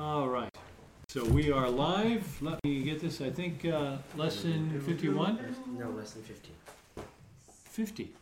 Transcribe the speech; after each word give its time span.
All 0.00 0.28
right. 0.28 0.48
So 1.08 1.22
we 1.26 1.52
are 1.52 1.68
live. 1.68 2.24
Let 2.40 2.58
me 2.64 2.82
get 2.84 3.00
this. 3.00 3.20
I 3.20 3.28
think 3.28 3.66
uh, 3.66 3.98
lesson 4.16 4.80
51? 4.86 5.54
No, 5.78 5.90
less 5.90 6.12
than 6.12 6.22
50. 6.22 6.48
50. 7.44 8.12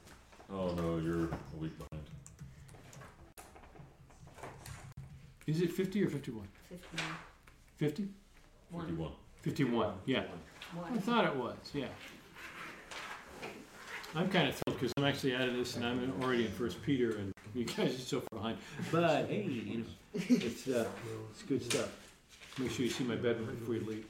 Oh 0.52 0.72
no, 0.74 0.98
you're 0.98 1.26
a 1.26 1.56
week 1.60 1.72
behind. 1.78 2.04
Is 5.46 5.60
it 5.60 5.70
50 5.72 6.02
or 6.02 6.08
51? 6.08 6.48
51. 6.68 7.04
50? 7.78 8.08
One. 8.70 8.86
Fifty-one. 8.86 9.12
51. 9.42 9.92
Yeah. 10.04 10.24
I 10.74 10.76
One. 10.90 10.98
thought 10.98 11.26
it 11.26 11.36
was. 11.36 11.56
Yeah. 11.72 11.86
I'm 14.16 14.28
kind 14.30 14.48
of 14.48 14.54
thrilled 14.56 14.80
because 14.80 14.92
I'm 14.98 15.04
actually 15.04 15.36
out 15.36 15.48
of 15.48 15.54
this 15.54 15.76
and 15.76 15.86
I'm 15.86 16.02
in- 16.02 16.12
already 16.24 16.46
in 16.46 16.50
First 16.52 16.82
Peter 16.82 17.16
and 17.18 17.32
you 17.54 17.64
guys 17.64 17.94
are 17.94 17.98
so 17.98 18.20
far 18.20 18.38
behind. 18.38 18.58
But 18.90 19.26
hey, 19.26 19.42
you 19.42 19.78
know, 19.78 19.84
it's, 20.14 20.68
uh, 20.68 20.86
it's 21.30 21.42
good 21.42 21.62
stuff. 21.62 21.90
Make 22.58 22.70
sure 22.70 22.84
you 22.84 22.90
see 22.90 23.04
my 23.04 23.16
bedroom 23.16 23.54
before 23.58 23.74
you 23.74 23.84
leave. 23.84 24.06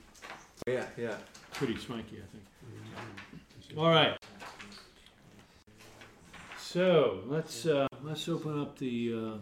Yeah, 0.67 0.85
yeah. 0.97 1.15
Pretty 1.53 1.77
swanky, 1.77 2.17
I 2.17 2.27
think. 2.33 3.79
All 3.79 3.91
right. 3.91 4.17
So 6.59 7.21
let's 7.27 7.67
uh, 7.67 7.87
let's 8.03 8.29
open 8.29 8.61
up 8.61 8.79
the 8.79 9.15
uh, 9.15 9.39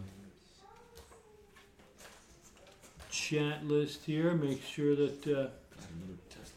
chat 3.09 3.65
list 3.65 4.03
here. 4.05 4.33
Make 4.33 4.63
sure 4.63 4.95
that 4.95 5.27
uh, 5.27 5.47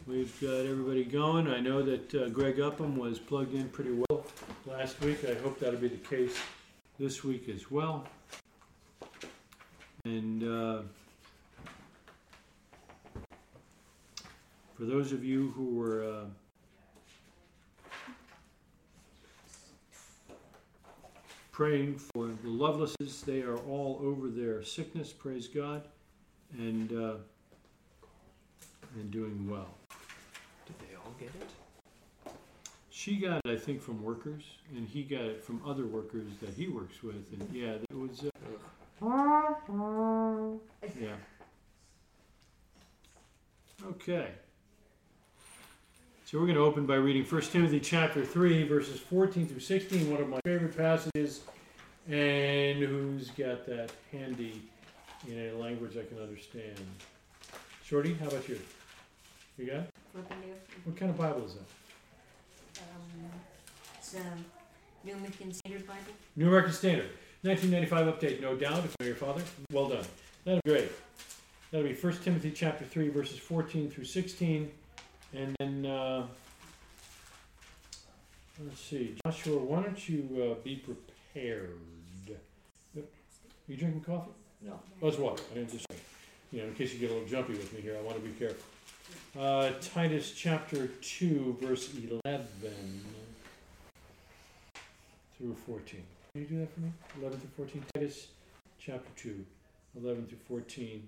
we've 0.07 0.39
got 0.41 0.65
everybody 0.65 1.03
going. 1.03 1.47
I 1.47 1.59
know 1.59 1.81
that 1.81 2.13
uh, 2.13 2.29
Greg 2.29 2.59
Upham 2.59 2.97
was 2.97 3.19
plugged 3.19 3.53
in 3.53 3.69
pretty 3.69 3.91
well 3.91 4.25
last 4.65 4.99
week. 5.01 5.25
I 5.25 5.33
hope 5.41 5.59
that'll 5.59 5.79
be 5.79 5.89
the 5.89 5.97
case 5.97 6.37
this 7.01 7.23
week 7.23 7.49
as 7.49 7.71
well. 7.71 8.05
And 10.05 10.43
uh, 10.43 10.81
for 14.77 14.85
those 14.85 15.11
of 15.11 15.23
you 15.23 15.49
who 15.55 15.73
were 15.73 16.03
uh, 16.03 16.25
praying 21.51 21.97
for 21.97 22.27
the 22.27 22.49
Lovelaces, 22.49 23.23
they 23.23 23.41
are 23.41 23.57
all 23.57 23.99
over 24.03 24.29
their 24.29 24.61
sickness, 24.61 25.11
praise 25.11 25.47
God, 25.47 25.81
and 26.59 26.91
uh, 26.91 27.15
and 28.93 29.09
doing 29.09 29.49
well. 29.49 29.73
Did 30.67 30.75
they 30.87 30.95
all 30.95 31.15
get 31.19 31.29
it? 31.29 31.60
She 33.01 33.15
got 33.15 33.41
it, 33.43 33.49
I 33.49 33.57
think, 33.57 33.81
from 33.81 34.03
workers, 34.03 34.43
and 34.75 34.87
he 34.87 35.01
got 35.01 35.21
it 35.21 35.43
from 35.43 35.59
other 35.65 35.87
workers 35.87 36.27
that 36.39 36.53
he 36.53 36.67
works 36.67 37.01
with, 37.01 37.15
and 37.33 37.49
yeah, 37.51 37.71
it 37.89 37.95
was. 37.95 38.23
Uh, 38.23 38.29
yeah. 41.01 41.15
Okay. 43.83 44.27
So 46.25 46.37
we're 46.37 46.45
going 46.45 46.57
to 46.57 46.61
open 46.61 46.85
by 46.85 46.93
reading 46.93 47.23
1 47.23 47.41
Timothy 47.41 47.79
chapter 47.79 48.23
3, 48.23 48.67
verses 48.67 48.99
14 48.99 49.47
through 49.47 49.61
16, 49.61 50.11
one 50.11 50.21
of 50.21 50.29
my 50.29 50.39
favorite 50.45 50.77
passages. 50.77 51.41
And 52.07 52.83
who's 52.83 53.31
got 53.31 53.65
that 53.65 53.89
handy 54.11 54.61
in 55.27 55.39
a 55.39 55.53
language 55.53 55.97
I 55.97 56.05
can 56.05 56.21
understand? 56.21 56.77
Shorty, 57.83 58.13
how 58.13 58.27
about 58.27 58.47
you? 58.47 58.59
You 59.57 59.65
got 59.65 59.75
it? 59.77 59.89
What 60.83 60.95
kind 60.95 61.09
of 61.09 61.17
Bible 61.17 61.45
is 61.45 61.55
that? 61.55 61.80
Um, 63.01 63.31
it's 63.97 64.15
um, 64.15 64.45
New 65.03 65.13
American 65.13 65.53
Standard 65.53 65.87
Bible. 65.87 66.13
New 66.35 66.47
American 66.47 66.73
Standard, 66.73 67.09
1995 67.41 68.19
update, 68.19 68.41
no 68.41 68.55
doubt. 68.55 68.79
If 68.79 68.85
you 68.85 68.95
know 69.01 69.07
your 69.07 69.15
father, 69.15 69.41
well 69.71 69.89
done. 69.89 70.05
That'll 70.45 70.61
be 70.63 70.71
great. 70.71 70.91
That'll 71.71 71.87
be 71.87 71.93
1 71.93 72.13
Timothy 72.23 72.51
chapter 72.51 72.85
3, 72.85 73.09
verses 73.09 73.39
14 73.39 73.89
through 73.89 74.05
16. 74.05 74.69
And 75.33 75.55
then, 75.59 75.85
uh, 75.85 76.27
let's 78.65 78.81
see, 78.81 79.15
Joshua, 79.25 79.57
why 79.57 79.81
don't 79.83 80.09
you 80.09 80.51
uh, 80.51 80.63
be 80.63 80.75
prepared? 80.75 81.79
Yep. 82.27 83.05
You 83.67 83.77
drinking 83.77 84.01
coffee? 84.01 84.31
No. 84.61 84.79
Oh, 85.01 85.07
it's 85.07 85.17
water. 85.17 85.41
I 85.51 85.55
didn't 85.55 85.71
just, 85.71 85.87
you 86.51 86.61
know, 86.61 86.67
in 86.67 86.73
case 86.75 86.93
you 86.93 86.99
get 86.99 87.11
a 87.11 87.13
little 87.13 87.27
jumpy 87.27 87.53
with 87.53 87.73
me 87.73 87.81
here, 87.81 87.95
I 87.97 88.01
want 88.01 88.17
to 88.17 88.21
be 88.21 88.37
careful. 88.37 88.63
Uh, 89.37 89.71
Titus 89.79 90.33
chapter 90.35 90.87
2, 90.87 91.59
verse 91.61 91.89
11 92.25 92.45
through 95.37 95.55
14. 95.65 96.03
Can 96.33 96.41
you 96.41 96.47
do 96.47 96.59
that 96.59 96.73
for 96.73 96.81
me? 96.81 96.91
11 97.21 97.39
through 97.39 97.65
14. 97.65 97.83
Titus 97.95 98.27
chapter 98.77 99.07
2, 99.15 99.45
11 100.03 100.27
through 100.27 100.37
14. 100.49 101.07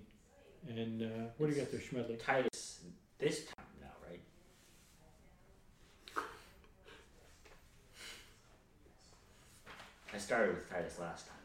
And 0.70 1.02
uh, 1.02 1.06
what 1.36 1.48
do 1.48 1.52
you 1.54 1.60
got 1.60 1.70
there, 1.70 1.80
Schmedley? 1.80 2.16
Titus, 2.16 2.80
this 3.18 3.44
time 3.44 3.66
now, 3.82 3.92
right? 4.08 4.20
I 10.14 10.16
started 10.16 10.54
with 10.54 10.70
Titus 10.70 10.98
last 10.98 11.26
time. 11.26 11.36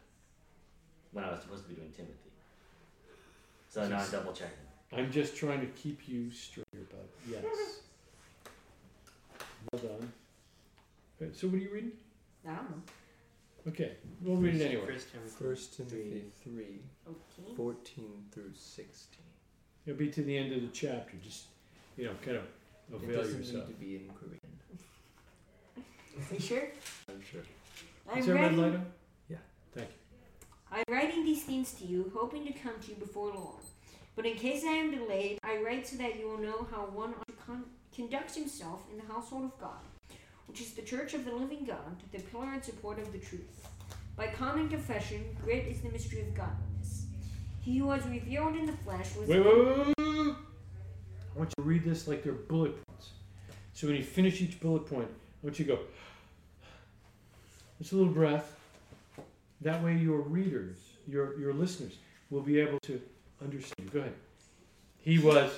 When 1.11 1.25
I 1.25 1.31
was 1.31 1.41
supposed 1.41 1.63
to 1.63 1.69
be 1.69 1.75
doing 1.75 1.91
Timothy. 1.91 2.13
So 3.67 3.85
now 3.89 3.99
I'm 3.99 4.11
double 4.11 4.31
checking. 4.31 4.68
I'm 4.95 5.11
just 5.11 5.35
trying 5.35 5.59
to 5.61 5.67
keep 5.67 6.07
you 6.07 6.31
straight 6.31 6.65
about 6.73 7.07
yes. 7.29 7.43
Well 9.73 9.81
done. 9.81 10.11
Uh, 11.21 11.25
So 11.33 11.47
what 11.47 11.55
are 11.55 11.57
you 11.59 11.69
reading? 11.71 11.91
I 12.47 12.55
don't 12.55 12.69
know. 12.71 12.81
Okay, 13.67 13.91
we'll 14.21 14.37
read 14.37 14.55
it 14.55 14.65
anyway. 14.65 14.85
First 14.87 15.11
Timothy. 15.11 15.35
First 15.43 15.77
Timothy 15.77 16.23
3, 16.43 16.79
Okay. 17.07 17.55
14 17.55 18.05
through 18.31 18.51
16. 18.55 19.19
It'll 19.85 19.97
be 19.99 20.09
to 20.09 20.23
the 20.23 20.37
end 20.37 20.53
of 20.53 20.61
the 20.61 20.69
chapter. 20.69 21.17
Just, 21.23 21.43
you 21.97 22.05
know, 22.05 22.13
kind 22.23 22.37
of 22.37 22.43
It 22.91 22.95
avail 23.03 23.17
doesn't 23.21 23.37
yourself. 23.39 23.67
need 23.67 23.73
to 23.73 23.79
be 23.79 23.95
in 23.97 24.09
Korean. 24.15 24.39
Are 25.77 26.33
you 26.33 26.39
sure? 26.39 26.63
I'm 27.09 27.21
sure. 27.21 27.41
I'm 28.09 28.17
Is 28.19 28.25
there 28.25 28.35
a 28.35 28.39
red 28.39 28.43
writing, 28.57 28.61
light 28.61 28.73
on? 28.75 28.85
Yeah. 29.29 29.37
Thank 29.75 29.89
you. 29.89 30.47
I'm 30.71 30.83
writing 30.95 31.25
these 31.25 31.43
things 31.43 31.73
to 31.73 31.85
you, 31.85 32.11
hoping 32.15 32.45
to 32.47 32.53
come 32.53 32.73
to 32.81 32.89
you 32.89 32.95
before 32.95 33.27
long. 33.33 33.59
But 34.19 34.25
in 34.25 34.35
case 34.35 34.65
I 34.65 34.73
am 34.73 34.91
delayed, 34.91 35.39
I 35.45 35.61
write 35.61 35.87
so 35.87 35.95
that 35.95 36.19
you 36.19 36.27
will 36.27 36.39
know 36.39 36.67
how 36.69 36.87
one 36.87 37.13
ought 37.13 37.27
to 37.29 37.33
con- 37.47 37.63
conducts 37.95 38.35
himself 38.35 38.81
in 38.91 38.97
the 38.97 39.05
household 39.05 39.45
of 39.45 39.57
God, 39.57 39.79
which 40.45 40.59
is 40.59 40.73
the 40.73 40.81
church 40.81 41.13
of 41.13 41.23
the 41.23 41.31
living 41.31 41.63
God, 41.63 41.95
the 42.11 42.19
pillar 42.19 42.51
and 42.51 42.61
support 42.61 42.99
of 42.99 43.13
the 43.13 43.17
truth. 43.17 43.65
By 44.17 44.27
common 44.27 44.67
confession, 44.67 45.23
great 45.41 45.67
is 45.67 45.79
the 45.79 45.87
mystery 45.87 46.19
of 46.19 46.35
godliness. 46.35 47.05
He 47.61 47.77
who 47.77 47.85
was 47.85 48.05
revealed 48.07 48.57
in 48.57 48.65
the 48.65 48.73
flesh 48.73 49.15
was 49.15 49.29
wait, 49.29 49.39
wait, 49.39 49.55
wait, 49.55 49.87
wait. 49.87 49.95
I 49.97 50.35
want 51.37 51.53
you 51.57 51.63
to 51.63 51.69
read 51.69 51.85
this 51.85 52.05
like 52.05 52.21
they're 52.21 52.33
bullet 52.33 52.73
points. 52.87 53.11
So 53.71 53.87
when 53.87 53.95
you 53.95 54.03
finish 54.03 54.41
each 54.41 54.59
bullet 54.59 54.85
point, 54.85 55.07
I 55.09 55.47
want 55.47 55.59
you 55.59 55.63
to 55.63 55.75
go, 55.77 55.79
just 57.77 57.93
a 57.93 57.95
little 57.95 58.11
breath. 58.11 58.53
That 59.61 59.81
way 59.81 59.95
your 59.95 60.19
readers, 60.19 60.75
your, 61.07 61.39
your 61.39 61.53
listeners, 61.53 61.93
will 62.29 62.41
be 62.41 62.59
able 62.59 62.79
to 62.81 63.01
understand 63.41 63.75
you. 63.85 63.89
Go 63.89 63.99
ahead. 63.99 64.13
He 65.01 65.19
was, 65.19 65.51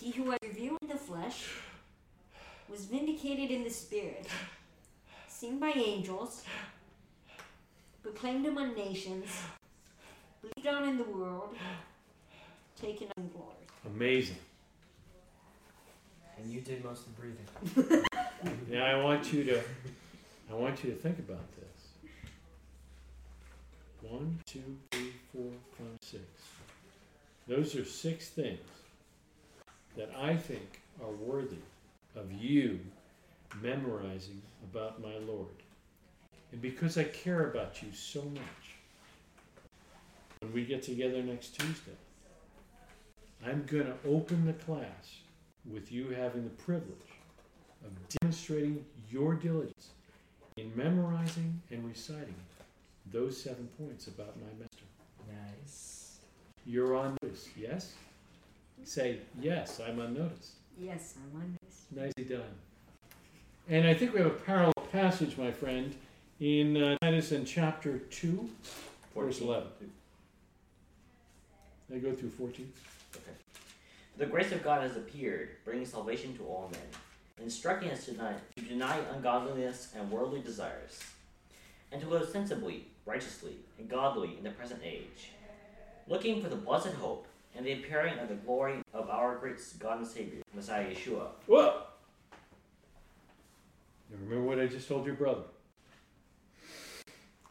He 0.00 0.10
who 0.12 0.24
was 0.24 0.38
revealed 0.42 0.78
in 0.82 0.88
the 0.88 0.96
flesh 0.96 1.48
was 2.68 2.84
vindicated 2.84 3.50
in 3.50 3.64
the 3.64 3.70
spirit, 3.70 4.26
seen 5.28 5.58
by 5.58 5.70
angels, 5.74 6.44
proclaimed 8.02 8.46
among 8.46 8.74
nations, 8.74 9.26
believed 10.42 10.68
on 10.68 10.88
in 10.88 10.98
the 10.98 11.04
world, 11.04 11.54
taken 12.80 13.08
on 13.16 13.28
glory. 13.28 13.54
amazing. 13.86 14.36
And 16.38 16.52
you 16.52 16.60
did 16.60 16.84
most 16.84 17.04
of 17.06 17.16
the 17.16 17.20
breathing. 17.22 18.04
Now 18.70 18.84
I 18.84 19.02
want 19.02 19.32
you 19.32 19.42
to, 19.44 19.60
I 20.48 20.54
want 20.54 20.84
you 20.84 20.90
to 20.90 20.96
think 20.96 21.18
about 21.18 21.40
this. 21.56 21.67
One, 24.02 24.38
two, 24.46 24.78
three, 24.90 25.12
four, 25.32 25.50
five, 25.76 25.98
six. 26.00 26.22
Those 27.48 27.74
are 27.74 27.84
six 27.84 28.28
things 28.28 28.60
that 29.96 30.10
I 30.16 30.36
think 30.36 30.80
are 31.02 31.10
worthy 31.10 31.56
of 32.14 32.32
you 32.32 32.78
memorizing 33.60 34.40
about 34.70 35.02
my 35.02 35.16
Lord. 35.26 35.48
And 36.52 36.62
because 36.62 36.96
I 36.96 37.04
care 37.04 37.50
about 37.50 37.82
you 37.82 37.88
so 37.92 38.22
much, 38.22 38.76
when 40.40 40.52
we 40.52 40.64
get 40.64 40.82
together 40.82 41.22
next 41.22 41.58
Tuesday, 41.58 41.96
I'm 43.44 43.64
going 43.66 43.86
to 43.86 43.96
open 44.06 44.46
the 44.46 44.52
class 44.52 45.18
with 45.70 45.90
you 45.90 46.10
having 46.10 46.44
the 46.44 46.50
privilege 46.50 46.94
of 47.84 47.90
demonstrating 48.20 48.84
your 49.10 49.34
diligence 49.34 49.88
in 50.56 50.72
memorizing 50.76 51.60
and 51.70 51.84
reciting 51.86 52.34
those 53.12 53.40
seven 53.40 53.68
points 53.78 54.06
about 54.06 54.36
my 54.36 54.46
master. 54.58 54.84
Nice. 55.28 56.18
You're 56.66 56.96
on 56.96 57.16
notice, 57.22 57.48
yes? 57.56 57.94
Say, 58.84 59.18
yes, 59.40 59.80
I'm 59.86 60.00
on 60.00 60.14
notice. 60.14 60.52
Yes, 60.80 61.14
I'm 61.16 61.40
on 61.40 61.56
this. 61.64 61.84
Nicely 61.94 62.24
done. 62.36 62.54
And 63.68 63.86
I 63.86 63.94
think 63.94 64.12
we 64.12 64.20
have 64.20 64.28
a 64.28 64.30
parallel 64.30 64.72
passage, 64.92 65.36
my 65.36 65.50
friend, 65.50 65.94
in 66.40 66.76
uh, 66.76 66.96
Titus 67.02 67.32
in 67.32 67.44
chapter 67.44 67.98
2, 67.98 68.48
verse 69.14 69.40
11. 69.40 69.66
I 71.92 71.98
go 71.98 72.12
through 72.12 72.30
14. 72.30 72.70
Okay. 73.16 73.24
The 74.18 74.26
grace 74.26 74.52
of 74.52 74.62
God 74.62 74.82
has 74.82 74.96
appeared, 74.96 75.50
bringing 75.64 75.86
salvation 75.86 76.36
to 76.36 76.44
all 76.44 76.68
men, 76.72 76.80
instructing 77.42 77.90
us 77.90 78.04
to 78.04 78.12
deny, 78.12 78.34
to 78.56 78.62
deny 78.62 78.98
ungodliness 79.14 79.92
and 79.96 80.10
worldly 80.10 80.40
desires, 80.40 81.00
and 81.90 82.00
to 82.00 82.08
live 82.08 82.28
sensibly, 82.28 82.86
righteously, 83.08 83.56
and 83.78 83.88
godly 83.88 84.36
in 84.36 84.44
the 84.44 84.50
present 84.50 84.80
age, 84.84 85.32
looking 86.06 86.42
for 86.42 86.48
the 86.48 86.56
blessed 86.56 86.88
hope 86.88 87.26
and 87.56 87.64
the 87.64 87.72
appearing 87.72 88.18
of 88.18 88.28
the 88.28 88.34
glory 88.34 88.82
of 88.92 89.08
our 89.08 89.36
great 89.36 89.56
God 89.78 89.98
and 89.98 90.06
Savior, 90.06 90.42
Messiah 90.54 90.86
Yeshua, 90.86 91.28
Whoa! 91.46 91.82
Now 94.10 94.16
remember 94.22 94.44
what 94.44 94.60
I 94.60 94.66
just 94.66 94.86
told 94.86 95.06
your 95.06 95.14
brother. 95.14 95.42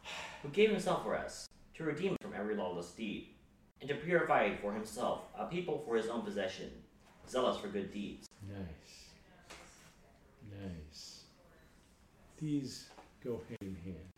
who 0.44 0.50
gave 0.50 0.69
himself 0.69 1.04
for 1.04 1.18
us, 1.18 1.50
to 1.75 1.83
redeem 1.83 2.12
us 2.12 2.18
from 2.21 2.33
every 2.33 2.56
lawless 2.56 2.92
deed, 2.92 3.30
and 3.81 3.89
to 3.89 3.95
purify 3.95 4.56
for 4.62 4.71
himself 4.74 5.21
a 5.38 5.45
people 5.45 5.83
for 5.86 5.95
his 5.95 6.07
own 6.07 6.21
possession, 6.21 6.69
zealous 7.27 7.57
for 7.57 7.68
good 7.68 7.92
deeds. 7.92 8.27
Nice. 8.48 9.10
Nice. 10.62 11.24
These 12.39 12.89
go 13.24 13.42
hand 13.50 13.57
in 13.62 13.75
hand. 13.83 14.16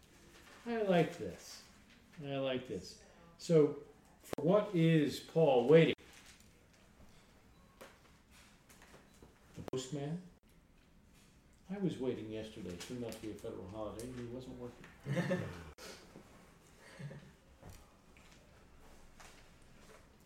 I 0.69 0.83
like 0.83 1.17
this. 1.17 1.61
I 2.31 2.35
like 2.37 2.67
this. 2.67 2.95
So, 3.39 3.75
for 4.23 4.41
what 4.43 4.69
is 4.73 5.19
Paul 5.19 5.67
waiting? 5.67 5.95
The 9.55 9.61
postman? 9.71 10.19
I 11.73 11.77
was 11.83 11.97
waiting 11.99 12.29
yesterday. 12.31 12.69
It 12.69 12.81
turned 12.87 13.03
out 13.03 13.11
to 13.13 13.17
be 13.19 13.31
a 13.31 13.33
federal 13.33 13.65
holiday 13.73 14.03
and 14.03 14.15
he 14.15 14.25
wasn't 14.35 14.59
working. 14.59 15.39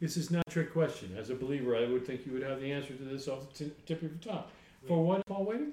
this 0.01 0.17
is 0.17 0.29
not 0.31 0.43
a 0.47 0.51
trick 0.51 0.73
question. 0.73 1.15
As 1.17 1.29
a 1.29 1.35
believer, 1.35 1.75
I 1.77 1.87
would 1.87 2.05
think 2.05 2.25
you 2.25 2.33
would 2.33 2.43
have 2.43 2.59
the 2.59 2.71
answer 2.71 2.93
to 2.93 3.03
this 3.03 3.27
off 3.29 3.51
the 3.53 3.65
t- 3.65 3.71
tip 3.85 4.01
of 4.01 4.11
your 4.11 4.33
tongue. 4.33 4.43
For 4.87 5.03
what 5.03 5.17
is 5.19 5.23
Paul 5.27 5.45
waiting? 5.45 5.71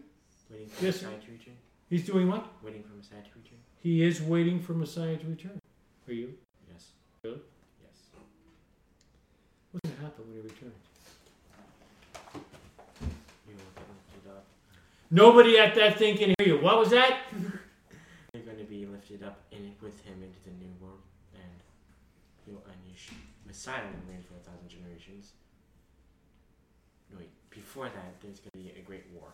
Waiting 0.50 0.68
for 0.68 0.84
Yes. 0.84 1.02
Messiah 1.02 1.18
to 1.18 1.32
return. 1.32 1.54
He's 1.88 2.04
doing 2.06 2.28
what? 2.28 2.46
Waiting 2.62 2.82
for 2.84 2.94
Messiah 2.94 3.22
to 3.22 3.30
return. 3.36 3.58
He 3.82 4.02
is 4.02 4.20
waiting 4.20 4.60
for 4.60 4.74
Messiah 4.74 5.16
to 5.16 5.26
return. 5.26 5.58
Are 6.06 6.12
you? 6.12 6.34
Yes. 6.70 6.88
Really? 7.24 7.40
Yes. 7.82 7.96
What's 9.72 9.88
going 9.88 9.96
to 9.96 10.02
happen 10.02 10.24
when 10.28 10.36
he 10.36 10.42
returns? 10.42 10.74
You 13.48 13.54
will 13.56 13.72
get 13.74 13.86
lifted 13.88 14.30
up. 14.30 14.44
Nobody 15.10 15.58
at 15.58 15.74
that 15.76 15.98
thing 15.98 16.18
can 16.18 16.34
hear 16.38 16.48
you. 16.48 16.58
What 16.58 16.78
was 16.78 16.90
that? 16.90 17.20
You're 18.34 18.42
going 18.42 18.58
to 18.58 18.64
be 18.64 18.84
lifted 18.84 19.22
up 19.24 19.40
in 19.50 19.74
with 19.82 19.98
him 20.04 20.22
into 20.22 20.38
the 20.44 20.50
new 20.62 20.70
world, 20.78 21.00
and 21.34 21.50
you'll 22.46 22.62
and 22.66 22.76
you 22.86 22.94
sh- 22.94 23.10
Messiah 23.46 23.82
will 23.82 24.12
reign 24.12 24.22
for 24.28 24.34
a 24.34 24.44
thousand 24.44 24.68
generations. 24.68 25.32
No, 27.10 27.18
wait. 27.18 27.30
Before 27.48 27.86
that, 27.86 28.20
there's 28.20 28.40
going 28.40 28.52
to 28.52 28.58
be 28.58 28.78
a 28.78 28.82
great 28.82 29.06
war. 29.14 29.30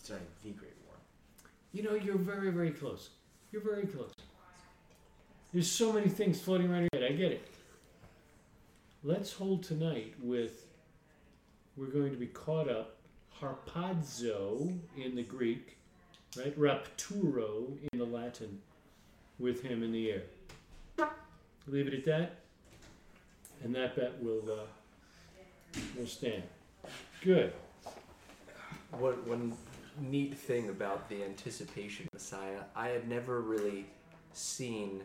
Starting 0.00 0.26
the 0.44 0.50
great 0.50 0.76
war. 0.86 0.96
You 1.72 1.82
know, 1.82 1.94
you're 1.94 2.16
very, 2.16 2.50
very 2.50 2.70
close. 2.70 3.10
You're 3.54 3.62
very 3.62 3.86
close. 3.86 4.10
There's 5.52 5.70
so 5.70 5.92
many 5.92 6.08
things 6.08 6.40
floating 6.40 6.68
around 6.68 6.88
your 6.92 7.00
head. 7.00 7.12
I 7.12 7.14
get 7.14 7.30
it. 7.30 7.46
Let's 9.04 9.32
hold 9.32 9.62
tonight 9.62 10.12
with 10.20 10.66
we're 11.76 11.86
going 11.86 12.10
to 12.10 12.16
be 12.16 12.26
caught 12.26 12.68
up 12.68 12.96
harpazo 13.40 14.76
in 14.96 15.14
the 15.14 15.22
Greek, 15.22 15.76
right? 16.36 16.58
Rapturo 16.58 17.78
in 17.92 18.00
the 18.00 18.04
Latin 18.04 18.60
with 19.38 19.62
him 19.62 19.84
in 19.84 19.92
the 19.92 20.10
air. 20.10 20.22
Leave 21.68 21.86
it 21.86 21.94
at 21.94 22.04
that. 22.06 22.38
And 23.62 23.72
that 23.76 23.94
bet 23.94 24.20
will 24.20 24.42
uh, 24.50 25.78
will 25.96 26.08
stand. 26.08 26.42
Good. 27.22 27.52
One, 28.90 29.14
one 29.28 29.56
neat 30.00 30.36
thing 30.36 30.70
about 30.70 31.08
the 31.08 31.22
anticipation 31.22 32.08
Messiah, 32.24 32.60
I 32.74 32.88
had 32.88 33.06
never 33.06 33.42
really 33.42 33.84
seen 34.32 35.02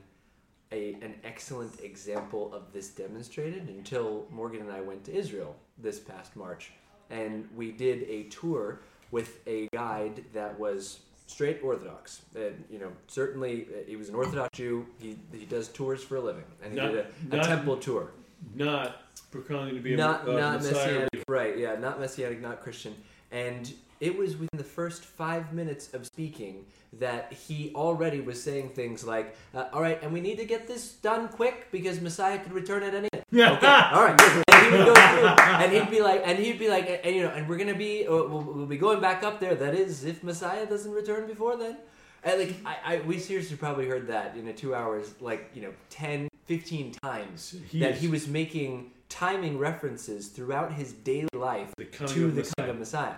a, 0.72 0.94
an 1.02 1.16
excellent 1.26 1.82
example 1.82 2.54
of 2.54 2.72
this 2.72 2.90
demonstrated 2.90 3.68
until 3.68 4.26
Morgan 4.32 4.62
and 4.62 4.72
I 4.72 4.80
went 4.80 5.04
to 5.06 5.14
Israel 5.14 5.56
this 5.78 6.00
past 6.00 6.38
March. 6.38 6.72
And 7.10 7.50
we 7.56 7.72
did 7.74 8.04
a 8.04 8.24
tour 8.30 8.80
with 9.12 9.46
a 9.48 9.68
guide 9.74 10.24
that 10.34 10.58
was 10.58 11.00
straight 11.28 11.60
Orthodox. 11.62 12.22
And, 12.36 12.64
you 12.70 12.80
know, 12.80 12.92
certainly 13.08 13.68
he 13.86 13.98
was 13.98 14.08
an 14.08 14.16
Orthodox 14.16 14.58
Jew. 14.58 14.86
He, 15.00 15.18
he 15.34 15.46
does 15.46 15.68
tours 15.68 16.02
for 16.02 16.16
a 16.16 16.22
living. 16.22 16.46
And 16.64 16.72
he 16.72 16.80
Not- 16.80 16.92
did 16.92 17.00
a, 17.00 17.08
a 17.34 17.38
not- 17.38 17.46
temple 17.46 17.78
tour 17.78 18.12
Not 18.56 19.02
proclaiming 19.30 19.76
to 19.76 19.82
be 19.82 19.96
a 19.96 19.98
not 19.98 20.26
uh, 20.26 20.32
not 20.34 20.62
Messiah 20.62 20.74
messianic, 20.74 21.24
right? 21.28 21.58
Yeah, 21.58 21.76
not 21.76 22.00
messianic, 22.00 22.42
not 22.42 22.62
Christian. 22.62 22.96
And 23.32 23.74
it 24.00 24.18
was 24.18 24.34
within 24.38 24.58
the 24.58 24.64
first 24.64 25.04
five 25.04 25.54
minutes 25.54 25.94
of 25.94 26.06
speaking 26.06 26.66
that 26.94 27.34
he 27.34 27.72
already 27.76 28.22
was 28.22 28.42
saying 28.42 28.70
things 28.70 29.04
like, 29.04 29.36
uh, 29.54 29.66
"All 29.74 29.82
right, 29.82 30.02
and 30.02 30.12
we 30.14 30.22
need 30.22 30.38
to 30.38 30.46
get 30.46 30.68
this 30.68 30.94
done 30.94 31.28
quick 31.28 31.68
because 31.72 32.02
Messiah 32.02 32.40
could 32.40 32.54
return 32.54 32.84
at 32.84 32.94
any 32.94 33.10
minute." 33.12 33.26
Yeah. 33.32 33.54
Okay, 33.54 33.68
all 33.68 34.04
right. 34.06 34.20
And 34.22 34.66
he 34.66 34.72
would 34.78 34.86
go 34.86 34.94
through, 34.94 35.28
and 35.28 35.72
he'd 35.72 35.90
be 35.90 36.02
like, 36.02 36.22
and 36.26 36.40
he'd 36.40 36.60
be 36.60 36.70
like, 36.70 36.90
and, 36.90 37.00
and, 37.06 37.16
you 37.16 37.24
know, 37.24 37.30
and 37.30 37.48
we're 37.48 37.58
gonna 37.58 37.76
be, 37.76 38.08
uh, 38.08 38.12
we'll, 38.12 38.42
we'll 38.42 38.66
be 38.66 38.78
going 38.78 39.00
back 39.02 39.24
up 39.24 39.40
there. 39.40 39.56
That 39.56 39.76
is, 39.76 40.04
if 40.04 40.24
Messiah 40.24 40.66
doesn't 40.66 40.92
return 40.92 41.28
before 41.28 41.58
then. 41.58 41.78
And 42.24 42.40
like, 42.40 42.56
I, 42.66 42.96
I, 42.96 43.02
we 43.02 43.18
seriously 43.18 43.56
probably 43.56 43.88
heard 43.88 44.08
that 44.08 44.36
in 44.36 44.48
a 44.48 44.54
two 44.54 44.76
hours, 44.76 45.14
like, 45.22 45.52
you 45.54 45.62
know, 45.62 45.72
10, 45.90 46.28
15 46.48 46.92
times 47.04 47.56
He 47.70 47.80
that 47.80 47.94
is 47.94 48.02
he 48.02 48.08
was 48.08 48.28
making 48.28 48.92
timing 49.08 49.58
references 49.58 50.28
throughout 50.28 50.74
his 50.74 50.92
daily 50.92 51.30
life 51.34 51.74
the 51.78 51.86
to 51.86 52.32
the 52.32 52.42
Messiah. 52.42 52.54
coming 52.58 52.72
of 52.72 52.80
Messiah. 52.80 53.16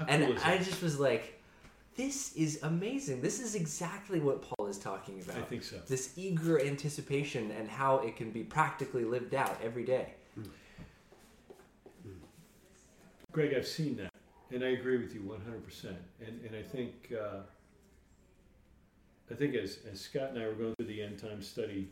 How 0.00 0.06
And 0.06 0.24
cool 0.24 0.36
I 0.44 0.56
just 0.56 0.82
was 0.82 0.98
like, 0.98 1.40
this 1.94 2.34
is 2.34 2.62
amazing. 2.62 3.20
This 3.20 3.40
is 3.40 3.54
exactly 3.54 4.20
what 4.20 4.40
Paul 4.40 4.66
is 4.66 4.78
talking 4.78 5.20
about. 5.20 5.36
I 5.36 5.42
think 5.42 5.62
so. 5.62 5.76
This 5.86 6.14
eager 6.16 6.58
anticipation 6.64 7.50
and 7.50 7.68
how 7.68 7.98
it 7.98 8.16
can 8.16 8.30
be 8.30 8.42
practically 8.42 9.04
lived 9.04 9.34
out 9.34 9.60
every 9.62 9.84
day. 9.84 10.14
Greg, 13.32 13.54
I've 13.54 13.66
seen 13.66 13.96
that, 13.96 14.10
and 14.50 14.64
I 14.64 14.68
agree 14.68 14.96
with 14.96 15.14
you 15.14 15.20
100%. 15.20 15.94
And, 16.26 16.40
and 16.44 16.56
I 16.56 16.62
think, 16.62 17.12
uh, 17.12 17.40
I 19.30 19.34
think 19.34 19.54
as, 19.54 19.80
as 19.92 20.00
Scott 20.00 20.30
and 20.30 20.38
I 20.42 20.46
were 20.46 20.54
going 20.54 20.74
through 20.76 20.86
the 20.86 21.02
end 21.02 21.18
time 21.18 21.42
study, 21.42 21.88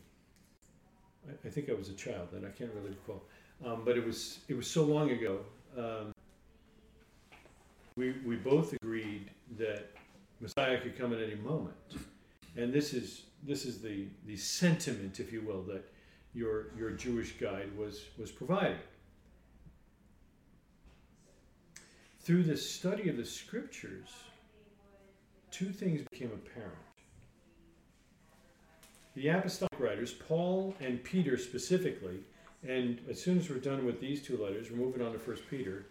I, 1.29 1.47
I 1.47 1.51
think 1.51 1.69
I 1.69 1.75
was 1.75 1.91
a 1.91 1.95
child 1.95 2.29
then, 2.33 2.45
I 2.45 2.51
can't 2.57 2.71
really 2.75 2.91
recall. 2.91 3.23
Um, 3.65 3.83
but 3.85 3.97
it 3.97 4.05
was, 4.05 4.39
it 4.49 4.57
was 4.57 4.67
so 4.67 4.85
long 4.85 5.11
ago. 5.11 5.41
Um, 5.77 6.13
we, 7.99 8.15
we 8.25 8.37
both 8.37 8.73
agreed 8.73 9.31
that 9.59 9.91
Messiah 10.41 10.81
could 10.81 10.97
come 10.97 11.13
at 11.13 11.21
any 11.21 11.35
moment. 11.35 11.75
And 12.57 12.73
this 12.73 12.95
is, 12.95 13.25
this 13.43 13.65
is 13.65 13.83
the, 13.83 14.07
the 14.27 14.37
sentiment, 14.37 15.21
if 15.21 15.33
you 15.33 15.43
will, 15.43 15.63
that 15.65 15.85
your, 16.33 16.69
your 16.77 16.91
Jewish 16.93 17.33
guide 17.33 17.77
was, 17.77 18.05
was 18.17 18.31
providing. 18.31 18.79
through 22.29 22.43
the 22.43 22.59
study 22.59 23.09
of 23.09 23.17
the 23.17 23.25
scriptures, 23.25 24.11
two 25.51 25.71
things 25.71 26.03
became 26.13 26.31
apparent. 26.31 26.75
The 29.15 29.29
apostolic 29.29 29.81
writers, 29.81 30.13
Paul 30.13 30.75
and 30.79 31.03
Peter 31.03 31.39
specifically, 31.39 32.19
and 32.69 33.01
as 33.09 33.19
soon 33.19 33.39
as 33.39 33.49
we're 33.49 33.57
done 33.57 33.87
with 33.87 33.99
these 33.99 34.23
two 34.23 34.37
letters, 34.37 34.71
we're 34.71 34.77
moving 34.77 35.01
on 35.01 35.13
to 35.13 35.19
First 35.19 35.45
Peter, 35.49 35.87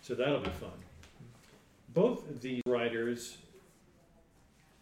so 0.00 0.14
that'll 0.14 0.40
be 0.40 0.48
fun. 0.48 0.70
Both 1.94 2.28
of 2.30 2.40
these 2.40 2.62
writers 2.66 3.36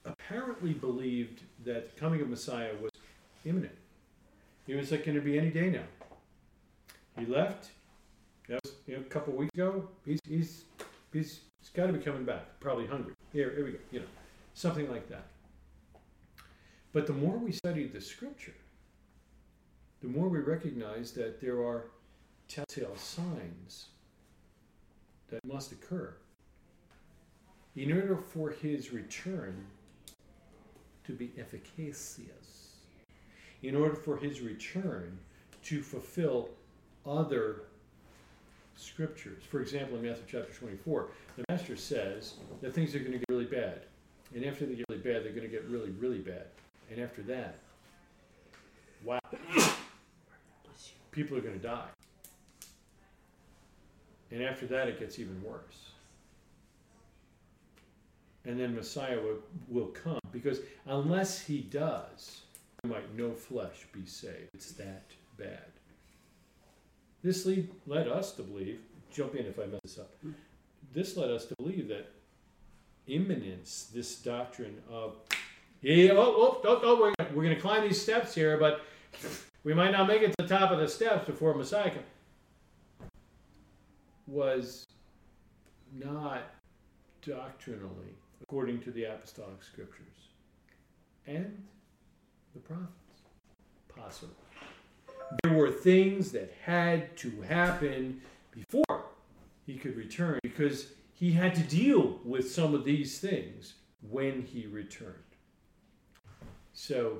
apparently 0.04 0.72
believed 0.72 1.42
that 1.64 1.92
the 1.94 2.00
coming 2.00 2.20
of 2.20 2.28
Messiah 2.28 2.72
was 2.80 2.92
imminent. 3.44 3.76
He 4.66 4.74
was 4.74 4.92
like 4.92 5.04
going 5.04 5.16
to 5.16 5.22
be 5.22 5.36
any 5.38 5.50
day 5.50 5.70
now. 5.70 5.84
He 7.18 7.26
left. 7.26 7.70
That 8.48 8.60
was 8.62 8.74
you 8.86 8.96
know, 8.96 9.00
a 9.00 9.04
couple 9.04 9.32
weeks 9.34 9.52
ago. 9.54 9.88
He's 10.04 10.20
he's 10.26 10.64
he's, 11.12 11.40
he's 11.60 11.70
got 11.74 11.86
to 11.86 11.92
be 11.92 11.98
coming 11.98 12.24
back. 12.24 12.60
Probably 12.60 12.86
hungry. 12.86 13.14
Here, 13.32 13.52
here 13.54 13.64
we 13.64 13.72
go. 13.72 13.78
You 13.90 14.00
know, 14.00 14.06
something 14.54 14.88
like 14.90 15.08
that. 15.08 15.26
But 16.92 17.06
the 17.06 17.12
more 17.12 17.36
we 17.36 17.52
studied 17.52 17.92
the 17.92 18.00
scripture, 18.00 18.54
the 20.00 20.08
more 20.08 20.28
we 20.28 20.38
recognize 20.38 21.12
that 21.12 21.40
there 21.40 21.64
are 21.64 21.86
telltale 22.48 22.96
signs 22.96 23.86
that 25.28 25.44
must 25.44 25.72
occur 25.72 26.14
in 27.76 27.92
order 27.92 28.16
for 28.16 28.50
his 28.50 28.92
return 28.92 29.66
to 31.06 31.12
be 31.12 31.32
efficacious, 31.38 32.76
in 33.62 33.76
order 33.76 33.94
for 33.94 34.16
his 34.16 34.40
return 34.40 35.18
to 35.62 35.82
fulfill 35.82 36.48
other 37.06 37.62
scriptures. 38.76 39.42
For 39.48 39.60
example, 39.60 39.98
in 39.98 40.04
Matthew 40.04 40.24
chapter 40.26 40.52
24, 40.52 41.08
the 41.36 41.44
master 41.48 41.76
says 41.76 42.34
that 42.62 42.74
things 42.74 42.94
are 42.94 42.98
going 42.98 43.12
to 43.12 43.18
get 43.18 43.28
really 43.28 43.44
bad. 43.44 43.82
And 44.34 44.44
after 44.44 44.64
they 44.64 44.74
get 44.74 44.86
really 44.88 45.02
bad, 45.02 45.24
they're 45.24 45.32
going 45.32 45.42
to 45.42 45.48
get 45.48 45.64
really, 45.68 45.90
really 45.90 46.18
bad. 46.18 46.46
And 46.90 47.00
after 47.00 47.22
that, 47.22 47.58
wow. 49.04 49.18
people 51.10 51.36
are 51.36 51.40
going 51.40 51.58
to 51.58 51.66
die. 51.66 51.88
And 54.30 54.42
after 54.42 54.66
that, 54.66 54.88
it 54.88 54.98
gets 54.98 55.18
even 55.18 55.42
worse. 55.42 55.89
And 58.46 58.58
then 58.58 58.74
Messiah 58.74 59.20
will, 59.20 59.38
will 59.68 59.88
come 59.88 60.18
because 60.32 60.60
unless 60.86 61.40
he 61.40 61.60
does, 61.60 62.42
might 62.84 63.14
no 63.16 63.32
flesh 63.32 63.86
be 63.92 64.06
saved. 64.06 64.48
It's 64.54 64.72
that 64.72 65.10
bad. 65.36 65.66
This 67.22 67.44
lead, 67.44 67.70
led 67.86 68.08
us 68.08 68.32
to 68.32 68.42
believe, 68.42 68.80
jump 69.10 69.34
in 69.34 69.44
if 69.44 69.58
I 69.58 69.66
mess 69.66 69.80
this 69.82 69.98
up, 69.98 70.10
this 70.94 71.16
led 71.16 71.30
us 71.30 71.44
to 71.46 71.54
believe 71.58 71.88
that 71.88 72.10
imminence, 73.06 73.90
this 73.92 74.16
doctrine 74.16 74.78
of, 74.90 75.16
yeah, 75.82 76.12
oh, 76.12 76.18
oh, 76.18 76.60
oh, 76.64 76.80
oh 76.82 77.00
we're, 77.00 77.26
we're 77.34 77.42
going 77.42 77.54
to 77.54 77.60
climb 77.60 77.82
these 77.82 78.00
steps 78.00 78.34
here, 78.34 78.56
but 78.56 78.82
we 79.64 79.74
might 79.74 79.90
not 79.90 80.08
make 80.08 80.22
it 80.22 80.34
to 80.38 80.46
the 80.46 80.48
top 80.48 80.70
of 80.70 80.78
the 80.78 80.88
steps 80.88 81.26
before 81.26 81.54
Messiah 81.54 81.90
comes, 81.90 83.10
was 84.26 84.86
not 85.92 86.42
doctrinally 87.22 88.14
according 88.50 88.80
to 88.80 88.90
the 88.90 89.04
apostolic 89.04 89.62
scriptures 89.62 90.28
and 91.24 91.64
the 92.52 92.58
prophets. 92.58 92.90
Possible. 93.94 94.34
There 95.44 95.52
were 95.52 95.70
things 95.70 96.32
that 96.32 96.52
had 96.64 97.16
to 97.18 97.30
happen 97.42 98.20
before 98.50 99.04
he 99.66 99.76
could 99.76 99.96
return 99.96 100.40
because 100.42 100.88
he 101.14 101.30
had 101.30 101.54
to 101.54 101.62
deal 101.62 102.18
with 102.24 102.50
some 102.50 102.74
of 102.74 102.84
these 102.84 103.20
things 103.20 103.74
when 104.10 104.42
he 104.42 104.66
returned. 104.66 105.14
So 106.72 107.18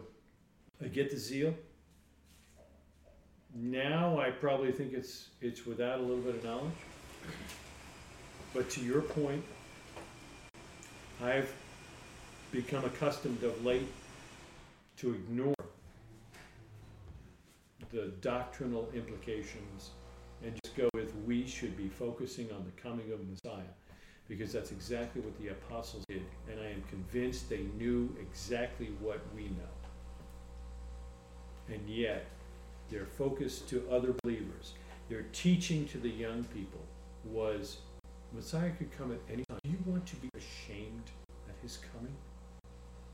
I 0.83 0.89
get 0.89 1.13
the 1.13 1.17
zeal. 1.17 1.55
Now 3.55 4.19
I 4.19 4.31
probably 4.31 4.73
think 4.73 4.95
it's 4.95 5.29
it's 5.41 5.65
without 5.65 6.01
a 6.01 6.03
little 6.03 6.25
bit 6.25 6.35
of 6.35 6.45
knowledge. 6.45 6.73
But 8.53 8.69
to 8.71 8.81
your 8.81 9.01
point, 9.01 9.45
I've 11.23 11.53
become 12.51 12.85
accustomed 12.85 13.43
of 13.43 13.63
late 13.65 13.87
to 14.97 15.13
ignore 15.13 15.55
the 17.93 18.13
doctrinal 18.23 18.89
implications 18.95 19.91
and 20.43 20.59
just 20.65 20.75
go 20.77 20.89
with 20.95 21.15
we 21.27 21.47
should 21.47 21.77
be 21.77 21.89
focusing 21.89 22.51
on 22.53 22.65
the 22.65 22.83
coming 22.83 23.13
of 23.13 23.21
Messiah 23.29 23.69
because 24.29 24.53
that's 24.53 24.71
exactly 24.71 25.21
what 25.21 25.39
the 25.41 25.49
apostles 25.49 26.05
did 26.09 26.23
and 26.51 26.59
I 26.59 26.69
am 26.69 26.83
convinced 26.89 27.51
they 27.51 27.67
knew 27.77 28.15
exactly 28.19 28.89
what 29.01 29.21
we 29.35 29.43
know. 29.43 29.75
And 31.69 31.87
yet 31.87 32.27
their 32.89 33.05
focus 33.05 33.59
to 33.69 33.87
other 33.91 34.15
believers, 34.23 34.73
their 35.11 35.27
teaching 35.33 35.87
to 35.89 35.99
the 35.99 36.09
young 36.09 36.45
people 36.45 36.81
was 37.25 37.79
Messiah 38.33 38.71
could 38.71 38.97
come 38.97 39.13
at 39.13 39.19
any 39.33 39.45
time. 39.49 39.59
Do 39.65 39.71
you 39.71 39.79
want 39.87 40.07
to 40.07 40.17
be 40.17 40.29
at 40.35 40.43
his 41.63 41.79
coming? 41.93 42.15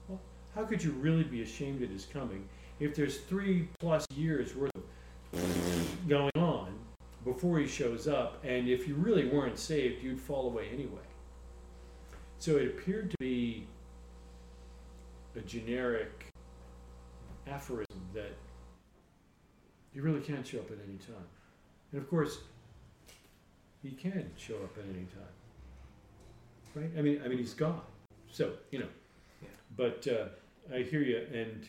Well, 0.08 0.20
how 0.54 0.64
could 0.64 0.82
you 0.82 0.92
really 0.92 1.24
be 1.24 1.42
ashamed 1.42 1.82
at 1.82 1.88
his 1.88 2.06
coming 2.06 2.48
if 2.80 2.94
there's 2.94 3.18
three 3.18 3.68
plus 3.80 4.04
years 4.14 4.54
worth 4.54 4.70
of 4.74 6.08
going 6.08 6.30
on 6.36 6.78
before 7.24 7.58
he 7.58 7.66
shows 7.66 8.06
up, 8.06 8.42
and 8.44 8.68
if 8.68 8.86
you 8.86 8.94
really 8.94 9.26
weren't 9.26 9.58
saved, 9.58 10.02
you'd 10.02 10.20
fall 10.20 10.46
away 10.46 10.68
anyway. 10.72 11.02
So 12.38 12.56
it 12.56 12.68
appeared 12.68 13.10
to 13.10 13.16
be 13.18 13.66
a 15.34 15.40
generic 15.40 16.26
aphorism 17.48 18.00
that 18.14 18.36
you 19.92 20.02
really 20.02 20.20
can't 20.20 20.46
show 20.46 20.58
up 20.58 20.70
at 20.70 20.78
any 20.86 20.98
time. 20.98 21.26
And 21.92 22.00
of 22.00 22.08
course, 22.08 22.38
he 23.82 23.90
can 23.90 24.30
show 24.36 24.54
up 24.56 24.76
at 24.78 24.84
any 24.84 25.06
time. 25.06 25.34
Right? 26.74 26.90
I 26.96 27.02
mean, 27.02 27.22
I 27.24 27.28
mean, 27.28 27.38
he's 27.38 27.54
God. 27.54 27.80
So 28.36 28.52
you 28.70 28.80
know. 28.80 28.88
Yeah. 29.40 29.48
But 29.78 30.06
uh, 30.08 30.74
I 30.74 30.82
hear 30.82 31.00
you, 31.00 31.26
and 31.32 31.66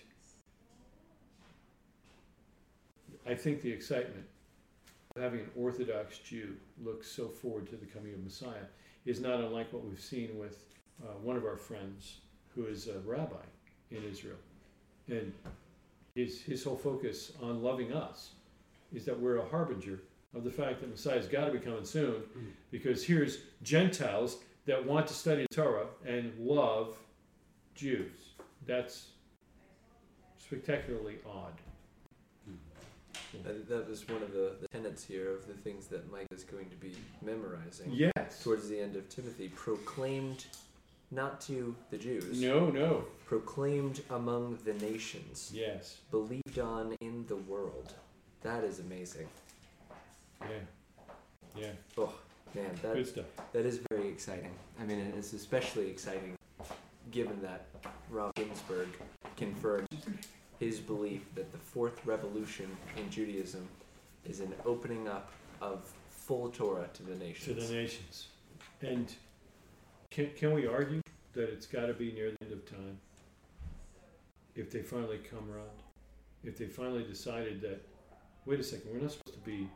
I 3.25 3.35
think 3.35 3.61
the 3.61 3.71
excitement 3.71 4.25
of 5.15 5.21
having 5.21 5.39
an 5.39 5.49
Orthodox 5.55 6.17
Jew 6.17 6.57
look 6.83 7.05
so 7.05 7.29
forward 7.29 7.69
to 7.69 7.77
the 7.77 7.85
coming 7.85 8.13
of 8.13 8.21
Messiah 8.21 8.67
is 9.05 9.21
not 9.21 9.39
unlike 9.39 9.71
what 9.71 9.85
we've 9.85 9.97
seen 9.97 10.37
with 10.37 10.65
uh, 11.01 11.13
one 11.23 11.37
of 11.37 11.45
our 11.45 11.55
friends 11.55 12.17
who 12.53 12.65
is 12.65 12.89
a 12.89 12.99
rabbi 12.99 13.45
in 13.91 14.03
Israel. 14.03 14.35
And 15.07 15.31
his, 16.15 16.41
his 16.41 16.65
whole 16.65 16.75
focus 16.75 17.31
on 17.41 17.63
loving 17.63 17.93
us 17.93 18.31
is 18.93 19.05
that 19.05 19.17
we're 19.17 19.37
a 19.37 19.47
harbinger 19.47 20.01
of 20.35 20.43
the 20.43 20.51
fact 20.51 20.81
that 20.81 20.89
Messiah's 20.89 21.27
got 21.27 21.45
to 21.45 21.51
be 21.51 21.59
coming 21.59 21.85
soon 21.85 22.23
because 22.71 23.05
here's 23.05 23.37
Gentiles 23.63 24.39
that 24.67 24.85
want 24.85 25.07
to 25.07 25.13
study 25.13 25.45
the 25.49 25.55
Torah 25.55 25.87
and 26.05 26.31
love 26.39 26.95
Jews. 27.73 28.11
That's 28.65 29.07
spectacularly 30.37 31.15
odd. 31.25 31.53
Hmm. 32.45 33.43
That, 33.43 33.67
that 33.69 33.89
was 33.89 34.07
one 34.07 34.21
of 34.21 34.31
the, 34.33 34.55
the 34.61 34.67
tenets 34.67 35.03
here 35.03 35.31
of 35.33 35.47
the 35.47 35.53
things 35.53 35.87
that 35.87 36.11
Mike 36.11 36.27
is 36.31 36.43
going 36.43 36.69
to 36.69 36.75
be 36.75 36.95
memorizing 37.21 37.91
Yes. 37.91 38.43
towards 38.43 38.67
the 38.69 38.79
end 38.79 38.95
of 38.95 39.07
Timothy. 39.09 39.49
Proclaimed 39.55 40.45
not 41.11 41.39
to 41.41 41.73
the 41.89 41.97
Jews, 41.97 42.41
No, 42.41 42.69
no. 42.69 43.05
proclaimed 43.25 44.01
among 44.09 44.59
the 44.65 44.73
nations, 44.73 45.51
Yes. 45.53 45.97
believed 46.11 46.59
on 46.59 46.95
in 46.99 47.25
the 47.27 47.37
world. 47.37 47.93
That 48.43 48.65
is 48.65 48.79
amazing. 48.79 49.27
Yeah. 50.41 50.47
Yeah. 51.55 51.71
Oh 51.97 52.13
man, 52.53 52.69
that 52.81 52.93
Good 52.95 53.07
stuff. 53.07 53.25
that 53.53 53.65
is 53.65 53.79
exciting. 54.17 54.49
I 54.81 54.83
mean, 54.83 55.13
it's 55.15 55.33
especially 55.33 55.91
exciting 55.91 56.33
given 57.11 57.39
that 57.43 57.67
Rob 58.09 58.33
Ginsburg 58.33 58.87
confirmed 59.35 59.87
his 60.59 60.79
belief 60.79 61.21
that 61.35 61.51
the 61.51 61.59
fourth 61.59 62.03
revolution 62.03 62.65
in 62.97 63.11
Judaism 63.11 63.67
is 64.25 64.39
an 64.39 64.55
opening 64.65 65.07
up 65.07 65.31
of 65.61 65.93
full 66.09 66.49
Torah 66.49 66.89
to 66.95 67.03
the 67.03 67.13
nations. 67.13 67.59
To 67.59 67.67
the 67.67 67.71
nations. 67.71 68.29
And 68.81 69.13
can, 70.09 70.31
can 70.35 70.51
we 70.51 70.65
argue 70.65 71.01
that 71.33 71.49
it's 71.53 71.67
got 71.67 71.85
to 71.85 71.93
be 71.93 72.11
near 72.11 72.31
the 72.31 72.45
end 72.45 72.53
of 72.53 72.67
time? 72.67 72.97
If 74.55 74.71
they 74.71 74.81
finally 74.81 75.19
come 75.29 75.47
around? 75.51 75.77
If 76.43 76.57
they 76.57 76.65
finally 76.65 77.03
decided 77.03 77.61
that, 77.61 77.85
wait 78.47 78.59
a 78.59 78.63
second, 78.63 78.91
we're 78.91 78.99
not 78.99 79.11
supposed 79.11 79.35
to 79.35 79.47
be 79.47 79.69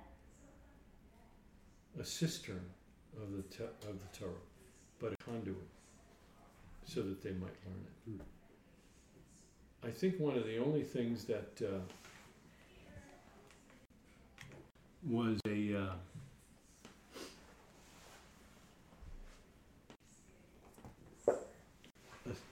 a 2.00 2.04
cistern 2.04 2.66
of 3.18 3.36
the, 3.36 3.44
te- 3.44 3.64
of 3.64 4.00
the 4.00 4.20
Torah, 4.20 4.32
but 5.00 5.14
a 5.14 5.18
conduit 5.24 5.58
so 6.86 7.02
that 7.02 7.22
they 7.22 7.32
might 7.32 7.56
learn 7.66 7.86
it. 8.20 8.22
I 9.84 9.90
think 9.90 10.20
one 10.20 10.38
of 10.38 10.46
the 10.46 10.58
only 10.58 10.84
things 10.84 11.26
that 11.26 11.62
uh, 11.62 11.80
was 15.10 15.40
a 15.48 15.76
uh, 15.76 15.94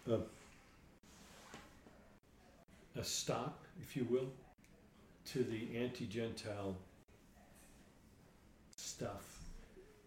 a, 0.08 0.13
a, 0.13 0.20
a 3.00 3.04
stop, 3.04 3.63
if 3.82 3.96
you 3.96 4.06
will, 4.10 4.32
to 5.28 5.44
the 5.44 5.78
anti-Gentile 5.78 6.75
stuff 8.75 9.38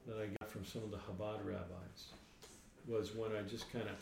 that 0.06 0.16
I 0.18 0.26
got 0.40 0.50
from 0.50 0.64
some 0.64 0.82
of 0.82 0.90
the 0.90 0.97
Chabad 0.99 1.44
rabbis 1.44 2.12
was 2.88 3.14
when 3.14 3.30
I 3.32 3.42
just 3.42 3.73
kind 3.73 3.85
of 3.88 3.94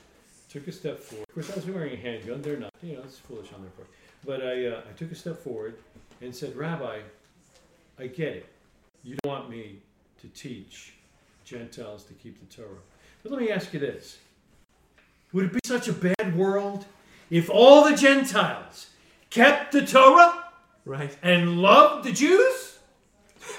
took 0.50 0.66
a 0.68 0.72
step 0.72 0.98
forward. 0.98 1.26
Of 1.28 1.34
course, 1.34 1.50
I 1.50 1.54
was 1.56 1.66
wearing 1.66 1.92
a 1.92 1.96
handgun. 1.96 2.42
They're 2.42 2.56
not, 2.56 2.72
you 2.82 2.94
know, 2.96 3.02
it's 3.04 3.18
foolish 3.18 3.52
on 3.54 3.60
their 3.62 3.70
part. 3.70 3.88
But 4.24 4.42
I, 4.42 4.66
uh, 4.66 4.80
I 4.88 4.92
took 4.96 5.12
a 5.12 5.14
step 5.14 5.38
forward 5.38 5.76
and 6.20 6.34
said, 6.34 6.56
Rabbi, 6.56 7.00
I 7.98 8.06
get 8.06 8.28
it. 8.28 8.46
You 9.04 9.16
don't 9.22 9.30
want 9.32 9.50
me 9.50 9.78
to 10.20 10.28
teach 10.28 10.94
Gentiles 11.44 12.04
to 12.04 12.14
keep 12.14 12.38
the 12.40 12.54
Torah. 12.54 12.78
But 13.22 13.32
let 13.32 13.40
me 13.40 13.50
ask 13.50 13.72
you 13.72 13.80
this 13.80 14.18
Would 15.32 15.46
it 15.46 15.52
be 15.52 15.60
such 15.64 15.88
a 15.88 15.92
bad 15.92 16.36
world 16.36 16.86
if 17.30 17.48
all 17.50 17.88
the 17.88 17.96
Gentiles 17.96 18.90
kept 19.30 19.72
the 19.72 19.86
Torah 19.86 20.44
Right. 20.84 21.16
and 21.22 21.58
loved 21.60 22.04
the 22.04 22.12
Jews? 22.12 22.78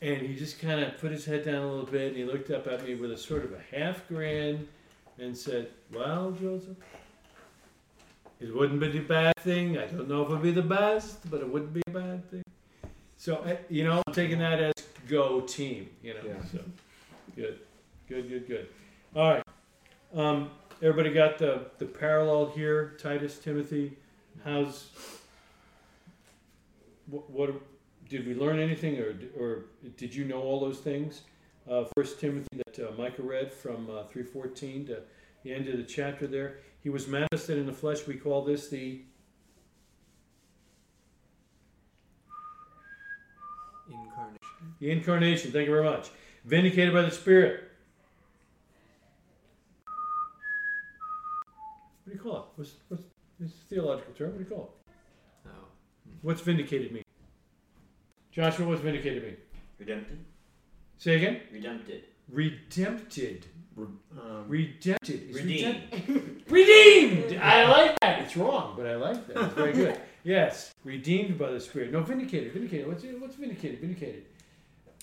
and 0.00 0.22
he 0.22 0.34
just 0.36 0.60
kind 0.60 0.80
of 0.80 0.98
put 0.98 1.10
his 1.10 1.24
head 1.24 1.44
down 1.44 1.56
a 1.62 1.68
little 1.68 1.86
bit 1.86 2.08
and 2.08 2.16
he 2.16 2.24
looked 2.24 2.50
up 2.50 2.66
at 2.66 2.84
me 2.84 2.94
with 2.94 3.10
a 3.10 3.16
sort 3.16 3.44
of 3.44 3.52
a 3.52 3.76
half 3.76 4.06
grin 4.08 4.68
and 5.18 5.36
said, 5.36 5.68
Well, 5.92 6.30
Joseph, 6.32 6.76
it 8.40 8.54
wouldn't 8.54 8.80
be 8.80 8.98
a 8.98 9.02
bad 9.02 9.34
thing. 9.40 9.76
I 9.78 9.86
don't 9.86 10.08
know 10.08 10.22
if 10.22 10.28
it 10.28 10.32
would 10.32 10.42
be 10.42 10.52
the 10.52 10.62
best, 10.62 11.28
but 11.30 11.40
it 11.40 11.48
wouldn't 11.48 11.72
be 11.72 11.82
a 11.88 11.90
bad 11.90 12.30
thing. 12.30 12.42
So, 13.16 13.42
I- 13.44 13.58
you 13.68 13.84
know, 13.84 14.02
I'm 14.06 14.14
taking 14.14 14.38
that 14.38 14.60
as 14.60 14.74
go 15.08 15.40
team, 15.40 15.90
you 16.02 16.14
know. 16.14 16.20
Yeah. 16.24 16.34
So, 16.52 16.60
good, 17.34 17.58
good, 18.08 18.28
good, 18.28 18.46
good. 18.46 18.68
All 19.16 19.30
right. 19.32 19.42
Um, 20.14 20.50
everybody 20.80 21.12
got 21.12 21.38
the, 21.38 21.66
the 21.78 21.86
parallel 21.86 22.46
here, 22.54 22.96
Titus, 23.00 23.38
Timothy. 23.38 23.96
How's 24.44 24.90
what, 27.06 27.28
what 27.30 27.50
did 28.08 28.26
we 28.26 28.34
learn 28.34 28.58
anything, 28.58 28.98
or 28.98 29.14
or 29.38 29.64
did 29.96 30.14
you 30.14 30.24
know 30.24 30.40
all 30.40 30.60
those 30.60 30.78
things? 30.78 31.22
Uh, 31.70 31.84
First 31.96 32.18
Timothy 32.18 32.46
that 32.64 32.88
uh, 32.88 32.92
Micah 32.96 33.22
read 33.22 33.52
from 33.52 33.90
uh, 33.90 34.04
three 34.04 34.22
fourteen 34.22 34.86
to 34.86 35.02
the 35.44 35.52
end 35.52 35.68
of 35.68 35.76
the 35.76 35.84
chapter. 35.84 36.26
There, 36.26 36.58
he 36.80 36.88
was 36.88 37.06
manifested 37.06 37.58
in 37.58 37.66
the 37.66 37.72
flesh. 37.72 38.06
We 38.06 38.14
call 38.14 38.42
this 38.42 38.68
the 38.68 39.02
Incarnation. 43.90 44.74
the 44.80 44.90
incarnation. 44.90 45.52
Thank 45.52 45.66
you 45.66 45.72
very 45.72 45.84
much. 45.84 46.10
Vindicated 46.44 46.92
by 46.92 47.02
the 47.02 47.10
Spirit. 47.10 47.64
What 52.04 52.12
do 52.12 52.12
you 52.12 52.18
call 52.18 52.36
it? 52.38 52.44
What's 52.56 52.72
what's 52.88 53.02
a 53.42 53.44
theological 53.68 54.14
term? 54.14 54.30
What 54.30 54.38
do 54.38 54.44
you 54.44 54.50
call 54.50 54.74
it? 54.86 54.92
Oh. 55.48 55.50
What's 56.22 56.40
vindicated 56.40 56.92
mean? 56.92 57.02
Joshua, 58.32 58.66
what's 58.66 58.80
vindicated 58.80 59.22
me. 59.22 59.34
Redempted. 59.78 60.18
Say 60.98 61.16
again. 61.16 61.40
Redempted. 61.52 62.04
Redempted. 62.30 63.46
Um, 63.78 64.44
Redempted. 64.48 65.30
Is 65.30 65.36
Redeemed. 65.36 65.82
redemp- 65.92 66.42
redeemed. 66.50 67.40
I 67.40 67.68
like 67.70 67.98
that. 68.00 68.22
It's 68.22 68.36
wrong, 68.36 68.74
but 68.76 68.86
I 68.86 68.96
like 68.96 69.26
that. 69.28 69.36
It's 69.44 69.54
very 69.54 69.72
good. 69.72 70.00
Yes, 70.24 70.74
redeemed 70.84 71.38
by 71.38 71.52
the 71.52 71.60
Spirit. 71.60 71.90
No, 71.90 72.02
vindicated. 72.02 72.52
Vindicated. 72.52 72.86
What's 72.88 73.02
what's 73.18 73.36
vindicated? 73.36 73.80
Vindicated. 73.80 74.24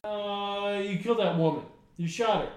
Uh, 0.03 0.82
you 0.86 1.00
killed 1.00 1.17
that 1.20 1.36
woman. 1.36 1.63
You 1.98 2.08
shot 2.08 2.46
her. 2.46 2.51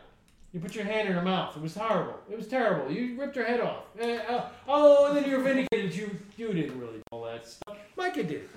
You 0.52 0.60
put 0.60 0.74
your 0.74 0.84
hand 0.84 1.08
in 1.08 1.14
her 1.14 1.22
mouth. 1.22 1.56
It 1.56 1.62
was 1.62 1.74
horrible. 1.74 2.18
It 2.30 2.36
was 2.36 2.46
terrible. 2.46 2.90
You 2.92 3.18
ripped 3.18 3.36
her 3.36 3.44
head 3.44 3.60
off. 3.60 3.84
Uh, 3.98 4.04
uh, 4.04 4.48
oh, 4.66 5.06
and 5.06 5.16
then 5.16 5.30
you're 5.30 5.40
vindicated. 5.40 5.94
You 5.94 6.10
you 6.36 6.52
didn't 6.52 6.78
really 6.78 6.96
do 6.96 7.02
all 7.12 7.24
that 7.24 7.46
stuff. 7.46 7.76
Micah 7.96 8.24
did. 8.24 8.48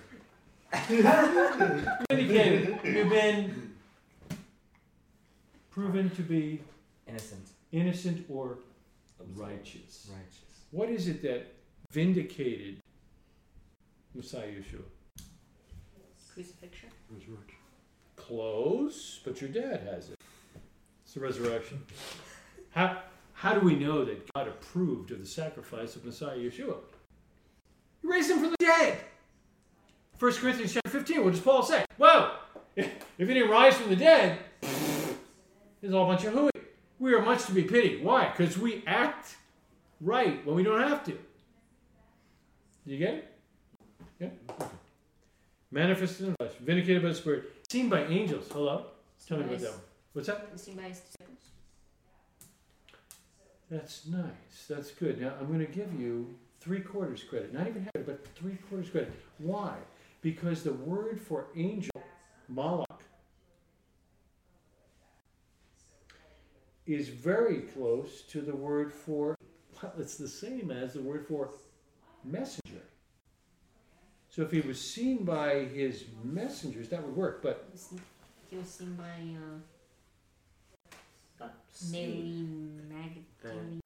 Vindicated. 0.72 2.80
You've 2.84 3.10
been 3.10 3.74
proven 5.70 6.10
to 6.12 6.22
be 6.22 6.62
Innocent. 7.08 7.48
innocent 7.72 8.25
or 8.30 8.60
righteous. 9.36 10.10
Righteous. 10.12 10.66
What 10.72 10.90
is 10.90 11.08
it 11.08 11.22
that 11.24 11.54
vindicated 11.92 12.78
Messiah 14.16 14.48
Yeshua? 14.48 14.84
Crucifixion. 16.34 16.90
resurrection. 17.10 17.58
Close, 18.16 19.20
but 19.25 19.42
your 19.42 19.50
dad 19.50 19.82
has 19.92 20.10
it. 20.10 20.16
It's 21.04 21.13
the 21.13 21.20
resurrection. 21.20 21.82
How, 22.70 23.00
how 23.34 23.54
do 23.54 23.60
we 23.66 23.75
know 23.75 24.06
that 24.06 24.32
God 24.34 24.48
approved 24.48 25.12
of 25.12 25.20
the 25.20 25.25
sacrifice 25.25 25.98
of 25.98 26.06
Messiah 26.06 26.38
Yeshua? 26.38 26.75
He 28.01 28.08
raised 28.08 28.32
him 28.32 28.40
from 28.40 28.51
the 28.51 28.58
dead. 28.60 29.00
1 30.22 30.34
Corinthians 30.34 30.74
chapter 30.74 30.88
15, 30.88 31.24
what 31.24 31.32
does 31.32 31.40
Paul 31.40 31.63
say? 31.63 31.84
Well, 31.98 32.38
if, 32.75 32.86
if 33.18 33.28
he 33.28 33.34
didn't 33.34 33.50
rise 33.50 33.75
from 33.75 33.90
the 33.90 33.96
dead, 33.96 34.38
there's 35.82 35.96
all 35.96 36.04
a 36.04 36.13
bunch 36.13 36.25
of 36.25 36.34
hooey. 36.34 36.51
We 37.00 37.16
are 37.16 37.24
much 37.24 37.46
to 37.46 37.54
be 37.54 37.63
pitied. 37.63 38.04
Why? 38.04 38.30
Because 38.30 38.56
we 38.56 38.84
act 38.86 39.36
right 40.00 40.46
when 40.46 40.56
we 40.56 40.62
don't 40.62 40.80
have 40.80 41.04
to. 41.06 41.18
You 42.86 43.00
get 43.00 43.13
it? 43.16 43.34
Yeah? 44.20 44.28
Okay. 44.51 44.66
Manifested 45.72 46.28
in 46.28 46.36
the 46.38 46.46
flesh, 46.46 46.51
vindicated 46.60 47.01
by 47.01 47.10
the 47.10 47.16
Spirit, 47.16 47.46
seen 47.68 47.90
by 47.90 48.04
angels. 48.04 48.48
Hello? 48.51 48.86
Tell 49.28 49.40
me 49.40 49.46
about 49.46 49.60
that 49.60 49.72
one. 49.72 49.80
What's 50.13 50.28
that? 50.28 50.60
Seen 50.60 50.75
by 50.75 50.84
his 50.84 51.00
disciples. 51.00 51.40
That's 53.72 54.06
nice. 54.06 54.68
That's 54.70 54.92
good. 54.92 55.20
Now 55.20 55.34
I'm 55.40 55.48
going 55.48 55.66
to 55.66 55.66
give 55.66 56.00
you 56.00 56.36
three 56.60 56.82
quarters 56.82 57.24
credit. 57.24 57.56
Not 57.56 57.68
even 57.68 57.82
half, 57.96 58.06
but 58.06 58.24
three 58.36 58.58
quarters 58.70 58.92
credit. 58.92 59.12
Why? 59.40 59.74
Because 60.22 60.63
the 60.63 60.74
word 60.74 61.20
for 61.20 61.48
angel, 61.56 61.92
malach, 62.54 62.86
is 66.86 67.10
very 67.10 67.62
close 67.62 68.22
to 68.24 68.41
the 68.41 68.56
word 68.56 68.91
for. 68.93 69.36
Well, 69.82 69.93
it's 69.98 70.15
the 70.17 70.28
same 70.28 70.69
as 70.69 70.93
the 70.93 71.02
word 71.02 71.26
for 71.28 71.50
messenger. 72.24 72.82
So 74.30 74.43
if 74.43 74.52
he 74.52 74.62
was 74.62 74.80
seen 74.80 75.26
by 75.26 75.65
his 75.65 76.06
messengers, 76.24 76.88
that 76.89 77.04
would 77.04 77.15
work. 77.15 77.41
But 77.41 77.65
He 77.67 77.72
was 77.74 77.82
seen- 77.82 78.02
He 78.50 78.58
was 78.58 78.67
seen 78.67 78.93
by 78.95 79.04
uh, 79.04 79.60
Not. 81.39 81.56
Mary 81.91 82.45
Magdalene 82.89 83.82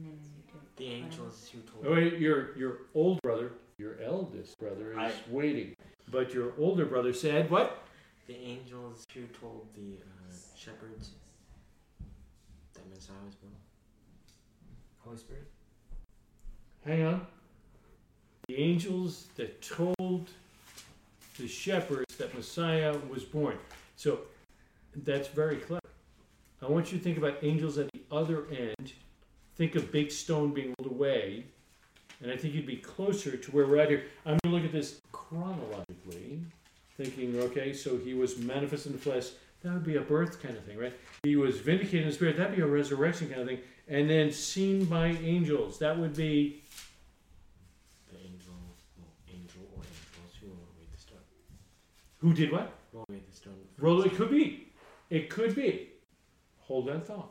The 0.76 0.86
angels 0.86 1.50
who 1.50 1.60
told 1.62 1.86
Oh, 1.88 1.94
wait, 1.94 2.20
your 2.20 2.58
your 2.58 2.80
old 2.94 3.22
brother, 3.22 3.54
your 3.78 4.02
eldest 4.02 4.58
brother, 4.60 4.92
is 4.92 4.98
I- 4.98 5.14
waiting. 5.30 5.76
But 6.16 6.34
your 6.34 6.54
older 6.58 6.86
brother 6.86 7.12
said, 7.12 7.50
"What? 7.50 7.84
the 8.26 8.38
angels 8.38 9.06
who 9.14 9.26
told 9.28 9.68
the 9.76 9.98
uh, 10.02 10.34
shepherds 10.58 11.10
that 12.74 12.90
Messiah 12.90 13.18
was 13.26 13.36
born. 13.36 13.54
Holy 15.00 15.18
Spirit. 15.18 15.52
Hang 16.86 17.04
on." 17.04 17.28
The 18.48 18.56
angels 18.58 19.26
that 19.36 19.62
told 19.62 20.30
the 21.38 21.50
shepherds 21.50 22.16
that 22.16 22.34
Messiah 22.34 22.98
was 23.10 23.26
born. 23.26 23.58
So 23.98 24.22
that's 24.96 25.28
very 25.28 25.58
clever. 25.58 25.82
I 26.62 26.68
want 26.68 26.94
you 26.94 26.98
to 26.98 27.04
think 27.04 27.18
about 27.18 27.40
angels 27.42 27.78
at 27.78 27.90
the 27.92 28.04
other 28.10 28.48
end. 28.50 28.94
Think 29.58 29.76
of 29.76 29.92
big 29.92 30.12
stone 30.12 30.54
being 30.54 30.74
rolled 30.80 30.94
away, 30.94 31.48
and 32.26 32.34
I 32.34 32.38
think 32.38 32.56
you'd 32.56 32.66
be 32.66 32.78
closer 32.78 33.38
to 33.38 33.52
where 33.52 33.68
we're 33.68 33.78
at 33.78 33.90
here. 33.90 34.06
I'm 34.26 34.40
going 34.44 34.50
to 34.50 34.50
look 34.50 34.66
at 34.66 34.72
this 34.72 35.00
chronologically, 35.12 36.42
thinking, 36.98 37.40
okay, 37.40 37.72
so 37.72 37.98
he 37.98 38.16
was 38.16 38.40
manifest 38.40 38.88
in 38.88 38.94
the 38.94 38.98
flesh. 38.98 39.30
That 39.62 39.74
would 39.74 39.84
be 39.84 39.98
a 39.98 40.02
birth 40.02 40.42
kind 40.42 40.58
of 40.58 40.64
thing, 40.64 40.80
right? 40.80 40.94
He 41.22 41.36
was 41.36 41.60
vindicated 41.60 42.02
in 42.02 42.08
the 42.08 42.14
spirit. 42.16 42.36
That'd 42.36 42.56
be 42.56 42.64
a 42.64 42.68
resurrection 42.68 43.30
kind 43.30 43.42
of 43.42 43.48
thing. 43.48 43.60
And 43.88 44.10
then 44.10 44.32
seen 44.32 44.86
by 44.86 45.10
angels. 45.10 45.78
That 45.78 46.00
would 46.00 46.16
be 46.16 46.64
The 48.12 48.18
angel, 48.18 48.56
well, 48.98 49.08
angel 49.32 49.62
or 49.76 49.84
angels 49.84 50.36
who 50.42 50.48
rolled 50.48 50.70
away 50.76 50.88
the 50.92 51.00
stone. 51.00 51.20
who 52.18 52.34
did 52.34 52.52
what? 52.52 52.74
Rolled 52.92 53.06
away 53.08 53.22
the 53.30 53.36
stone. 53.36 53.54
Well, 53.80 54.02
it 54.02 54.16
could 54.16 54.32
be. 54.32 54.70
It 55.12 55.30
could 55.30 55.56
be. 55.56 55.90
Hold 56.62 56.88
that 56.88 57.06
thought. 57.06 57.30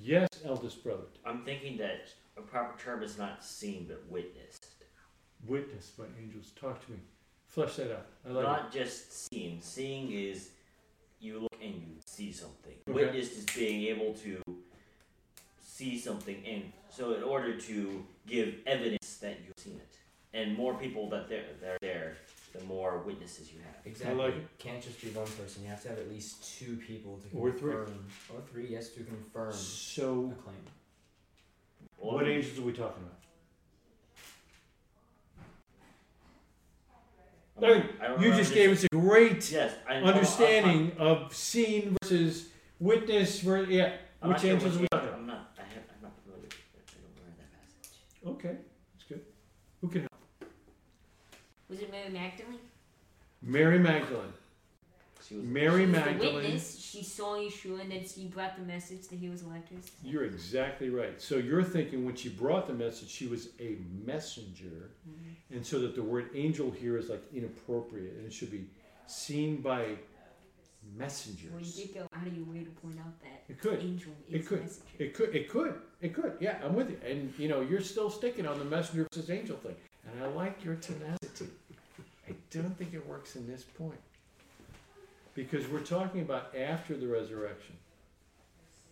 Yes, 0.00 0.28
eldest 0.44 0.84
brother. 0.84 1.02
I'm 1.26 1.42
thinking 1.42 1.76
that 1.78 2.08
a 2.38 2.42
proper 2.42 2.78
term 2.82 3.02
is 3.02 3.18
not 3.18 3.44
seen 3.44 3.86
but 3.88 4.02
witnessed. 4.08 4.66
Witnessed 5.46 5.96
by 5.98 6.04
angels. 6.20 6.52
Talk 6.60 6.84
to 6.86 6.92
me. 6.92 6.98
Flesh 7.46 7.76
that 7.76 7.92
out. 7.92 8.06
I 8.28 8.32
like 8.32 8.44
not 8.44 8.72
just 8.72 9.28
seen. 9.30 9.60
Seeing 9.60 10.12
is 10.12 10.50
you 11.20 11.40
look 11.40 11.62
and 11.62 11.74
you 11.74 11.86
see 12.06 12.32
something. 12.32 12.74
Okay. 12.88 12.92
Witnessed 13.04 13.32
is 13.32 13.44
being 13.56 13.82
able 13.86 14.14
to 14.14 14.40
see 15.60 15.98
something, 15.98 16.42
and 16.46 16.72
so 16.90 17.14
in 17.14 17.22
order 17.22 17.56
to 17.58 18.04
give 18.26 18.54
evidence 18.66 19.18
that 19.18 19.38
you've 19.44 19.54
seen 19.58 19.76
it, 19.76 19.96
and 20.36 20.56
more 20.56 20.74
people 20.74 21.08
that 21.10 21.28
they're, 21.28 21.44
that 21.60 21.70
are 21.70 21.78
there, 21.80 22.16
the 22.52 22.64
more 22.64 22.98
witnesses 22.98 23.52
you 23.52 23.60
have. 23.60 23.86
Exactly. 23.86 24.16
like 24.16 24.34
it. 24.34 24.46
Can't 24.58 24.82
just 24.82 25.00
be 25.00 25.08
one 25.10 25.26
person. 25.26 25.62
You 25.62 25.68
have 25.70 25.82
to 25.82 25.88
have 25.88 25.98
at 25.98 26.10
least 26.10 26.58
two 26.58 26.76
people 26.76 27.18
to 27.30 27.36
Or 27.36 27.52
three. 27.52 27.72
confirm. 27.72 28.06
Or 28.34 28.40
three, 28.50 28.66
yes, 28.68 28.88
to 28.90 29.04
confirm 29.04 29.50
it. 29.50 29.54
So, 29.54 30.34
a 30.38 30.42
claim. 30.42 30.56
Well, 31.98 32.14
what 32.14 32.28
angels 32.28 32.58
are 32.58 32.62
we 32.62 32.72
talking 32.72 33.02
about? 33.02 33.14
I'm 37.60 37.78
mean, 37.78 37.88
I 38.00 38.22
You 38.22 38.32
just 38.34 38.54
gave 38.54 38.70
us 38.70 38.84
a 38.84 38.88
great 38.88 39.50
yes 39.50 39.74
I, 39.88 39.94
understanding 39.96 40.92
of 40.98 41.34
seen 41.34 41.96
versus 42.00 42.48
witness. 42.78 43.40
Ver- 43.40 43.64
yeah. 43.64 43.96
I'm 44.22 44.28
Which 44.28 44.36
not 44.36 44.40
sure 44.40 44.50
angels 44.52 44.76
are 44.76 44.80
we 44.80 44.86
talking 44.92 45.08
about? 45.08 45.18
I'm 45.18 45.26
not. 45.26 45.58
I 45.58 45.62
have. 45.62 45.82
I'm 45.96 46.02
not 46.02 46.12
familiar 46.22 46.42
with. 46.42 46.54
I 46.76 46.92
don't 47.02 47.10
remember 47.16 47.36
that 47.38 47.50
passage. 47.52 47.98
Okay, 48.26 48.58
that's 48.94 49.08
good. 49.08 49.22
Who 49.80 49.88
can 49.88 50.00
help? 50.02 50.50
Was 51.68 51.80
it 51.80 51.90
Mary 51.90 52.10
Magdalene? 52.10 52.58
Mary 53.42 53.78
Magdalene. 53.78 54.32
She 55.26 55.36
was. 55.36 55.44
Mary 55.44 55.84
she 55.84 55.90
was 55.90 55.96
Magdalene. 55.96 56.60
She 56.90 57.02
saw 57.04 57.36
Yeshua 57.36 57.82
and 57.82 57.92
then 57.92 58.06
she 58.06 58.26
brought 58.28 58.56
the 58.56 58.62
message 58.62 59.08
that 59.08 59.16
he 59.18 59.28
was 59.28 59.42
elected. 59.42 59.78
You're 60.02 60.24
exactly 60.24 60.88
right. 60.88 61.20
So 61.20 61.36
you're 61.36 61.62
thinking 61.62 62.06
when 62.06 62.16
she 62.16 62.30
brought 62.30 62.66
the 62.66 62.72
message, 62.72 63.10
she 63.10 63.26
was 63.26 63.50
a 63.60 63.76
messenger, 64.06 64.90
Mhm. 65.06 65.34
and 65.56 65.66
so 65.66 65.80
that 65.80 65.94
the 65.94 66.02
word 66.02 66.30
angel 66.34 66.70
here 66.70 66.96
is 66.96 67.10
like 67.10 67.22
inappropriate, 67.34 68.14
and 68.14 68.24
it 68.26 68.32
should 68.32 68.50
be 68.50 68.68
seen 69.06 69.60
by 69.60 69.98
messengers. 70.96 71.50
Well, 71.52 71.60
you 71.60 71.72
did 71.86 71.94
go 71.94 72.06
out 72.14 72.26
of 72.26 72.34
your 72.34 72.46
way 72.46 72.64
to 72.64 72.70
point 72.70 72.98
out 73.00 73.20
that 73.20 73.44
It 73.48 73.60
could. 73.60 73.80
angel 73.80 74.12
It 74.30 74.40
is 74.40 74.48
could. 74.48 74.60
messenger. 74.62 74.88
It 74.98 75.14
could. 75.14 75.36
It 75.36 75.48
could. 75.50 75.74
It 76.00 76.14
could. 76.14 76.36
Yeah, 76.40 76.64
I'm 76.64 76.74
with 76.74 76.90
you. 76.90 76.96
And 77.04 77.34
you 77.38 77.48
know, 77.48 77.60
you're 77.60 77.82
still 77.82 78.08
sticking 78.08 78.46
on 78.46 78.58
the 78.58 78.64
messenger 78.64 79.06
versus 79.12 79.28
angel 79.28 79.58
thing, 79.58 79.76
and 80.06 80.22
I 80.24 80.28
like 80.28 80.64
your 80.64 80.76
tenacity. 80.76 81.50
I 82.26 82.34
don't 82.50 82.76
think 82.78 82.94
it 82.94 83.06
works 83.06 83.36
in 83.36 83.46
this 83.46 83.62
point 83.64 84.00
because 85.38 85.68
we're 85.68 85.78
talking 85.78 86.20
about 86.20 86.52
after 86.56 86.96
the 86.96 87.06
resurrection. 87.06 87.76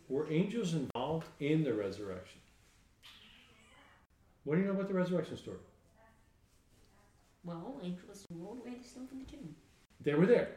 Were 0.09 0.31
angels 0.31 0.75
involved 0.75 1.27
in 1.41 1.65
the 1.65 1.75
resurrection? 1.75 2.39
What 4.45 4.55
do 4.55 4.61
you 4.61 4.69
know 4.69 4.75
about 4.75 4.87
the 4.87 4.95
resurrection 4.95 5.37
story? 5.37 5.57
Well, 7.45 7.81
angels 7.83 8.25
rolled 8.33 8.61
away 8.61 8.77
the 8.81 8.89
stone 8.89 9.09
from 9.09 9.19
the 9.19 9.25
tomb. 9.25 9.57
They 10.05 10.15
were 10.15 10.27
there. 10.27 10.51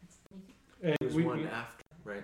That's 0.00 0.16
the 0.18 0.34
only 0.34 0.46
thing. 0.46 0.54
And 0.82 0.96
There 1.00 1.06
was 1.08 1.16
we- 1.16 1.24
one 1.24 1.40
we- 1.40 1.46
after, 1.48 1.84
right? 2.04 2.22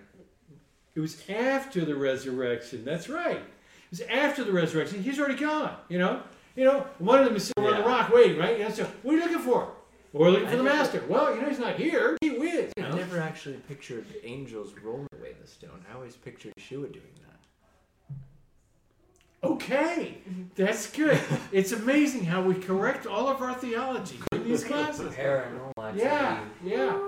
It 0.95 1.01
was 1.01 1.29
after 1.29 1.85
the 1.85 1.97
resurrection. 1.97 2.85
That's 2.85 3.09
right. 3.09 3.39
It 3.39 3.91
was 3.91 4.01
after 4.03 4.45
the 4.45 4.53
resurrection. 4.53 5.03
He's 5.03 5.19
already 5.19 5.41
gone. 5.41 5.77
You 5.89 5.99
know. 5.99 6.23
You 6.55 6.67
know. 6.67 6.87
One 6.99 7.19
of 7.19 7.25
them 7.25 7.35
is 7.35 7.47
sitting 7.49 7.65
on 7.67 7.81
the 7.83 7.87
rock 7.89 8.13
waiting. 8.13 8.39
Right. 8.39 8.59
You 8.59 8.65
know, 8.69 8.71
so 8.71 8.85
what 9.03 9.15
are 9.15 9.19
you 9.19 9.25
looking 9.25 9.41
for? 9.41 9.73
We're 10.13 10.31
looking 10.31 10.47
I 10.47 10.51
for 10.51 10.57
the 10.57 10.63
never- 10.63 10.77
master. 10.77 11.05
Well, 11.09 11.35
you 11.35 11.43
know 11.43 11.49
he's 11.49 11.59
not 11.59 11.77
here. 11.77 12.17
He 12.21 12.29
is. 12.29 12.73
You 12.77 12.85
I 12.85 12.91
never 12.91 13.21
actually 13.21 13.57
pictured 13.69 14.07
angels 14.23 14.73
rolling 14.83 15.07
away 15.19 15.35
the 15.41 15.47
stone. 15.47 15.85
I 15.91 15.95
always 15.95 16.17
pictured 16.17 16.53
Yeshua 16.59 16.91
doing 16.93 17.05
that. 17.17 18.19
Okay, 19.45 20.19
mm-hmm. 20.29 20.43
that's 20.57 20.91
good. 20.91 21.21
it's 21.53 21.71
amazing 21.73 22.25
how 22.25 22.43
we 22.43 22.55
correct 22.55 23.07
all 23.07 23.29
of 23.29 23.41
our 23.41 23.55
theology 23.55 24.19
in 24.33 24.45
these 24.45 24.65
classes. 24.71 25.15
Paranormal. 25.15 25.97
Yeah, 25.97 26.41
yeah. 26.65 26.99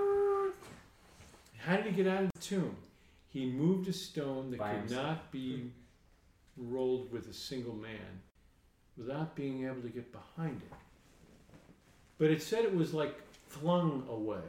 How 1.57 1.75
did 1.75 1.85
he 1.87 1.91
get 1.91 2.07
out 2.07 2.23
of 2.23 2.29
the 2.33 2.39
tomb? 2.39 2.75
He 3.29 3.45
moved 3.45 3.87
a 3.89 3.93
stone 3.93 4.51
that 4.51 4.59
By 4.59 4.69
could 4.71 4.79
himself. 4.81 5.05
not 5.05 5.31
be 5.31 5.71
rolled 6.57 7.11
with 7.11 7.27
a 7.27 7.33
single 7.33 7.75
man 7.75 8.21
without 8.97 9.35
being 9.35 9.65
able 9.65 9.81
to 9.81 9.89
get 9.89 10.11
behind 10.11 10.61
it. 10.61 10.73
But 12.21 12.29
it 12.29 12.43
said 12.43 12.63
it 12.65 12.75
was 12.75 12.93
like 12.93 13.19
flung 13.47 14.05
away. 14.07 14.43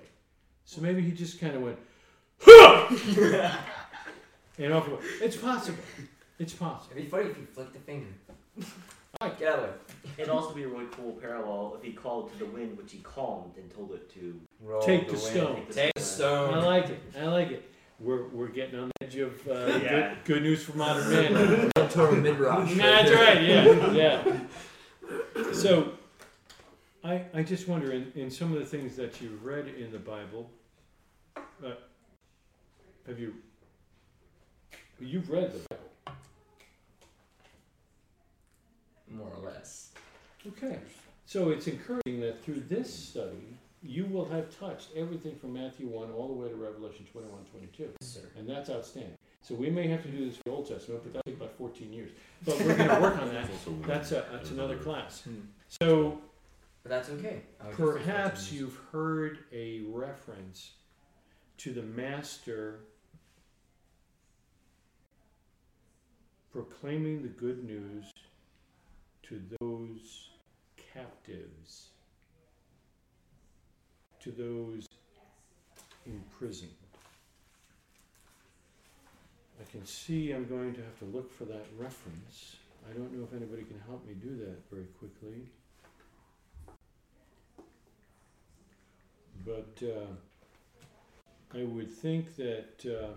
So 0.66 0.82
maybe 0.82 1.00
he 1.00 1.10
just 1.10 1.40
kind 1.40 1.56
of 1.56 1.62
went, 1.62 1.78
"Huh!" 2.42 2.86
and 4.58 4.74
off 4.74 4.86
it 4.88 4.90
went. 4.90 5.02
It's 5.22 5.36
possible. 5.38 5.78
It's 6.38 6.52
possible. 6.52 6.90
It'd 6.90 7.04
be 7.04 7.08
funny 7.10 7.30
if 7.30 7.38
you 7.38 7.46
flicked 7.46 7.72
the 7.72 7.78
finger. 7.78 8.08
Right. 9.22 9.38
Get 9.38 9.48
out 9.54 9.58
of 9.60 9.62
the 9.62 9.68
way. 9.68 9.74
It'd 10.18 10.28
also 10.28 10.52
be 10.54 10.64
a 10.64 10.68
really 10.68 10.84
cool 10.92 11.12
parallel 11.12 11.76
if 11.78 11.82
he 11.82 11.94
called 11.94 12.30
to 12.32 12.38
the 12.40 12.44
wind, 12.44 12.76
which 12.76 12.92
he 12.92 12.98
calmed, 12.98 13.56
and 13.56 13.74
told 13.74 13.92
it 13.92 14.12
to 14.16 14.38
Roll 14.60 14.82
Take 14.82 15.06
the 15.06 15.14
wind. 15.14 15.22
stone. 15.24 15.56
take 15.56 15.68
the 15.68 15.74
Take 15.74 15.94
the 15.94 16.26
I 16.26 16.62
like 16.62 16.90
it. 16.90 17.00
I 17.18 17.24
like 17.24 17.50
it. 17.52 17.70
We're, 17.98 18.28
we're 18.28 18.48
getting 18.48 18.78
on 18.80 18.90
the 19.00 19.06
edge 19.06 19.16
of 19.16 19.48
uh, 19.48 19.52
Yeah. 19.82 20.14
good, 20.24 20.24
good 20.24 20.42
news 20.42 20.62
for 20.62 20.76
modern 20.76 21.08
man. 21.10 21.70
Torah 21.88 22.16
midrash. 22.16 22.74
That's 22.74 23.10
right. 23.12 23.42
Yeah, 23.42 23.92
yeah. 23.92 24.40
So, 25.52 25.92
I 27.04 27.24
I 27.34 27.42
just 27.42 27.68
wonder 27.68 27.92
in, 27.92 28.12
in 28.14 28.30
some 28.30 28.52
of 28.52 28.58
the 28.58 28.66
things 28.66 28.96
that 28.96 29.20
you've 29.20 29.44
read 29.44 29.68
in 29.68 29.90
the 29.90 29.98
Bible, 29.98 30.50
uh, 31.36 31.72
have 33.06 33.18
you 33.18 33.34
you've 35.00 35.30
read 35.30 35.52
the 35.52 35.60
Bible? 35.70 36.18
More 39.10 39.32
or 39.36 39.50
less. 39.50 39.90
Okay. 40.46 40.78
So 41.26 41.50
it's 41.50 41.66
encouraging 41.66 42.20
that 42.20 42.42
through 42.44 42.60
this 42.68 42.92
study 42.92 43.56
you 43.82 44.06
will 44.06 44.24
have 44.26 44.56
touched 44.58 44.88
everything 44.96 45.34
from 45.34 45.52
Matthew 45.54 45.88
1 45.88 46.12
all 46.12 46.28
the 46.28 46.34
way 46.34 46.48
to 46.48 46.54
Revelation 46.54 47.04
21, 47.10 47.40
22. 47.50 47.90
Sir. 48.00 48.20
And 48.38 48.48
that's 48.48 48.70
outstanding. 48.70 49.16
So 49.42 49.56
we 49.56 49.70
may 49.70 49.88
have 49.88 50.02
to 50.04 50.08
do 50.08 50.24
this 50.24 50.36
for 50.36 50.42
the 50.44 50.50
Old 50.52 50.68
Testament, 50.68 51.02
but 51.02 51.12
that'll 51.12 51.22
take 51.26 51.36
about 51.36 51.58
14 51.58 51.92
years. 51.92 52.10
But 52.44 52.60
we're 52.60 52.76
going 52.76 52.88
to 52.88 53.00
work 53.00 53.20
on 53.20 53.28
that. 53.30 53.44
It's 53.50 53.66
also 53.66 53.72
weird. 53.72 53.88
That's, 53.88 54.12
a, 54.12 54.24
that's 54.30 54.50
another 54.50 54.76
class. 54.76 55.22
Hmm. 55.22 55.40
So 55.80 56.20
But 56.82 56.90
that's 56.90 57.10
okay. 57.10 57.42
I 57.60 57.68
was 57.68 57.76
just 57.76 57.92
perhaps 57.92 58.52
you've 58.52 58.78
heard 58.90 59.38
a 59.52 59.82
reference 59.86 60.72
to 61.58 61.72
the 61.72 61.82
Master 61.82 62.80
proclaiming 66.52 67.22
the 67.22 67.28
good 67.28 67.64
news 67.64 68.12
to 69.22 69.40
those 69.60 70.30
captives, 70.92 71.88
to 74.20 74.30
those 74.30 74.86
imprisoned. 76.04 76.70
I 79.60 79.70
can 79.70 79.86
see 79.86 80.32
I'm 80.32 80.46
going 80.46 80.74
to 80.74 80.82
have 80.82 80.98
to 80.98 81.04
look 81.04 81.32
for 81.32 81.44
that 81.44 81.64
reference. 81.78 82.56
I 82.90 82.92
don't 82.92 83.16
know 83.16 83.24
if 83.24 83.32
anybody 83.34 83.62
can 83.62 83.80
help 83.86 84.04
me 84.06 84.14
do 84.14 84.36
that 84.36 84.58
very 84.70 84.86
quickly. 84.98 85.48
But 89.44 89.82
uh, 89.82 90.12
I 91.58 91.64
would 91.64 91.90
think 91.90 92.36
that 92.36 92.84
uh, 92.86 93.14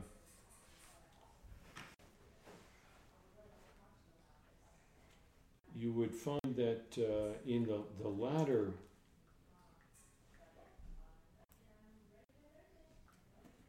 you 5.77 5.91
would 5.91 6.13
find 6.13 6.55
that 6.55 6.85
uh, 6.97 7.33
in 7.45 7.63
the, 7.65 7.79
the 8.01 8.07
latter 8.07 8.71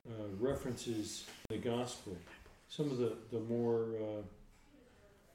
uh, 0.09 0.13
references 0.39 1.25
the 1.51 1.59
gospel, 1.59 2.17
some 2.69 2.91
of 2.91 2.99
the, 2.99 3.13
the 3.33 3.41
more 3.41 3.87
uh, 4.01 4.23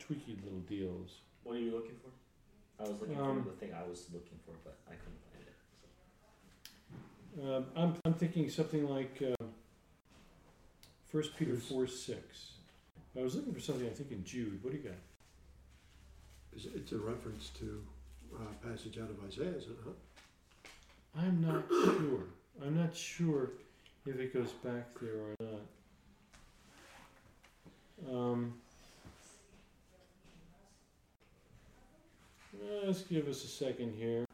tweaky 0.03 0.41
little 0.43 0.59
deals. 0.67 1.17
What 1.43 1.57
are 1.57 1.59
you 1.59 1.71
looking 1.71 1.97
for? 2.01 2.83
I 2.83 2.89
was 2.89 2.99
looking 2.99 3.19
Um, 3.19 3.43
for 3.43 3.49
the 3.49 3.55
thing 3.57 3.73
I 3.73 3.87
was 3.87 4.07
looking 4.11 4.39
for, 4.45 4.53
but 4.63 4.77
I 4.87 4.95
couldn't. 4.95 5.20
Um, 7.39 7.65
I'm, 7.75 7.95
I'm 8.03 8.13
thinking 8.13 8.49
something 8.49 8.89
like 8.89 9.21
uh, 9.21 9.45
1 11.11 11.23
Peter 11.37 11.55
4 11.55 11.87
6. 11.87 12.17
I 13.17 13.21
was 13.21 13.35
looking 13.35 13.53
for 13.53 13.59
something, 13.59 13.85
I 13.85 13.89
think, 13.89 14.11
in 14.11 14.23
Jude. 14.23 14.59
What 14.61 14.71
do 14.71 14.77
you 14.77 14.83
got? 14.83 14.97
It's, 16.53 16.91
a 16.91 16.97
reference 16.97 17.49
to 17.59 17.81
a 18.35 18.67
passage 18.67 18.97
out 18.97 19.09
of 19.09 19.17
Isaiah, 19.25 19.57
isn't 19.57 19.71
it? 19.71 20.69
I'm 21.17 21.41
not 21.41 21.63
sure. 21.69 22.23
I'm 22.61 22.77
not 22.77 22.95
sure 22.95 23.51
if 24.05 24.19
it 24.19 24.33
goes 24.33 24.51
back 24.63 24.87
there 24.99 25.13
or 25.13 25.35
not. 28.07 28.13
Um, 28.13 28.53
let's 32.85 33.01
give 33.03 33.27
us 33.27 33.43
a 33.43 33.47
second 33.47 33.93
here. 33.93 34.25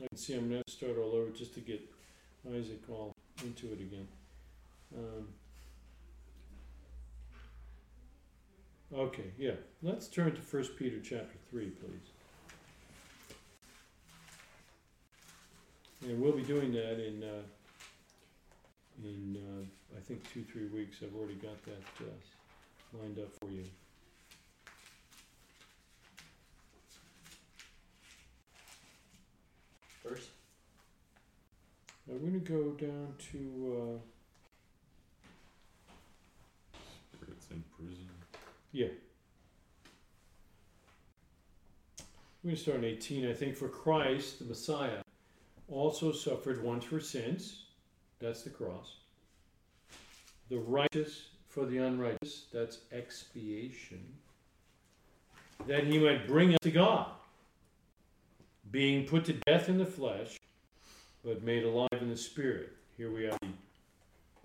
I 0.00 0.06
can 0.06 0.16
see 0.16 0.34
I'm 0.34 0.48
going 0.48 0.62
to 0.64 0.72
start 0.72 0.96
all 0.96 1.12
over 1.16 1.30
just 1.30 1.54
to 1.54 1.60
get 1.60 1.80
Isaac 2.48 2.80
all 2.88 3.12
into 3.44 3.66
it 3.72 3.80
again. 3.80 4.06
Um, 4.96 5.28
okay, 8.94 9.32
yeah. 9.36 9.54
Let's 9.82 10.06
turn 10.06 10.32
to 10.36 10.40
1 10.40 10.64
Peter 10.78 11.00
chapter 11.00 11.36
3, 11.50 11.70
please. 11.70 12.12
And 16.08 16.22
we'll 16.22 16.32
be 16.32 16.44
doing 16.44 16.70
that 16.72 17.04
in, 17.04 17.24
uh, 17.24 17.42
in, 19.02 19.36
uh, 19.36 19.96
I 19.96 20.00
think 20.00 20.22
two, 20.32 20.44
three 20.44 20.68
weeks. 20.68 20.98
I've 21.02 21.16
already 21.16 21.34
got 21.34 21.60
that, 21.64 22.06
uh, 22.06 22.98
lined 23.00 23.18
up 23.18 23.32
for 23.40 23.50
you. 23.50 23.64
First, 30.08 30.30
Uh, 32.08 32.14
we're 32.14 32.30
gonna 32.30 32.38
go 32.38 32.70
down 32.72 33.14
to, 33.18 34.00
Spirits 37.12 37.50
in 37.50 37.62
prison. 37.76 38.08
uh, 38.32 38.38
yeah. 38.72 38.88
We're 42.42 42.52
gonna 42.52 42.56
start 42.56 42.78
in 42.78 42.84
eighteen, 42.84 43.26
I 43.26 43.34
think, 43.34 43.54
for 43.54 43.68
Christ, 43.68 44.38
the 44.38 44.46
Messiah, 44.46 45.02
also 45.68 46.12
suffered 46.12 46.62
once 46.62 46.84
for 46.86 47.00
sins, 47.00 47.66
that's 48.18 48.42
the 48.42 48.50
cross. 48.50 48.96
The 50.48 50.58
righteous 50.58 51.32
for 51.48 51.66
the 51.66 51.76
unrighteous, 51.78 52.46
that's 52.50 52.78
expiation. 52.92 54.18
That 55.66 55.84
he 55.84 55.98
might 55.98 56.26
bring 56.26 56.52
us 56.54 56.58
to 56.62 56.70
God, 56.70 57.12
being 58.70 59.06
put 59.06 59.24
to 59.26 59.34
death 59.46 59.68
in 59.68 59.78
the 59.78 59.86
flesh, 59.86 60.38
but 61.24 61.42
made 61.42 61.64
alive 61.64 61.88
in 62.00 62.08
the 62.08 62.16
spirit. 62.16 62.70
Here 62.96 63.10
we 63.10 63.24
have 63.24 63.38
the 63.40 63.48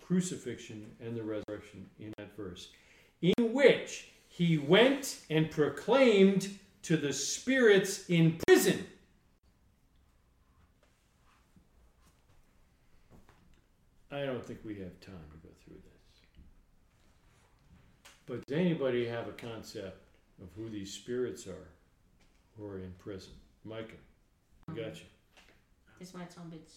crucifixion 0.04 0.86
and 1.00 1.16
the 1.16 1.22
resurrection 1.22 1.88
in 1.98 2.12
that 2.18 2.36
verse, 2.36 2.68
in 3.22 3.52
which 3.52 4.08
he 4.28 4.58
went 4.58 5.20
and 5.30 5.50
proclaimed 5.50 6.58
to 6.82 6.96
the 6.96 7.12
spirits 7.12 8.08
in 8.08 8.38
prison. 8.46 8.86
I 14.10 14.24
don't 14.26 14.44
think 14.46 14.60
we 14.64 14.74
have 14.76 15.00
time 15.00 15.14
to 15.32 15.48
go 15.48 15.52
through 15.64 15.76
this. 15.76 16.20
But 18.26 18.46
does 18.46 18.56
anybody 18.56 19.06
have 19.06 19.26
a 19.26 19.32
concept 19.32 19.98
of 20.40 20.48
who 20.56 20.68
these 20.68 20.92
spirits 20.92 21.46
are 21.46 21.68
who 22.56 22.66
are 22.66 22.78
in 22.78 22.92
prison? 22.98 23.32
Micah, 23.64 23.94
I 24.68 24.72
got 24.72 24.96
you. 24.96 25.06
This 25.98 26.14
might 26.14 26.32
sound 26.32 26.52
a 26.52 26.56
bit 26.56 26.68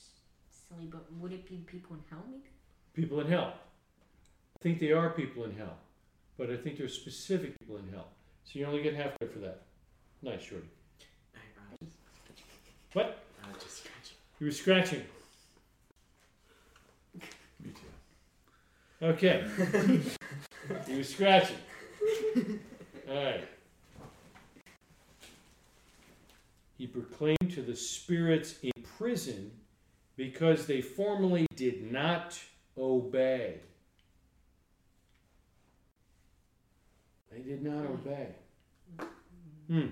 silly, 0.50 0.86
but 0.86 1.06
would 1.20 1.32
it 1.32 1.48
be 1.48 1.58
people 1.66 1.96
in 1.96 2.02
hell, 2.10 2.24
maybe? 2.30 2.50
People 2.94 3.20
in 3.22 3.28
hell. 3.28 3.54
I 4.60 4.64
think 4.64 4.80
they 4.80 4.92
are 4.92 5.10
people 5.12 5.44
in 5.46 5.56
hell, 5.56 5.78
but 6.38 6.50
I 6.50 6.58
think 6.58 6.78
there's 6.78 6.94
specific 6.94 7.58
people 7.60 7.78
in 7.78 7.88
hell. 7.92 8.08
So 8.44 8.60
you 8.60 8.66
only 8.66 8.82
get 8.82 8.96
half 8.96 9.18
credit 9.18 9.34
for 9.34 9.40
that. 9.40 9.62
Nice, 10.22 10.42
Shorty. 10.42 10.68
Hey, 11.34 11.40
Rob. 12.96 13.10
He 14.40 14.46
was 14.46 14.58
scratching. 14.58 15.04
Me 17.64 17.72
too. 17.72 19.06
Okay. 19.06 19.46
he 20.88 20.98
was 20.98 21.10
scratching. 21.10 21.58
All 23.10 23.16
right. 23.16 23.44
He 26.78 26.86
proclaimed 26.86 27.52
to 27.52 27.62
the 27.62 27.76
spirits 27.76 28.56
in 28.62 28.72
prison 28.98 29.52
because 30.16 30.68
they 30.68 30.82
formerly 30.82 31.48
did 31.56 31.92
not 31.92 32.40
obey. 32.78 33.56
They 37.32 37.40
did 37.40 37.64
not 37.64 37.86
obey. 37.86 38.28
Hmm. 39.68 39.88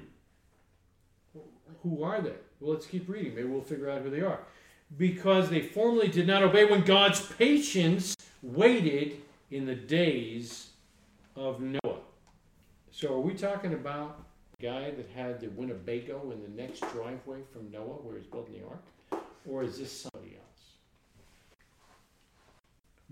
Who 1.83 2.03
are 2.03 2.21
they? 2.21 2.33
Well, 2.59 2.73
let's 2.73 2.85
keep 2.85 3.09
reading. 3.09 3.35
Maybe 3.35 3.47
we'll 3.47 3.61
figure 3.61 3.89
out 3.89 4.01
who 4.01 4.09
they 4.09 4.21
are. 4.21 4.39
Because 4.97 5.49
they 5.49 5.61
formerly 5.61 6.07
did 6.07 6.27
not 6.27 6.43
obey 6.43 6.65
when 6.65 6.81
God's 6.81 7.21
patience 7.21 8.15
waited 8.41 9.21
in 9.51 9.65
the 9.65 9.75
days 9.75 10.69
of 11.35 11.61
Noah. 11.61 11.99
So, 12.91 13.13
are 13.15 13.19
we 13.19 13.33
talking 13.33 13.73
about 13.73 14.24
guy 14.61 14.91
that 14.91 15.09
had 15.15 15.39
the 15.39 15.47
Winnebago 15.49 16.31
in 16.31 16.41
the 16.41 16.61
next 16.61 16.81
driveway 16.91 17.39
from 17.51 17.71
Noah 17.71 17.99
where 18.03 18.17
he's 18.17 18.27
building 18.27 18.55
the 18.59 18.67
ark? 18.67 18.83
Or 19.47 19.63
is 19.63 19.77
this 19.77 19.91
somebody 19.91 20.35
else? 20.35 20.41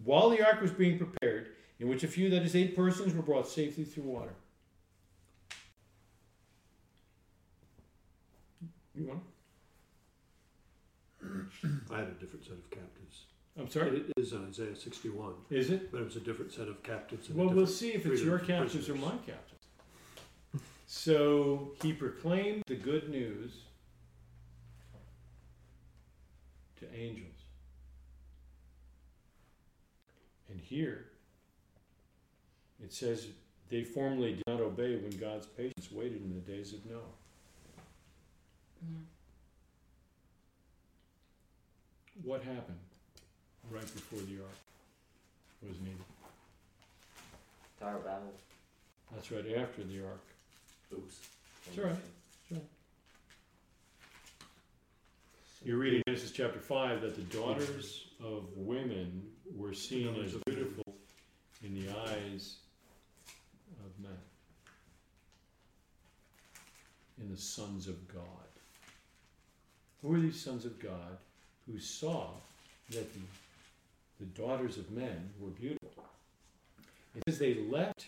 While 0.04 0.30
the 0.30 0.46
ark 0.46 0.62
was 0.62 0.72
being 0.72 0.98
prepared, 0.98 1.50
in 1.80 1.88
which 1.88 2.04
a 2.04 2.08
few, 2.08 2.30
that 2.30 2.44
is, 2.44 2.56
eight 2.56 2.76
persons, 2.76 3.14
were 3.14 3.22
brought 3.22 3.48
safely 3.48 3.84
through 3.84 4.04
water. 4.04 4.34
You 8.96 9.08
want? 9.08 9.24
I 11.92 11.98
had 12.00 12.08
a 12.08 12.12
different 12.12 12.44
set 12.46 12.54
of 12.54 12.70
captives. 12.70 13.26
I'm 13.58 13.70
sorry. 13.70 13.98
It 14.00 14.12
is 14.18 14.34
on 14.34 14.48
Isaiah 14.50 14.76
61, 14.76 15.34
Is 15.50 15.70
it? 15.70 15.92
but 15.92 16.02
it 16.02 16.06
was 16.06 16.16
a 16.16 16.20
different 16.20 16.52
set 16.52 16.68
of 16.68 16.82
captives. 16.84 17.30
Well, 17.30 17.50
we'll 17.50 17.68
see 17.68 17.92
if 17.94 18.06
it's 18.06 18.22
your 18.22 18.40
for 18.40 18.46
captives 18.46 18.90
or 18.90 18.96
my 18.96 19.12
captives. 19.26 19.63
So 20.86 21.72
he 21.82 21.94
proclaimed 21.94 22.64
the 22.68 22.76
good 22.76 23.10
news 23.10 23.52
to 26.80 26.86
angels. 26.96 27.30
And 30.50 30.60
here 30.60 31.06
it 32.84 32.94
says 32.94 33.28
they 33.70 33.84
formerly 33.84 34.34
did 34.34 34.44
not 34.48 34.60
obey 34.60 34.98
when 34.98 35.18
God's 35.18 35.48
patience 35.48 35.92
waited 35.92 36.22
in 36.22 36.34
the 36.34 36.52
days 36.52 36.74
of 36.74 36.86
Noah. 36.86 37.00
What 42.24 42.44
happened 42.44 42.78
right 43.72 43.82
before 43.82 44.20
the 44.20 44.44
ark 44.44 44.58
was 45.68 45.80
needed? 45.80 45.98
Tower 47.80 47.96
of 47.96 48.06
Babel. 48.06 48.34
That's 49.14 49.32
right 49.32 49.58
after 49.58 49.84
the 49.84 50.06
ark. 50.06 50.22
Oops. 50.94 51.20
It's 51.68 51.78
all 51.80 51.86
right. 51.86 51.96
You're 55.66 55.78
reading 55.78 56.02
Genesis 56.06 56.32
chapter 56.32 56.60
5 56.60 57.02
that 57.02 57.16
the 57.16 57.22
daughters 57.38 58.08
of 58.22 58.50
women 58.58 59.24
were 59.56 59.74
seen 59.74 60.10
as 60.10 60.14
Daughters 60.16 60.34
of 60.34 60.42
men. 60.46 60.56
beautiful 60.56 60.96
in 61.64 61.74
the 61.74 61.90
eyes 61.90 62.58
of 63.86 64.04
men, 64.04 64.18
in 67.22 67.32
the 67.32 67.38
sons 67.38 67.88
of 67.88 68.08
God. 68.14 68.26
Who 70.02 70.14
are 70.14 70.20
these 70.20 70.42
sons 70.42 70.66
of 70.66 70.78
God 70.80 71.18
who 71.66 71.80
saw 71.80 72.28
that 72.90 73.14
the, 73.14 73.20
the 74.20 74.26
daughters 74.26 74.78
of 74.78 74.92
men 74.92 75.30
were 75.40 75.52
beautiful? 75.52 76.04
It 77.16 77.24
says 77.30 77.40
they 77.40 77.54
left 77.72 78.08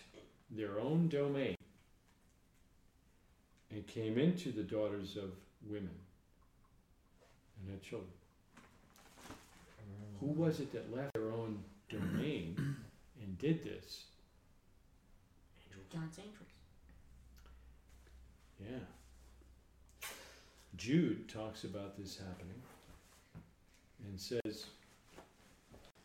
their 0.50 0.78
own 0.78 1.08
domain 1.08 1.56
and 3.70 3.86
came 3.86 4.18
into 4.18 4.52
the 4.52 4.62
daughters 4.62 5.16
of 5.16 5.30
women 5.68 5.90
and 7.60 7.70
had 7.70 7.82
children. 7.82 8.10
Who 10.20 10.26
was 10.26 10.60
it 10.60 10.72
that 10.72 10.94
left 10.94 11.12
their 11.14 11.30
own 11.30 11.58
domain 11.88 12.56
and 13.22 13.38
did 13.38 13.62
this? 13.62 14.04
God's 15.92 16.18
angels. 16.18 16.48
Yeah. 18.60 20.08
Jude 20.76 21.28
talks 21.28 21.64
about 21.64 21.96
this 21.96 22.18
happening 22.18 22.60
and 24.06 24.20
says 24.20 24.66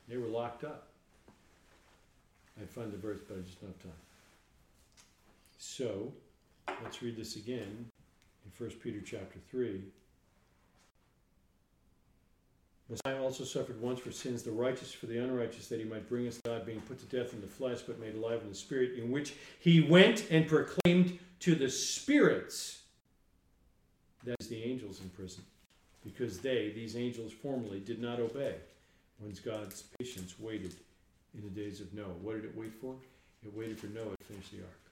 they 0.08 0.18
were 0.18 0.28
locked 0.28 0.64
up. 0.64 0.88
I'd 2.60 2.70
find 2.70 2.92
the 2.92 2.98
verse, 2.98 3.20
but 3.28 3.38
I 3.38 3.42
just 3.42 3.60
don't 3.60 3.72
have 3.72 3.82
time. 3.82 3.92
So, 5.58 6.14
let's 6.84 7.02
read 7.02 7.18
this 7.18 7.36
again 7.36 7.86
in 8.46 8.52
1 8.58 8.70
Peter 8.84 9.02
chapter 9.02 9.40
3. 9.50 9.82
Messiah 12.90 13.22
also 13.22 13.46
suffered 13.46 13.82
once 13.82 14.02
for 14.02 14.12
sins, 14.12 14.44
the 14.44 14.52
righteous 14.52 14.92
for 14.92 15.06
the 15.06 15.18
unrighteous, 15.18 15.70
that 15.70 15.80
he 15.80 15.86
might 15.86 16.10
bring 16.10 16.28
us 16.28 16.42
God, 16.46 16.66
being 16.66 16.82
put 16.82 17.00
to 17.00 17.06
death 17.06 17.34
in 17.34 17.40
the 17.40 17.48
flesh, 17.48 17.82
but 17.82 18.00
made 18.00 18.16
alive 18.16 18.42
in 18.44 18.50
the 18.50 18.56
spirit, 18.56 19.00
in 19.00 19.12
which 19.12 19.34
he 19.60 19.80
went 19.80 20.30
and 20.30 20.46
proclaimed 20.46 21.18
to 21.40 21.56
the 21.56 21.70
spirits, 21.70 22.82
that 24.26 24.36
is, 24.42 24.48
the 24.50 24.62
angels 24.62 25.00
in 25.00 25.10
prison, 25.10 25.44
because 26.04 26.40
they, 26.40 26.74
these 26.76 26.98
angels, 26.98 27.32
formerly 27.32 27.80
did 27.80 28.02
not 28.02 28.20
obey 28.20 28.56
when 29.20 29.34
God's 29.46 29.84
patience 29.98 30.38
waited 30.38 30.76
in 31.34 31.44
the 31.44 31.50
days 31.50 31.80
of 31.80 31.94
Noah. 31.94 32.08
What 32.22 32.36
did 32.36 32.46
it 32.46 32.58
wait 32.58 32.74
for? 32.74 32.96
It 33.44 33.56
waited 33.56 33.80
for 33.80 33.88
Noah 33.88 34.18
to 34.20 34.26
finish 34.26 34.50
the 34.50 34.58
ark. 34.58 34.91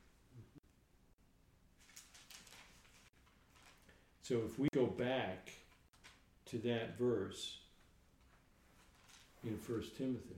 So 4.29 4.43
if 4.45 4.59
we 4.59 4.67
go 4.75 4.85
back 4.85 5.49
to 6.51 6.59
that 6.59 6.99
verse 6.99 7.57
in 9.43 9.57
First 9.57 9.97
Timothy, 9.97 10.35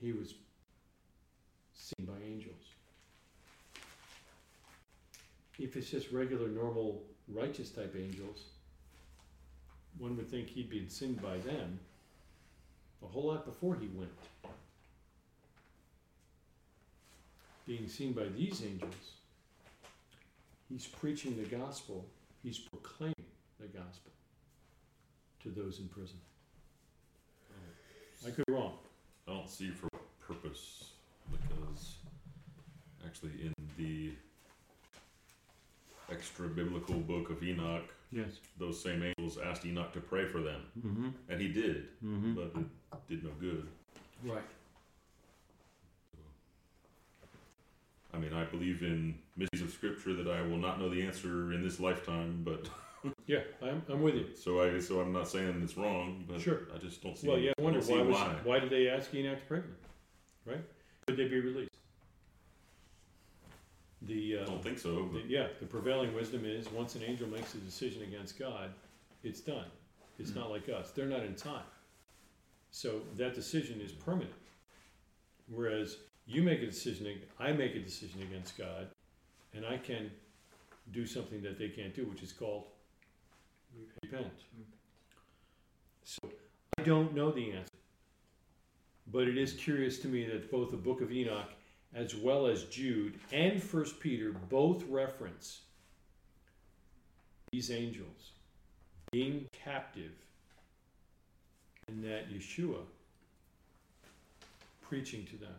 he 0.00 0.12
was 0.12 0.32
seen 1.74 2.06
by 2.06 2.14
angels. 2.26 2.54
If 5.58 5.76
it's 5.76 5.90
just 5.90 6.10
regular, 6.10 6.48
normal, 6.48 7.02
righteous 7.28 7.68
type 7.68 7.94
angels, 7.98 8.44
one 9.98 10.16
would 10.16 10.30
think 10.30 10.48
he'd 10.48 10.70
been 10.70 10.88
seen 10.88 11.12
by 11.12 11.36
them 11.36 11.78
a 13.02 13.06
whole 13.06 13.26
lot 13.26 13.44
before 13.44 13.74
he 13.74 13.88
went. 13.88 14.10
Being 17.66 17.88
seen 17.88 18.14
by 18.14 18.24
these 18.34 18.62
angels, 18.64 18.94
he's 20.68 20.86
preaching 20.86 21.36
the 21.36 21.56
gospel, 21.56 22.06
he's 22.42 22.58
proclaiming 22.58 23.14
the 23.60 23.66
gospel 23.66 24.12
to 25.42 25.50
those 25.50 25.78
in 25.78 25.88
prison. 25.88 26.16
I 28.26 28.30
could 28.30 28.44
be 28.46 28.54
wrong. 28.54 28.74
I 29.28 29.32
don't 29.32 29.48
see 29.50 29.70
for 29.70 29.88
what 29.92 30.02
purpose, 30.20 30.90
because 31.30 31.96
actually 33.06 33.32
in 33.42 33.52
the 33.76 34.12
extra 36.10 36.48
biblical 36.48 36.96
book 36.96 37.30
of 37.30 37.42
Enoch, 37.42 37.84
Yes. 38.12 38.38
those 38.58 38.80
same 38.80 39.02
angels 39.02 39.38
asked 39.44 39.66
Enoch 39.66 39.92
to 39.92 40.00
pray 40.00 40.24
for 40.26 40.40
them, 40.40 40.62
Mm-hmm. 40.78 41.08
and 41.28 41.40
he 41.40 41.48
did, 41.48 41.88
Mm-hmm. 42.04 42.34
but 42.34 42.52
it 42.56 43.08
did 43.08 43.24
no 43.24 43.30
good. 43.40 43.66
Right. 44.22 44.44
I 48.14 48.18
mean, 48.18 48.32
I 48.32 48.44
believe 48.44 48.82
in 48.82 49.18
mysteries 49.36 49.62
of 49.62 49.70
Scripture 49.70 50.14
that 50.14 50.28
I 50.28 50.40
will 50.42 50.58
not 50.58 50.78
know 50.80 50.88
the 50.88 51.02
answer 51.02 51.52
in 51.52 51.62
this 51.62 51.80
lifetime, 51.80 52.42
but 52.44 52.68
Yeah, 53.26 53.40
I'm, 53.62 53.82
I'm 53.88 54.02
with 54.02 54.14
you. 54.14 54.26
so 54.36 54.62
I 54.62 54.78
so 54.80 55.00
I'm 55.00 55.12
not 55.12 55.28
saying 55.28 55.60
it's 55.62 55.76
wrong, 55.76 56.24
but 56.28 56.40
Sure. 56.40 56.60
I 56.74 56.78
just 56.78 57.02
don't 57.02 57.16
see. 57.18 57.28
Well, 57.28 57.38
yeah, 57.38 57.52
I 57.58 57.62
wonder 57.62 57.80
why, 57.80 58.02
was, 58.02 58.14
why. 58.14 58.34
why 58.44 58.58
did 58.60 58.70
they 58.70 58.88
ask 58.88 59.12
Enoch 59.14 59.38
to 59.48 59.54
them? 59.54 59.76
Right? 60.46 60.64
Could 61.06 61.16
they 61.16 61.28
be 61.28 61.40
released? 61.40 61.70
The, 64.02 64.38
I 64.38 64.42
uh, 64.42 64.46
don't 64.46 64.62
think 64.62 64.78
so. 64.78 65.08
the, 65.12 65.22
yeah, 65.26 65.46
the 65.60 65.66
prevailing 65.66 66.14
wisdom 66.14 66.44
is 66.44 66.70
once 66.70 66.94
an 66.94 67.02
angel 67.02 67.26
makes 67.28 67.54
a 67.54 67.58
decision 67.58 68.02
against 68.02 68.38
God, 68.38 68.70
it's 69.22 69.40
done. 69.40 69.66
It's 70.18 70.30
Hmm. 70.30 70.40
not 70.40 70.50
like 70.50 70.68
us. 70.68 70.90
They're 70.90 71.06
not 71.06 71.24
in 71.24 71.34
time. 71.34 71.64
So 72.70 73.00
that 73.16 73.34
decision 73.34 73.80
is 73.80 73.92
permanent. 73.92 74.32
Whereas 75.48 75.96
you 76.26 76.42
make 76.42 76.62
a 76.62 76.66
decision, 76.66 77.06
I 77.38 77.52
make 77.52 77.74
a 77.74 77.80
decision 77.80 78.22
against 78.22 78.56
God, 78.56 78.88
and 79.54 79.64
I 79.66 79.78
can 79.78 80.10
do 80.92 81.06
something 81.06 81.42
that 81.42 81.58
they 81.58 81.68
can't 81.68 81.94
do, 81.94 82.04
which 82.06 82.22
is 82.22 82.32
called 82.32 82.64
repent. 84.02 84.32
So 86.04 86.30
I 86.78 86.82
don't 86.82 87.14
know 87.14 87.30
the 87.30 87.52
answer. 87.52 87.68
But 89.12 89.28
it 89.28 89.36
is 89.36 89.52
curious 89.52 89.98
to 90.00 90.08
me 90.08 90.26
that 90.26 90.50
both 90.50 90.70
the 90.70 90.76
book 90.76 91.00
of 91.00 91.12
Enoch 91.12 91.50
as 91.94 92.14
well 92.14 92.46
as 92.46 92.64
Jude 92.64 93.18
and 93.32 93.62
First 93.62 94.00
Peter 94.00 94.32
both 94.48 94.84
reference 94.88 95.60
these 97.52 97.70
angels 97.70 98.32
being 99.12 99.46
captive, 99.52 100.10
and 101.86 102.02
that 102.02 102.28
Yeshua 102.28 102.80
preaching 104.82 105.24
to 105.26 105.36
them. 105.36 105.54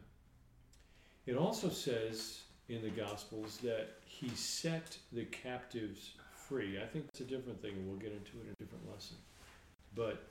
It 1.25 1.37
also 1.37 1.69
says 1.69 2.41
in 2.69 2.81
the 2.81 2.89
Gospels 2.89 3.57
that 3.63 3.97
he 4.05 4.29
set 4.29 4.97
the 5.11 5.25
captives 5.25 6.11
free. 6.47 6.79
I 6.81 6.85
think 6.85 7.05
it's 7.09 7.21
a 7.21 7.23
different 7.23 7.61
thing, 7.61 7.73
and 7.73 7.87
we'll 7.87 7.97
get 7.97 8.11
into 8.11 8.37
it 8.39 8.45
in 8.45 8.51
a 8.51 8.63
different 8.63 8.89
lesson. 8.91 9.17
But 9.95 10.23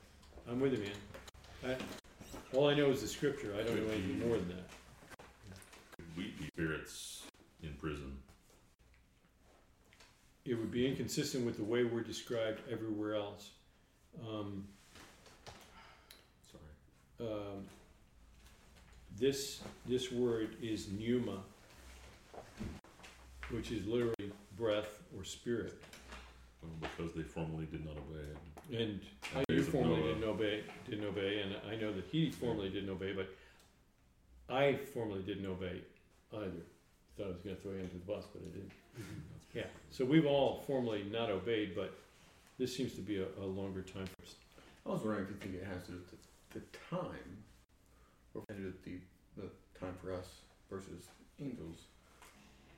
I'm 0.49 0.59
with 0.59 0.73
you, 0.73 0.79
man. 0.79 1.77
I, 1.77 2.55
all 2.55 2.69
I 2.69 2.75
know 2.75 2.91
is 2.91 3.01
the 3.01 3.07
scripture. 3.07 3.53
I 3.59 3.63
don't 3.63 3.75
know 3.75 3.91
anything 3.91 4.27
more 4.27 4.37
than 4.37 4.47
that. 4.49 4.69
Could 5.97 6.05
we 6.17 6.33
be 6.39 6.47
spirits 6.47 7.23
in 7.63 7.73
prison? 7.73 8.17
It 10.45 10.53
would 10.53 10.71
be 10.71 10.87
inconsistent 10.87 11.45
with 11.45 11.57
the 11.57 11.63
way 11.63 11.83
we're 11.83 12.03
described 12.03 12.61
everywhere 12.71 13.15
else. 13.15 13.49
Um, 14.21 14.65
Sorry. 16.51 17.29
um, 17.29 17.65
this 19.19 19.61
this 19.85 20.11
word 20.11 20.55
is 20.61 20.89
pneuma, 20.91 21.39
which 23.49 23.71
is 23.71 23.85
literally 23.85 24.31
breath 24.57 25.01
or 25.17 25.23
spirit. 25.23 25.81
Well, 26.61 26.71
because 26.97 27.13
they 27.13 27.23
formally 27.23 27.65
did 27.65 27.85
not 27.85 27.95
obey. 27.97 28.81
And 28.81 28.99
I 29.35 29.43
you 29.49 29.57
days 29.57 29.67
of 29.67 29.73
formerly 29.73 30.01
Noah. 30.01 30.13
didn't 30.13 30.23
obey, 30.23 30.63
didn't 30.89 31.05
obey, 31.05 31.41
and 31.41 31.55
I 31.71 31.75
know 31.75 31.93
that 31.93 32.05
he 32.11 32.31
formerly 32.31 32.69
didn't 32.69 32.89
obey, 32.89 33.13
but 33.13 33.29
I 34.49 34.75
formally 34.93 35.21
didn't 35.21 35.45
obey 35.45 35.81
either. 36.33 36.63
Thought 37.17 37.25
I 37.25 37.29
was 37.29 37.41
going 37.41 37.55
to 37.55 37.61
throw 37.61 37.71
you 37.71 37.79
under 37.79 37.93
the 37.93 37.99
bus, 37.99 38.25
but 38.33 38.41
I 38.41 38.49
didn't. 38.51 38.71
Mm-hmm. 38.99 39.57
Yeah. 39.57 39.67
So 39.91 40.03
we've 40.03 40.25
all 40.25 40.63
formally 40.67 41.05
not 41.11 41.29
obeyed, 41.29 41.75
but 41.75 41.93
this 42.57 42.75
seems 42.75 42.93
to 42.95 43.01
be 43.01 43.21
a, 43.21 43.25
a 43.41 43.45
longer 43.45 43.81
time 43.81 44.05
for 44.05 44.23
us. 44.23 44.35
I 44.85 44.89
was 44.89 45.01
wondering 45.01 45.25
if 45.25 45.29
you 45.31 45.37
think 45.37 45.55
it 45.55 45.67
has 45.71 45.83
to 45.85 45.91
do 45.91 45.97
with 45.97 46.11
the, 46.11 46.59
the 46.59 46.65
time, 46.89 47.37
or 48.35 48.43
if 48.49 48.57
it 48.57 48.63
has 48.63 48.73
to 48.73 48.89
do 48.89 48.99
with 49.35 49.37
the, 49.37 49.41
the 49.41 49.79
time 49.79 49.95
for 50.01 50.13
us 50.13 50.27
versus 50.69 51.07
angels, 51.41 51.85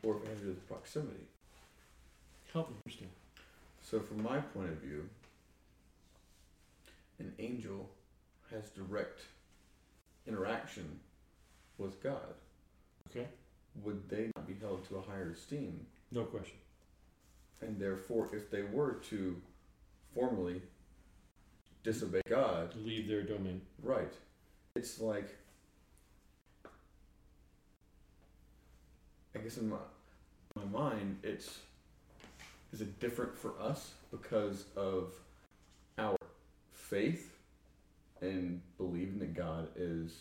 or 0.03 0.17
if 0.17 0.23
it 0.23 0.29
has 0.29 0.37
to 0.39 0.43
do 0.45 0.49
with 0.49 0.67
proximity. 0.67 1.25
Help 2.53 2.69
me 2.69 2.75
understand. 2.85 3.11
So, 3.81 3.99
from 3.99 4.23
my 4.23 4.39
point 4.39 4.69
of 4.69 4.77
view, 4.77 5.09
an 7.19 7.33
angel 7.39 7.89
has 8.51 8.69
direct 8.69 9.21
interaction 10.27 10.99
with 11.77 12.01
God. 12.01 12.35
Okay. 13.09 13.27
Would 13.83 14.09
they 14.09 14.29
not 14.35 14.47
be 14.47 14.55
held 14.59 14.87
to 14.89 14.97
a 14.97 15.01
higher 15.01 15.31
esteem? 15.31 15.85
No 16.11 16.23
question. 16.23 16.57
And 17.61 17.79
therefore, 17.79 18.29
if 18.33 18.49
they 18.49 18.63
were 18.63 18.93
to 19.09 19.35
formally 20.13 20.61
disobey 21.83 22.21
God, 22.29 22.73
Leave 22.83 23.07
their 23.07 23.23
domain. 23.23 23.61
Right. 23.81 24.11
It's 24.75 24.99
like 24.99 25.35
I 29.37 29.39
guess 29.39 29.57
in 29.57 29.69
my 29.69 29.77
my 30.55 30.65
mind 30.65 31.19
it's 31.21 31.59
is 32.73 32.81
it 32.81 32.99
different 32.99 33.37
for 33.37 33.53
us 33.61 33.91
because 34.09 34.65
of 34.75 35.13
our 35.99 36.17
faith 36.71 37.37
and 38.21 38.61
believing 38.77 39.19
that 39.19 39.35
God 39.35 39.67
is 39.75 40.15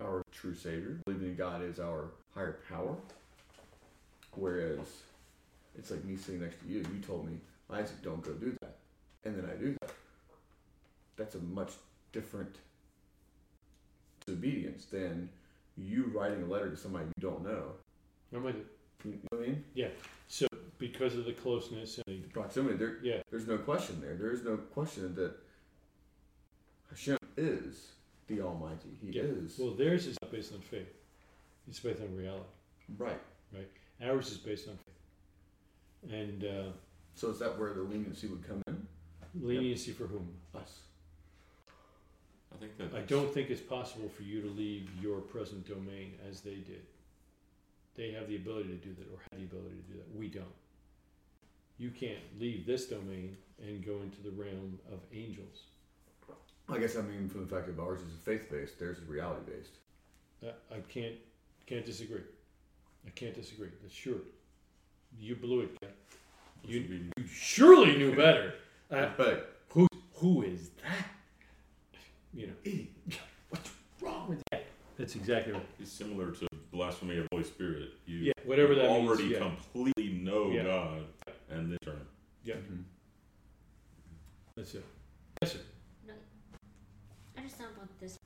our 0.00 0.22
true 0.30 0.54
savior, 0.54 1.00
believing 1.04 1.30
that 1.30 1.38
God 1.38 1.62
is 1.62 1.80
our 1.80 2.10
higher 2.32 2.60
power. 2.68 2.94
Whereas 4.36 4.86
it's 5.76 5.90
like 5.90 6.04
me 6.04 6.16
sitting 6.16 6.40
next 6.40 6.60
to 6.60 6.68
you, 6.68 6.78
you 6.78 7.00
told 7.04 7.28
me, 7.28 7.38
Isaac, 7.70 8.00
don't 8.02 8.22
go 8.22 8.32
do 8.34 8.56
that. 8.60 8.76
And 9.24 9.36
then 9.36 9.50
I 9.50 9.56
do 9.56 9.74
that. 9.80 9.90
That's 11.16 11.34
a 11.34 11.40
much 11.40 11.72
different 12.12 12.54
disobedience 14.24 14.84
than 14.84 15.28
you 15.76 16.12
writing 16.14 16.44
a 16.44 16.46
letter 16.46 16.70
to 16.70 16.76
somebody 16.76 17.06
you 17.06 17.20
don't 17.20 17.42
know. 17.42 17.72
I'm 18.34 18.42
with 18.42 18.56
you. 18.56 18.64
You 19.04 19.10
know 19.12 19.18
what 19.38 19.42
I 19.44 19.46
mean? 19.48 19.64
Yeah. 19.74 19.88
So 20.26 20.46
because 20.78 21.14
of 21.14 21.24
the 21.24 21.32
closeness 21.32 22.00
and 22.06 22.24
the, 22.24 22.28
Proximity. 22.28 22.76
There, 22.76 22.98
yeah, 23.02 23.20
there's 23.30 23.46
no 23.46 23.58
question 23.58 24.00
there. 24.00 24.14
There 24.14 24.32
is 24.32 24.42
no 24.44 24.56
question 24.56 25.14
that 25.14 25.34
Hashem 26.90 27.16
is 27.36 27.92
the 28.26 28.40
Almighty. 28.40 28.98
He 29.00 29.10
Yeah. 29.16 29.22
is 29.22 29.58
well, 29.58 29.74
theirs 29.74 30.06
is 30.06 30.16
not 30.22 30.30
based 30.32 30.52
on 30.52 30.60
faith. 30.60 30.92
It's 31.68 31.80
based 31.80 32.00
on 32.00 32.14
reality. 32.16 32.44
right. 32.98 33.20
Right. 33.52 33.68
Ours 34.02 34.30
is 34.30 34.36
based 34.38 34.68
on 34.68 34.76
faith. 34.76 36.12
And 36.12 36.44
uh, 36.44 36.70
So 37.14 37.30
is 37.30 37.38
that 37.40 37.58
where 37.58 37.72
the 37.72 37.80
leniency 37.82 38.26
would 38.26 38.46
come 38.46 38.62
in? 38.68 38.86
leniency 39.40 39.92
for 39.92 40.04
whom? 40.06 40.28
Us. 40.54 40.80
I 42.54 42.56
think 42.58 42.76
that 42.78 42.94
I 42.94 43.00
don't 43.02 43.32
think 43.32 43.50
it's 43.50 43.60
possible 43.60 44.08
for 44.08 44.22
you 44.22 44.40
to 44.42 44.48
leave 44.48 44.88
your 45.00 45.20
present 45.20 45.66
domain 45.66 46.14
as 46.28 46.40
they 46.40 46.56
did. 46.56 46.82
They 47.98 48.12
have 48.12 48.28
the 48.28 48.36
ability 48.36 48.68
to 48.68 48.76
do 48.76 48.94
that, 48.94 49.08
or 49.12 49.18
have 49.32 49.40
the 49.40 49.44
ability 49.44 49.74
to 49.74 49.92
do 49.92 49.98
that. 49.98 50.16
We 50.16 50.28
don't. 50.28 50.46
You 51.78 51.90
can't 51.90 52.20
leave 52.38 52.64
this 52.64 52.86
domain 52.86 53.36
and 53.60 53.84
go 53.84 53.96
into 54.02 54.22
the 54.22 54.30
realm 54.30 54.78
of 54.92 55.00
angels. 55.12 55.64
I 56.68 56.78
guess 56.78 56.96
I 56.96 57.02
mean 57.02 57.28
from 57.28 57.40
the 57.40 57.52
fact 57.52 57.66
that 57.66 57.82
ours 57.82 58.00
is 58.00 58.14
faith 58.24 58.48
based, 58.50 58.78
theirs 58.78 58.98
is 58.98 59.08
reality 59.08 59.50
based. 59.50 59.72
I, 60.44 60.76
I 60.76 60.80
can't 60.88 61.16
can't 61.66 61.84
disagree. 61.84 62.22
I 63.04 63.10
can't 63.10 63.34
disagree. 63.34 63.68
That's 63.82 63.94
sure. 63.94 64.20
You 65.18 65.34
blew 65.34 65.62
it. 65.62 65.80
Ken. 65.80 65.90
You, 66.64 66.80
you 67.16 67.26
surely 67.26 67.96
knew 67.96 68.14
better. 68.16 68.54
Uh, 68.92 69.08
but 69.16 69.60
who 69.70 69.88
who 70.14 70.42
is 70.42 70.70
that? 70.84 71.06
You 72.32 72.48
know, 72.48 73.14
what's 73.48 73.70
wrong 74.00 74.28
with 74.28 74.42
that? 74.52 74.66
That's 74.96 75.16
exactly 75.16 75.52
right. 75.52 75.66
It's 75.80 75.90
similar 75.90 76.30
to 76.30 76.47
blasphemy 76.78 77.16
of 77.18 77.24
the 77.24 77.28
Holy 77.32 77.44
Spirit. 77.44 77.90
You 78.06 78.16
Yeah, 78.18 78.32
whatever 78.44 78.74
that 78.76 78.88
means. 78.88 79.08
already 79.08 79.24
yeah. 79.24 79.38
completely 79.40 80.10
know 80.14 80.50
Yeah. 80.52 80.62
God 80.62 81.04
and 81.50 81.70
then 81.72 81.78
turn. 81.84 82.00
Yeah. 82.44 82.54
Mm-hmm. 82.54 82.82
That's 84.56 84.74
it. 84.74 84.84
Yes, 85.42 85.52
sir. 85.52 85.58
I 87.36 87.42
just 87.42 87.56
thought 87.56 87.68
about 87.76 87.88
this. 88.00 88.16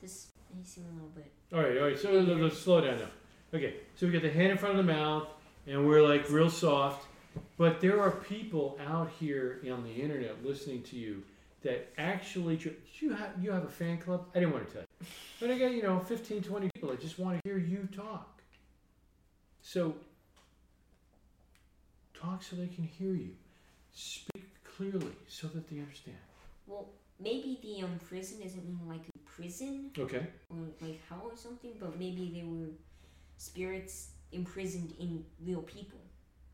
This 0.00 0.28
may 0.56 0.62
seem 0.64 0.84
a 0.90 0.94
little 0.94 1.08
bit. 1.14 1.30
All 1.52 1.60
right, 1.60 1.76
all 1.78 1.84
right. 1.88 1.98
So 1.98 2.12
let- 2.12 2.28
let's 2.38 2.58
slow 2.58 2.80
down 2.80 2.98
now. 2.98 3.10
Okay, 3.54 3.74
so 3.96 4.06
we 4.06 4.12
got 4.12 4.22
the 4.22 4.30
hand 4.30 4.52
in 4.52 4.58
front 4.58 4.78
of 4.78 4.86
the 4.86 4.92
mouth, 4.92 5.28
and 5.66 5.86
we're 5.86 6.02
like 6.02 6.28
real 6.30 6.50
soft. 6.50 7.06
But 7.56 7.80
there 7.80 8.00
are 8.00 8.10
people 8.10 8.78
out 8.86 9.10
here 9.20 9.60
on 9.72 9.82
the 9.84 9.92
internet 9.92 10.44
listening 10.44 10.82
to 10.84 10.96
you 10.96 11.22
that 11.62 11.88
actually 11.98 12.56
tr- 12.56 12.68
you 13.00 13.14
have 13.14 13.30
you 13.42 13.50
have 13.52 13.64
a 13.64 13.68
fan 13.68 13.98
club. 13.98 14.26
I 14.34 14.40
didn't 14.40 14.54
want 14.54 14.66
to 14.68 14.72
tell 14.72 14.82
you, 14.82 14.85
but 15.40 15.50
I 15.50 15.58
got 15.58 15.72
you 15.72 15.82
know 15.82 16.00
15, 16.00 16.42
20 16.42 16.70
people 16.74 16.90
that 16.90 17.00
just 17.00 17.18
want 17.18 17.40
to 17.42 17.48
hear 17.48 17.58
you 17.58 17.88
talk. 17.94 18.42
So 19.62 19.94
talk 22.14 22.42
so 22.42 22.56
they 22.56 22.66
can 22.68 22.84
hear 22.84 23.12
you. 23.14 23.30
Speak 23.92 24.46
clearly 24.64 25.12
so 25.28 25.46
that 25.48 25.68
they 25.68 25.78
understand. 25.78 26.16
Well, 26.66 26.88
maybe 27.20 27.58
the 27.62 27.82
um 27.84 27.98
prison 28.08 28.38
isn't 28.42 28.62
in 28.64 28.78
like 28.88 29.02
a 29.08 29.18
prison 29.28 29.90
Okay. 29.98 30.26
or 30.50 30.58
like 30.80 31.00
hell 31.08 31.22
or 31.24 31.36
something, 31.36 31.72
but 31.80 31.98
maybe 31.98 32.30
they 32.34 32.44
were 32.46 32.70
spirits 33.38 34.08
imprisoned 34.32 34.94
in 34.98 35.24
real 35.44 35.62
people. 35.62 36.00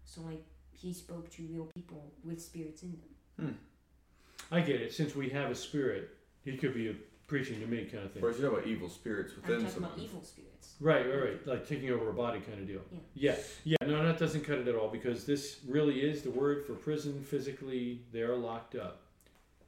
So 0.05 0.21
like 0.23 0.45
he 0.73 0.93
spoke 0.93 1.31
to 1.31 1.43
real 1.51 1.69
people 1.75 2.13
with 2.25 2.41
spirits 2.41 2.83
in 2.83 2.93
them. 2.93 3.47
Hmm. 3.47 4.55
I 4.55 4.61
get 4.61 4.81
it. 4.81 4.93
Since 4.93 5.15
we 5.17 5.31
have 5.31 5.51
a 5.51 5.55
spirit, 5.55 6.11
he 6.45 6.57
could 6.57 6.75
be 6.75 6.89
a 6.91 6.95
preaching 7.33 7.59
to 7.61 7.67
me 7.67 7.87
kind 7.87 8.05
of 8.05 8.13
thing. 8.13 8.21
whereas 8.21 8.37
you 8.37 8.45
know 8.45 8.51
about 8.53 8.67
evil 8.67 8.91
spirits 8.91 9.33
I'm 9.35 9.41
within 9.41 9.57
talking 9.61 9.73
someone. 9.73 9.93
about 9.93 10.05
evil 10.05 10.23
spirits. 10.23 10.75
Right, 10.81 11.07
right, 11.09 11.23
right. 11.23 11.47
Like 11.47 11.67
taking 11.67 11.89
over 11.91 12.11
a 12.11 12.13
body 12.13 12.41
kind 12.41 12.59
of 12.61 12.67
deal. 12.67 12.83
Yeah. 13.15 13.37
Yeah, 13.65 13.77
yeah. 13.81 13.87
No, 13.89 14.05
that 14.07 14.19
doesn't 14.19 14.43
cut 14.45 14.59
it 14.59 14.69
at 14.69 14.75
all 14.75 14.89
because 14.89 15.25
this 15.25 15.61
really 15.67 16.01
is 16.03 16.21
the 16.21 16.31
word 16.31 16.67
for 16.67 16.75
prison. 16.75 17.23
Physically, 17.23 18.03
they 18.13 18.21
are 18.21 18.37
locked 18.37 18.75
up, 18.75 19.01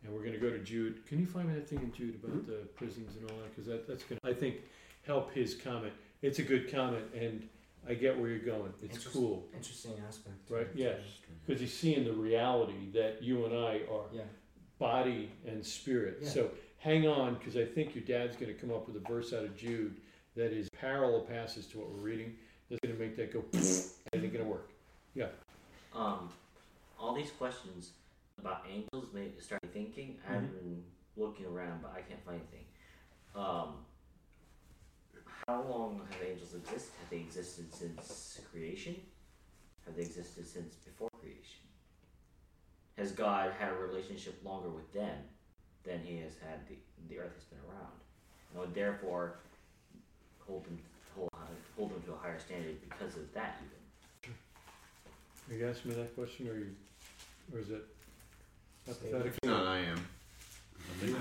and 0.04 0.12
we're 0.12 0.20
going 0.20 0.34
to 0.34 0.38
go 0.38 0.50
to 0.50 0.58
Jude. 0.58 1.06
Can 1.06 1.18
you 1.20 1.24
find 1.26 1.48
me 1.48 1.54
that 1.54 1.66
thing 1.66 1.78
in 1.80 1.90
Jude 1.92 2.16
about 2.22 2.46
the 2.46 2.66
prisons 2.76 3.16
and 3.16 3.30
all 3.30 3.36
that? 3.38 3.50
Because 3.56 3.66
that, 3.66 3.88
that's 3.88 4.04
going 4.04 4.18
to, 4.22 4.28
I 4.30 4.34
think, 4.34 4.56
help 5.06 5.32
his 5.32 5.54
comment. 5.54 5.94
It's 6.20 6.38
a 6.40 6.42
good 6.42 6.70
comment, 6.70 7.04
and 7.18 7.48
I 7.88 7.94
get 7.94 8.18
where 8.18 8.28
you're 8.28 8.40
going. 8.40 8.74
It's 8.82 8.96
Interest- 8.96 9.12
cool, 9.16 9.46
Interesting 9.54 9.92
aspect. 10.06 10.36
right? 10.50 10.68
Yeah, 10.74 10.96
because 11.46 11.62
he's 11.62 11.72
seeing 11.72 12.04
the 12.04 12.12
reality 12.12 12.90
that 12.92 13.22
you 13.22 13.46
and 13.46 13.54
I 13.54 13.80
are 13.90 14.04
Yeah. 14.12 14.22
body 14.78 15.30
and 15.46 15.64
spirit. 15.64 16.18
Yeah. 16.22 16.28
So 16.28 16.50
hang 16.84 17.08
on, 17.08 17.34
because 17.34 17.56
I 17.56 17.64
think 17.64 17.94
your 17.94 18.04
dad's 18.04 18.36
going 18.36 18.54
to 18.54 18.60
come 18.60 18.70
up 18.70 18.86
with 18.86 18.96
a 18.96 19.08
verse 19.08 19.32
out 19.32 19.42
of 19.44 19.56
Jude 19.56 19.96
that 20.36 20.52
is 20.52 20.68
parallel 20.78 21.22
passes 21.22 21.66
to 21.68 21.78
what 21.78 21.88
we're 21.90 21.96
reading. 22.02 22.34
That's 22.68 22.78
going 22.84 22.94
to 22.96 23.02
make 23.02 23.16
that 23.16 23.32
go, 23.32 23.42
and 23.52 23.62
it's 23.62 24.04
going 24.12 24.32
to 24.32 24.44
work. 24.44 24.70
Yeah. 25.14 25.28
Um, 25.94 26.28
all 26.98 27.14
these 27.14 27.30
questions 27.30 27.92
about 28.38 28.66
angels 28.70 29.06
made 29.14 29.34
me 29.34 29.40
start 29.40 29.62
thinking. 29.72 30.18
I've 30.28 30.42
Mhm. 30.42 30.52
been 30.52 30.84
looking 31.16 31.46
around, 31.46 31.80
but 31.82 31.92
I 31.92 32.02
can't 32.02 32.22
find 32.24 32.40
anything. 32.40 32.66
Um, 33.34 33.84
how 35.48 35.62
long 35.62 36.06
have 36.10 36.22
angels 36.22 36.54
existed? 36.54 36.92
Have 37.00 37.10
they 37.10 37.20
existed 37.20 37.72
since 37.72 38.40
creation? 38.50 38.96
Have 39.86 39.96
they 39.96 40.02
existed 40.02 40.46
since 40.46 40.74
before 40.76 41.08
creation? 41.20 41.60
has 42.96 43.10
God 43.10 43.50
had 43.58 43.72
a 43.72 43.74
relationship 43.74 44.40
longer 44.44 44.68
with 44.70 44.92
them 44.92 45.18
than 45.84 46.00
he 46.04 46.16
has 46.18 46.32
had 46.42 46.66
the, 46.68 46.74
the 47.08 47.20
earth 47.20 47.34
has 47.34 47.44
been 47.44 47.58
around. 47.68 47.92
And 48.52 48.60
would 48.60 48.74
therefore 48.74 49.34
hold 50.46 50.64
them, 50.64 50.78
hold, 51.16 51.30
hold 51.76 51.90
them 51.94 52.02
to 52.06 52.12
a 52.12 52.16
higher 52.16 52.38
standard 52.40 52.76
because 52.88 53.16
of 53.16 53.32
that, 53.34 53.60
even. 53.64 54.34
Are 55.50 55.58
you 55.58 55.68
asking 55.70 55.90
me 55.90 55.96
that 55.98 56.14
question, 56.14 56.48
or 56.48 56.54
you, 56.54 56.74
or 57.52 57.60
is 57.60 57.70
it 57.70 57.84
Stay 58.90 59.10
hypothetical? 59.12 59.48
No, 59.50 59.64
I 59.66 59.78
am. 59.80 60.06
I 61.02 61.04
think 61.04 61.16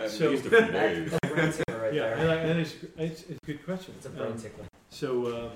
at 0.00 0.10
So- 0.10 0.32
a 0.32 0.36
few 0.36 0.50
That- 0.50 0.72
That's 0.72 1.14
a 1.24 1.28
brain 1.34 1.52
tickler 1.52 1.80
right 1.82 1.94
Yeah, 1.94 2.02
there. 2.10 2.18
and, 2.18 2.30
I, 2.30 2.34
and 2.36 2.60
it's, 2.60 2.74
it's, 2.98 3.22
it's 3.22 3.38
a 3.42 3.46
good 3.46 3.64
question. 3.64 3.94
It's 3.96 4.06
a 4.06 4.10
brain 4.10 4.32
Um, 4.32 4.38
tickler. 4.38 4.66
So 4.90 5.44
um, 5.46 5.50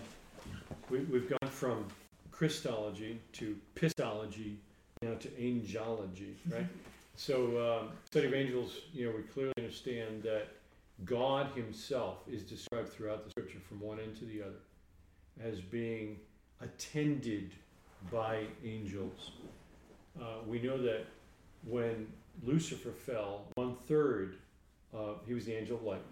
we, 0.90 1.00
we've 1.00 1.28
gone 1.28 1.50
from 1.50 1.86
Christology 2.30 3.20
to 3.34 3.56
Pistology 3.74 4.56
now 5.02 5.14
to 5.14 5.28
angelology, 5.28 6.34
right? 6.50 6.66
so 7.18 7.80
um, 7.80 7.88
study 8.04 8.28
of 8.28 8.34
angels, 8.34 8.78
you 8.94 9.06
know, 9.06 9.12
we 9.16 9.22
clearly 9.22 9.52
understand 9.58 10.22
that 10.22 10.50
God 11.04 11.50
Himself 11.56 12.18
is 12.30 12.44
described 12.44 12.90
throughout 12.90 13.24
the 13.24 13.30
Scripture 13.30 13.58
from 13.68 13.80
one 13.80 13.98
end 13.98 14.16
to 14.18 14.24
the 14.24 14.40
other 14.40 14.60
as 15.42 15.60
being 15.60 16.16
attended 16.60 17.50
by 18.12 18.44
angels. 18.64 19.32
Uh, 20.20 20.36
we 20.46 20.60
know 20.60 20.80
that 20.80 21.06
when 21.66 22.06
Lucifer 22.44 22.92
fell, 22.92 23.46
one 23.56 23.74
third, 23.88 24.36
uh, 24.96 25.14
he 25.26 25.34
was 25.34 25.44
the 25.44 25.54
angel 25.54 25.76
of 25.76 25.82
light. 25.82 26.02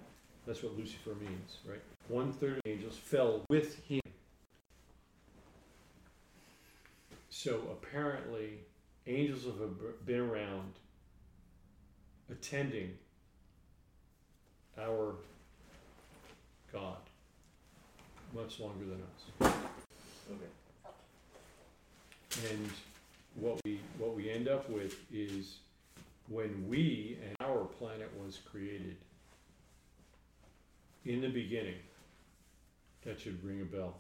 That's 0.45 0.65
what 0.65 0.77
Lucifer 0.77 1.15
means, 1.21 1.59
right? 1.69 1.83
One 2.09 2.33
third 2.33 2.57
of 2.57 2.63
the 2.65 2.71
angels 2.73 2.97
fell 2.97 3.43
with 3.49 3.81
him. 3.85 4.01
So 7.31 7.61
apparently, 7.71 8.59
angels 9.07 9.45
have 9.45 10.05
been 10.05 10.19
around 10.19 10.73
attending 12.31 12.93
our 14.79 15.15
God 16.73 16.97
much 18.35 18.61
longer 18.61 18.85
than 18.85 19.03
us. 19.03 19.53
Okay. 20.31 20.51
And 22.51 22.71
what 23.37 23.61
we 23.65 23.81
what 23.99 24.15
we 24.15 24.31
end 24.31 24.49
up 24.49 24.69
with 24.69 24.97
is 25.13 25.59
when 26.29 26.67
we 26.69 27.19
and 27.25 27.37
our 27.41 27.65
planet 27.65 28.11
was 28.23 28.39
created 28.51 28.97
in 31.05 31.21
the 31.21 31.29
beginning, 31.29 31.77
that 33.05 33.21
should 33.21 33.43
ring 33.45 33.61
a 33.61 33.65
bell. 33.65 33.95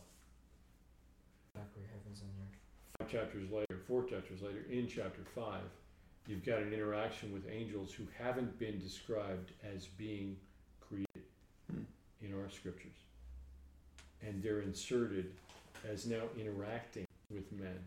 Factory 1.54 1.84
heavens 1.94 2.20
and 2.20 2.30
earth. 2.42 2.58
Five 2.98 3.10
chapters 3.10 3.50
later, 3.50 3.80
four 3.86 4.02
chapters 4.04 4.42
later, 4.42 4.64
in 4.70 4.88
chapter 4.88 5.22
five, 5.34 5.62
you've 6.26 6.44
got 6.44 6.58
an 6.60 6.72
interaction 6.72 7.32
with 7.32 7.48
angels 7.50 7.92
who 7.92 8.04
haven't 8.18 8.58
been 8.58 8.78
described 8.78 9.52
as 9.64 9.86
being 9.86 10.36
created 10.80 11.24
Hmm. 11.70 11.82
in 12.22 12.34
our 12.34 12.48
scriptures. 12.50 12.96
And 14.22 14.42
they're 14.42 14.60
inserted 14.62 15.32
as 15.88 16.06
now 16.06 16.22
interacting 16.36 17.06
with 17.30 17.50
men 17.52 17.78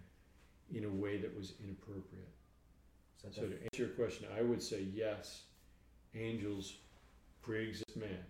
in 0.73 0.85
a 0.85 0.89
way 0.89 1.17
that 1.17 1.35
was 1.35 1.53
inappropriate. 1.63 2.27
So, 3.21 3.29
So 3.31 3.41
to 3.49 3.53
answer 3.55 3.83
your 3.83 3.89
question, 3.89 4.27
I 4.37 4.41
would 4.41 4.61
say 4.61 4.81
yes, 4.81 5.43
angels 6.15 6.77
pre-exist 7.41 7.95
man. 7.97 8.23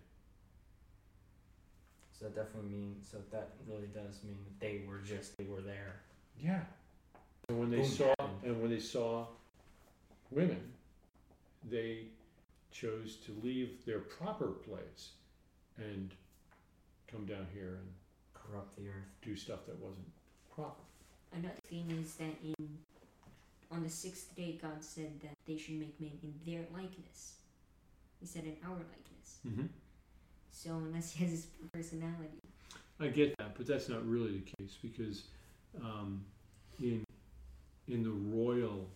so 2.12 2.24
that 2.26 2.34
definitely 2.34 2.70
means. 2.70 3.08
So 3.08 3.18
that 3.30 3.50
really 3.68 3.86
does 3.88 4.22
mean 4.24 4.38
that 4.44 4.60
they 4.60 4.82
were 4.86 4.98
just 4.98 5.36
they 5.38 5.44
were 5.44 5.62
there. 5.62 6.00
Yeah. 6.38 6.64
And 7.48 7.58
when 7.58 7.70
they 7.70 7.78
Boom. 7.78 7.86
saw 7.86 8.14
and 8.44 8.60
when 8.60 8.70
they 8.70 8.80
saw 8.80 9.26
women, 10.30 10.72
they 11.68 12.04
chose 12.70 13.16
to 13.26 13.36
leave 13.42 13.84
their 13.84 13.98
proper 13.98 14.48
place 14.48 15.10
and 15.76 16.10
come 17.10 17.26
down 17.26 17.46
here 17.52 17.78
and 17.80 17.88
Corrupt 18.34 18.76
the 18.76 18.88
earth. 18.88 19.10
do 19.22 19.36
stuff 19.36 19.66
that 19.66 19.78
wasn't 19.78 20.10
proper. 20.54 20.82
Another 21.32 21.54
thing 21.68 21.86
is 22.02 22.14
that 22.14 22.34
in 22.42 22.78
on 23.70 23.84
the 23.84 23.90
sixth 23.90 24.34
day 24.34 24.58
God 24.60 24.82
said 24.82 25.20
that 25.22 25.34
they 25.46 25.56
should 25.56 25.74
make 25.78 26.00
man 26.00 26.18
in 26.22 26.34
their 26.44 26.64
likeness. 26.72 27.34
He 28.18 28.26
said 28.26 28.44
in 28.44 28.56
our 28.64 28.74
likeness. 28.74 29.38
Mm-hmm. 29.46 29.66
So 30.50 30.70
unless 30.70 31.12
he 31.12 31.24
has 31.24 31.32
his 31.32 31.46
personality. 31.72 32.40
I 32.98 33.08
get 33.08 33.36
that, 33.38 33.54
but 33.56 33.66
that's 33.66 33.88
not 33.88 34.06
really 34.06 34.38
the 34.38 34.52
case 34.58 34.76
because 34.82 35.24
um, 35.80 36.24
in 36.80 37.04
in 37.88 38.02
the 38.02 38.10
royal 38.10 38.86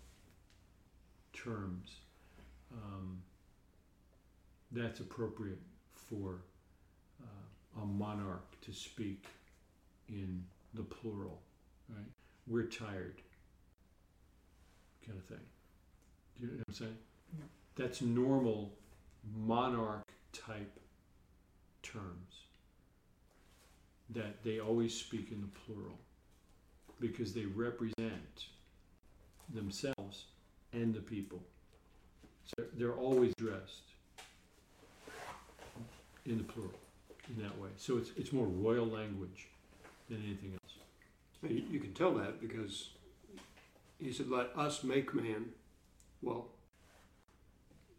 terms, 1.33 1.91
um, 2.73 3.19
that's 4.75 5.01
appropriate 5.01 5.61
for 5.95 6.43
uh, 7.23 7.83
a 7.83 7.87
monarch 7.87 8.61
to 8.63 8.73
speak 8.73 9.27
in 10.09 10.45
the 10.75 10.83
plural, 10.83 11.41
right? 11.89 12.07
We're 12.47 12.65
tired, 12.65 13.23
kind 15.07 15.19
of 15.19 15.25
thing. 15.25 15.39
Do 16.41 16.47
you 16.47 16.53
know 16.53 16.59
what 16.59 16.65
I'm 16.69 16.75
saying? 16.75 16.97
No. 17.39 17.45
That's 17.77 18.03
normal 18.03 18.73
monarch 19.37 20.09
type 20.33 20.81
terms 21.83 22.45
that 24.11 24.43
they 24.45 24.61
always 24.61 24.95
speak 24.95 25.31
in 25.31 25.41
the 25.41 25.49
plural 25.65 25.99
because 27.01 27.33
they 27.33 27.47
represent 27.47 28.47
themselves 29.53 30.27
and 30.73 30.95
the 30.95 31.01
people. 31.01 31.43
So 32.57 32.65
they're 32.77 32.95
always 32.95 33.33
dressed 33.39 33.94
in 36.27 36.39
the 36.39 36.45
plural 36.45 36.73
in 37.29 37.43
that 37.43 37.59
way. 37.59 37.71
So 37.77 37.97
it's, 37.97 38.11
it's 38.17 38.33
more 38.33 38.47
royal 38.47 38.87
language 38.87 39.49
than 40.09 40.23
anything 40.25 40.53
else. 40.53 40.75
And 41.43 41.51
You, 41.53 41.65
you 41.71 41.81
can 41.81 41.93
tell 41.95 42.15
that 42.15 42.41
because 42.41 42.91
he 43.99 44.13
said, 44.13 44.29
"Let 44.29 44.51
us 44.57 44.83
make 44.85 45.15
man." 45.15 45.47
Well, 46.23 46.47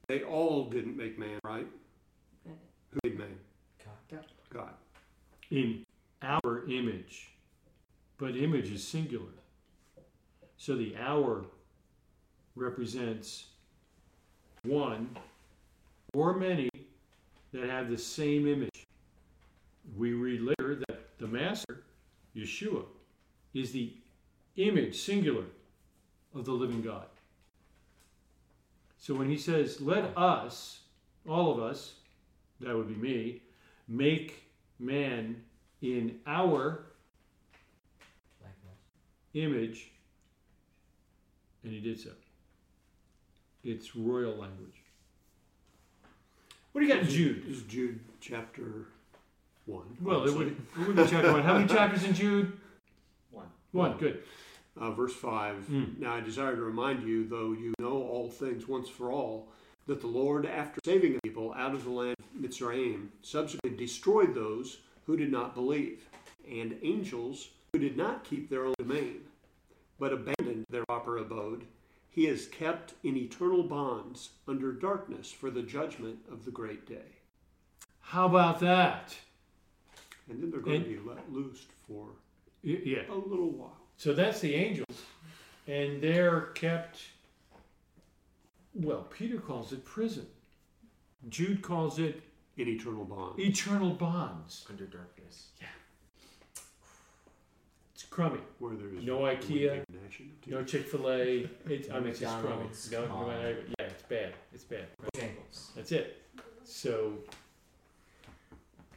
they 0.07 0.23
all 0.23 0.65
didn't 0.69 0.97
make 0.97 1.17
man, 1.17 1.39
right? 1.43 1.67
Right. 2.45 2.55
Who 2.91 2.99
made 3.03 3.17
man? 3.19 3.37
God. 4.11 4.25
God. 4.51 4.73
in 5.51 5.85
our 6.21 6.65
image, 6.69 7.29
but 8.17 8.35
image 8.35 8.71
is 8.71 8.87
singular. 8.87 9.33
So 10.57 10.75
the 10.75 10.95
hour 10.97 11.45
represents 12.55 13.47
one 14.63 15.15
or 16.13 16.33
many 16.33 16.69
that 17.55 17.69
have 17.69 17.89
the 17.89 17.97
same 17.97 18.47
image. 18.47 18.85
We 19.95 20.11
read 20.11 20.41
later 20.41 20.81
that 20.87 21.17
the 21.19 21.27
Master, 21.27 21.83
Yeshua, 22.35 22.83
is 23.53 23.71
the 23.71 23.93
image, 24.57 24.97
singular, 24.97 25.45
of 26.33 26.43
the 26.43 26.51
living 26.51 26.81
God. 26.81 27.05
So 28.97 29.13
when 29.13 29.29
he 29.29 29.37
says, 29.37 29.79
let 29.79 30.17
us, 30.17 30.81
all 31.29 31.51
of 31.51 31.59
us, 31.59 31.93
that 32.59 32.75
would 32.75 32.89
be 32.89 32.95
me, 32.95 33.41
make 33.87 34.43
man 34.77 35.41
in 35.81 36.19
our 36.27 36.87
image, 39.33 39.91
and 41.63 41.71
he 41.71 41.79
did 41.79 41.99
so. 41.99 42.11
It's 43.63 43.95
royal 43.95 44.35
language. 44.35 44.84
What 46.75 46.81
do 46.81 46.87
you 46.87 46.93
got 46.93 47.03
in 47.03 47.09
Jude? 47.09 47.43
This 47.47 47.55
is 47.59 47.63
Jude 47.63 48.01
chapter 48.19 48.87
one. 49.65 49.85
Well, 50.01 50.27
it 50.27 50.33
would, 50.33 50.47
it 50.49 50.85
would 50.85 50.97
be 50.97 51.05
chapter 51.07 51.31
one. 51.31 51.41
How 51.41 51.53
many 51.53 51.67
chapters 51.73 52.03
in 52.03 52.13
Jude? 52.13 52.51
One. 53.31 53.45
One, 53.71 53.95
good. 53.97 54.23
uh, 54.77 54.91
verse 54.91 55.13
5 55.13 55.55
Mm. 55.71 55.99
Now 55.99 56.15
I 56.15 56.19
desire 56.19 56.53
to 56.53 56.61
remind 56.61 57.07
you, 57.07 57.25
though 57.29 57.53
you 57.53 57.73
know 57.79 57.93
all 57.93 58.29
things 58.29 58.67
once 58.67 58.89
for 58.89 59.09
all, 59.09 59.47
that 59.87 60.01
the 60.01 60.07
Lord, 60.07 60.45
after 60.45 60.81
saving 60.83 61.13
the 61.13 61.19
people 61.23 61.53
out 61.53 61.73
of 61.73 61.85
the 61.85 61.91
land 61.91 62.17
of 62.19 62.41
Mitzrayim, 62.41 63.07
subsequently 63.21 63.77
destroyed 63.85 64.35
those 64.35 64.79
who 65.05 65.15
did 65.15 65.31
not 65.31 65.55
believe, 65.55 66.09
and 66.45 66.77
angels 66.83 67.51
who 67.71 67.79
did 67.79 67.95
not 67.95 68.25
keep 68.25 68.49
their 68.49 68.65
own 68.65 68.73
domain, 68.77 69.21
but 69.97 70.11
abandoned 70.11 70.65
their 70.69 70.83
proper 70.89 71.19
abode. 71.19 71.63
He 72.15 72.27
is 72.27 72.47
kept 72.47 72.93
in 73.03 73.17
eternal 73.17 73.61
bonds 73.63 74.29
under 74.47 74.71
darkness 74.71 75.33
for 75.33 75.51
the 75.51 75.61
judgment 75.61 76.19
of 76.31 76.45
the 76.45 76.51
great 76.51 76.87
day. 76.87 77.19
How 77.99 78.25
about 78.25 78.61
that? 78.61 79.13
And 80.29 80.41
then 80.41 80.49
they're 80.49 80.61
going 80.61 80.77
And- 80.77 80.85
to 80.85 80.91
be 80.91 80.99
let 81.09 81.29
loose 81.29 81.65
for 81.85 82.15
Yeah. 82.63 83.11
a 83.11 83.15
little 83.15 83.49
while. 83.51 83.81
So 83.97 84.13
that's 84.13 84.39
the 84.39 84.53
angels, 84.55 85.03
and 85.67 86.01
they're 86.01 86.51
kept. 86.53 87.01
Well, 88.73 89.03
Peter 89.03 89.37
calls 89.41 89.73
it 89.73 89.83
prison. 89.83 90.27
Jude 91.27 91.61
calls 91.61 91.99
it 91.99 92.23
In 92.55 92.69
eternal 92.69 93.03
bonds. 93.03 93.37
eternal 93.39 93.93
bonds. 93.93 94.65
Under 94.69 94.85
darkness. 94.87 95.49
It's 95.59 95.69
crummy. 98.15 98.39
Where 98.59 98.75
there 98.75 98.87
is 98.97 99.03
No 99.03 99.19
IKEA, 99.19 99.49
weeping 99.49 99.69
and 99.69 99.85
gnashing 100.01 100.31
of 100.31 100.41
teeth. 100.41 100.53
No 100.53 100.63
Chick 100.63 100.87
Fil 100.87 101.11
A. 101.11 101.49
It, 101.69 101.91
I 101.93 101.99
mean, 101.99 102.09
it's 102.09 102.19
just 102.19 102.33
crummy. 102.39 102.47
McDonald's, 102.47 102.91
No, 102.91 103.01
come 103.07 103.09
no, 103.09 103.15
on. 103.15 103.27
no, 103.27 103.49
yeah, 103.49 103.85
it's 103.85 104.03
bad. 104.03 104.33
It's 104.53 104.63
bad. 104.63 104.85
Bojangles. 105.03 105.75
That's 105.75 105.91
it. 105.91 106.21
So 106.63 107.13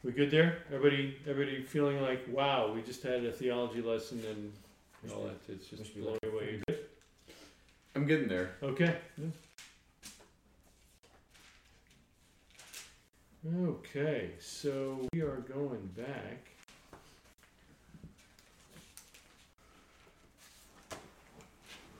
we 0.03 0.13
good 0.13 0.31
there? 0.31 0.59
Everybody, 0.73 1.17
everybody 1.27 1.61
feeling 1.63 2.01
like, 2.01 2.25
wow, 2.31 2.71
we 2.73 2.81
just 2.81 3.03
had 3.03 3.25
a 3.25 3.31
theology 3.33 3.81
lesson 3.81 4.23
and 4.29 5.11
all 5.11 5.25
that. 5.25 5.53
It's 5.53 5.67
just 5.67 5.93
blowing 5.99 6.17
away. 6.23 6.53
You 6.53 6.61
good? 6.67 6.85
I'm 7.95 8.07
getting 8.07 8.29
there. 8.29 8.51
Okay. 8.63 8.95
Okay, 13.53 14.31
so 14.39 15.05
we 15.13 15.21
are 15.21 15.43
going 15.53 15.89
back. 15.97 16.51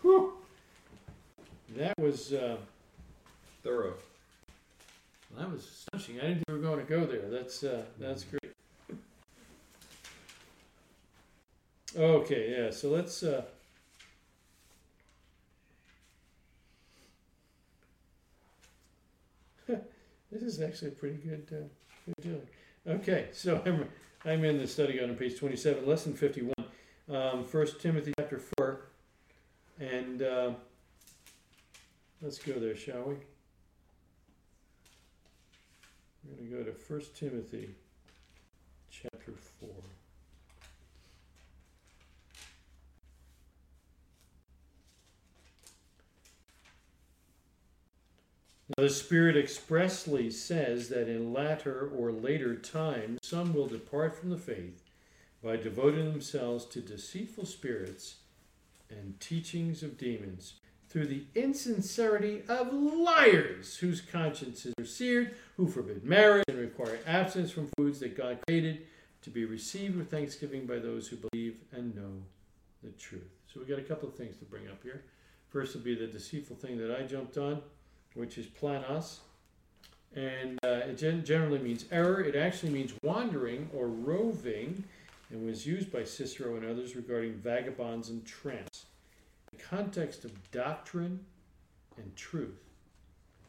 Whew. 0.01 0.33
That 1.75 1.97
was 1.99 2.33
uh, 2.33 2.57
Thorough. 3.63 3.93
that 5.37 5.51
was 5.51 5.65
astonishing. 5.65 6.19
I 6.19 6.27
didn't 6.27 6.35
think 6.37 6.47
we 6.49 6.53
were 6.55 6.61
going 6.61 6.79
to 6.79 6.89
go 6.89 7.05
there. 7.05 7.29
That's 7.29 7.63
uh, 7.63 7.83
that's 7.99 8.23
great. 8.23 8.39
Okay, 11.97 12.55
yeah. 12.57 12.71
So 12.71 12.89
let's. 12.89 13.23
Uh, 13.23 13.43
this 19.67 20.41
is 20.41 20.61
actually 20.61 20.89
a 20.89 20.91
pretty 20.91 21.17
good, 21.17 21.47
uh, 21.51 21.67
good 22.05 22.15
deal. 22.23 22.41
Okay, 22.95 23.27
so 23.33 23.61
I'm 23.65 23.87
I'm 24.25 24.43
in 24.43 24.57
the 24.57 24.67
study 24.67 24.93
guide 24.93 25.09
on 25.09 25.15
page 25.15 25.37
twenty-seven, 25.37 25.85
lesson 25.87 26.13
fifty-one, 26.13 26.65
um, 27.13 27.43
First 27.45 27.81
Timothy 27.81 28.13
chapter 28.19 28.39
four, 28.57 28.81
and 29.79 30.21
uh, 30.21 30.51
let's 32.21 32.37
go 32.39 32.53
there, 32.53 32.75
shall 32.75 33.03
we? 33.03 33.15
We're 36.25 36.35
going 36.35 36.49
to 36.49 36.57
go 36.57 36.63
to 36.63 36.73
First 36.73 37.15
Timothy 37.15 37.69
chapter 38.91 39.31
four. 39.31 39.69
Now, 48.77 48.83
the 48.83 48.89
Spirit 48.89 49.35
expressly 49.35 50.29
says 50.29 50.89
that 50.89 51.07
in 51.07 51.33
latter 51.33 51.89
or 51.97 52.11
later 52.11 52.55
times 52.55 53.19
some 53.23 53.53
will 53.53 53.65
depart 53.65 54.15
from 54.15 54.29
the 54.29 54.37
faith 54.37 54.83
by 55.43 55.55
devoting 55.55 56.11
themselves 56.11 56.65
to 56.65 56.81
deceitful 56.81 57.45
spirits 57.45 58.17
and 58.89 59.19
teachings 59.19 59.83
of 59.83 59.97
demons 59.97 60.53
through 60.89 61.07
the 61.07 61.23
insincerity 61.35 62.41
of 62.49 62.73
liars 62.73 63.77
whose 63.77 64.01
consciences 64.01 64.73
are 64.79 64.85
seared, 64.85 65.35
who 65.57 65.67
forbid 65.67 66.03
marriage 66.03 66.45
and 66.47 66.57
require 66.57 66.99
abstinence 67.05 67.51
from 67.51 67.69
foods 67.77 67.99
that 67.99 68.17
God 68.17 68.39
created 68.47 68.87
to 69.21 69.29
be 69.29 69.45
received 69.45 69.97
with 69.97 70.09
thanksgiving 70.09 70.65
by 70.65 70.79
those 70.79 71.07
who 71.07 71.17
believe 71.17 71.57
and 71.71 71.95
know 71.95 72.23
the 72.83 72.89
truth. 72.91 73.29
So 73.53 73.59
we 73.59 73.65
got 73.65 73.79
a 73.79 73.83
couple 73.83 74.09
of 74.09 74.15
things 74.15 74.37
to 74.37 74.45
bring 74.45 74.67
up 74.67 74.81
here. 74.81 75.03
First 75.49 75.75
will 75.75 75.81
be 75.81 75.95
the 75.95 76.07
deceitful 76.07 76.55
thing 76.55 76.77
that 76.77 76.95
I 76.97 77.03
jumped 77.03 77.37
on 77.37 77.61
which 78.13 78.37
is 78.37 78.45
planos. 78.45 79.17
And 80.15 80.57
uh, 80.63 80.87
it 80.89 80.97
gen- 80.97 81.23
generally 81.23 81.59
means 81.59 81.85
error. 81.91 82.21
It 82.21 82.35
actually 82.35 82.71
means 82.71 82.93
wandering 83.03 83.69
or 83.73 83.87
roving 83.87 84.83
and 85.29 85.45
was 85.45 85.65
used 85.65 85.91
by 85.91 86.03
Cicero 86.03 86.55
and 86.55 86.65
others 86.65 86.95
regarding 86.95 87.33
vagabonds 87.33 88.09
and 88.09 88.25
tramps. 88.25 88.68
Context 89.69 90.25
of 90.25 90.51
doctrine 90.51 91.19
and 91.95 92.15
truth, 92.15 92.57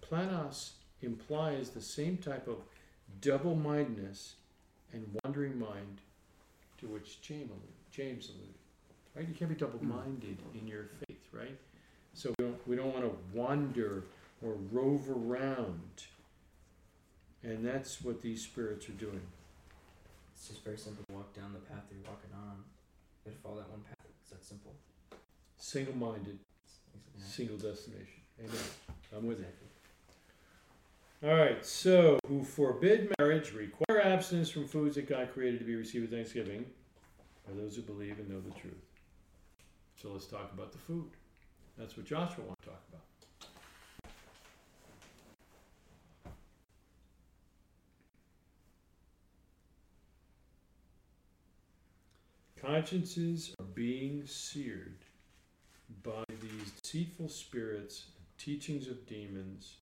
planos 0.02 0.72
implies 1.00 1.70
the 1.70 1.80
same 1.80 2.18
type 2.18 2.46
of 2.46 2.58
double 3.22 3.54
mindedness 3.54 4.34
and 4.92 5.06
wandering 5.24 5.58
mind 5.58 6.02
to 6.78 6.86
which 6.88 7.22
James 7.22 7.50
alluded. 7.50 7.68
James 7.90 8.28
alluded. 8.28 8.54
Right? 9.16 9.26
You 9.26 9.34
can't 9.34 9.48
be 9.48 9.56
double 9.56 9.82
minded 9.82 10.36
hmm. 10.52 10.58
in 10.58 10.68
your 10.68 10.90
faith, 11.06 11.26
right? 11.32 11.56
So 12.12 12.34
we 12.38 12.44
don't, 12.44 12.68
we 12.68 12.76
don't 12.76 12.92
want 12.92 13.06
to 13.06 13.38
wander 13.38 14.04
or 14.42 14.56
rove 14.70 15.08
around. 15.08 16.04
And 17.42 17.64
that's 17.64 18.02
what 18.02 18.20
these 18.20 18.42
spirits 18.42 18.86
are 18.90 18.92
doing. 18.92 19.22
It's 20.34 20.48
just 20.48 20.62
very 20.64 20.76
simple 20.76 21.02
to 21.08 21.14
walk 21.14 21.34
down 21.34 21.54
the 21.54 21.60
path 21.60 21.84
you're 21.90 22.00
walking 22.04 22.30
on. 22.34 22.56
You 23.24 23.32
gotta 23.32 23.42
follow 23.42 23.56
that 23.56 23.70
one 23.70 23.80
path. 23.80 24.06
It's 24.22 24.30
that 24.30 24.44
simple. 24.44 24.74
Single 25.70 25.94
minded, 25.94 26.36
single 27.16 27.56
destination. 27.56 28.20
Amen. 28.40 28.56
I'm 29.16 29.24
with 29.24 29.38
it. 29.38 29.54
All 31.22 31.32
right, 31.32 31.64
so 31.64 32.18
who 32.26 32.42
forbid 32.42 33.14
marriage, 33.20 33.52
require 33.52 34.00
abstinence 34.00 34.50
from 34.50 34.66
foods 34.66 34.96
that 34.96 35.08
God 35.08 35.32
created 35.32 35.60
to 35.60 35.64
be 35.64 35.76
received 35.76 36.10
with 36.10 36.12
thanksgiving, 36.12 36.66
are 37.48 37.54
those 37.54 37.76
who 37.76 37.82
believe 37.82 38.18
and 38.18 38.28
know 38.28 38.40
the 38.40 38.50
truth. 38.58 38.82
So 39.94 40.08
let's 40.10 40.26
talk 40.26 40.50
about 40.52 40.72
the 40.72 40.78
food. 40.78 41.08
That's 41.78 41.96
what 41.96 42.04
Joshua 42.04 42.46
wants 42.46 42.64
to 42.64 42.70
talk 42.70 42.82
about. 42.88 43.04
Consciences 52.60 53.54
are 53.60 53.66
being 53.66 54.26
seared 54.26 55.04
by 56.02 56.24
these 56.40 56.70
deceitful 56.82 57.28
spirits, 57.28 58.06
teachings 58.38 58.88
of 58.88 59.06
demons, 59.06 59.76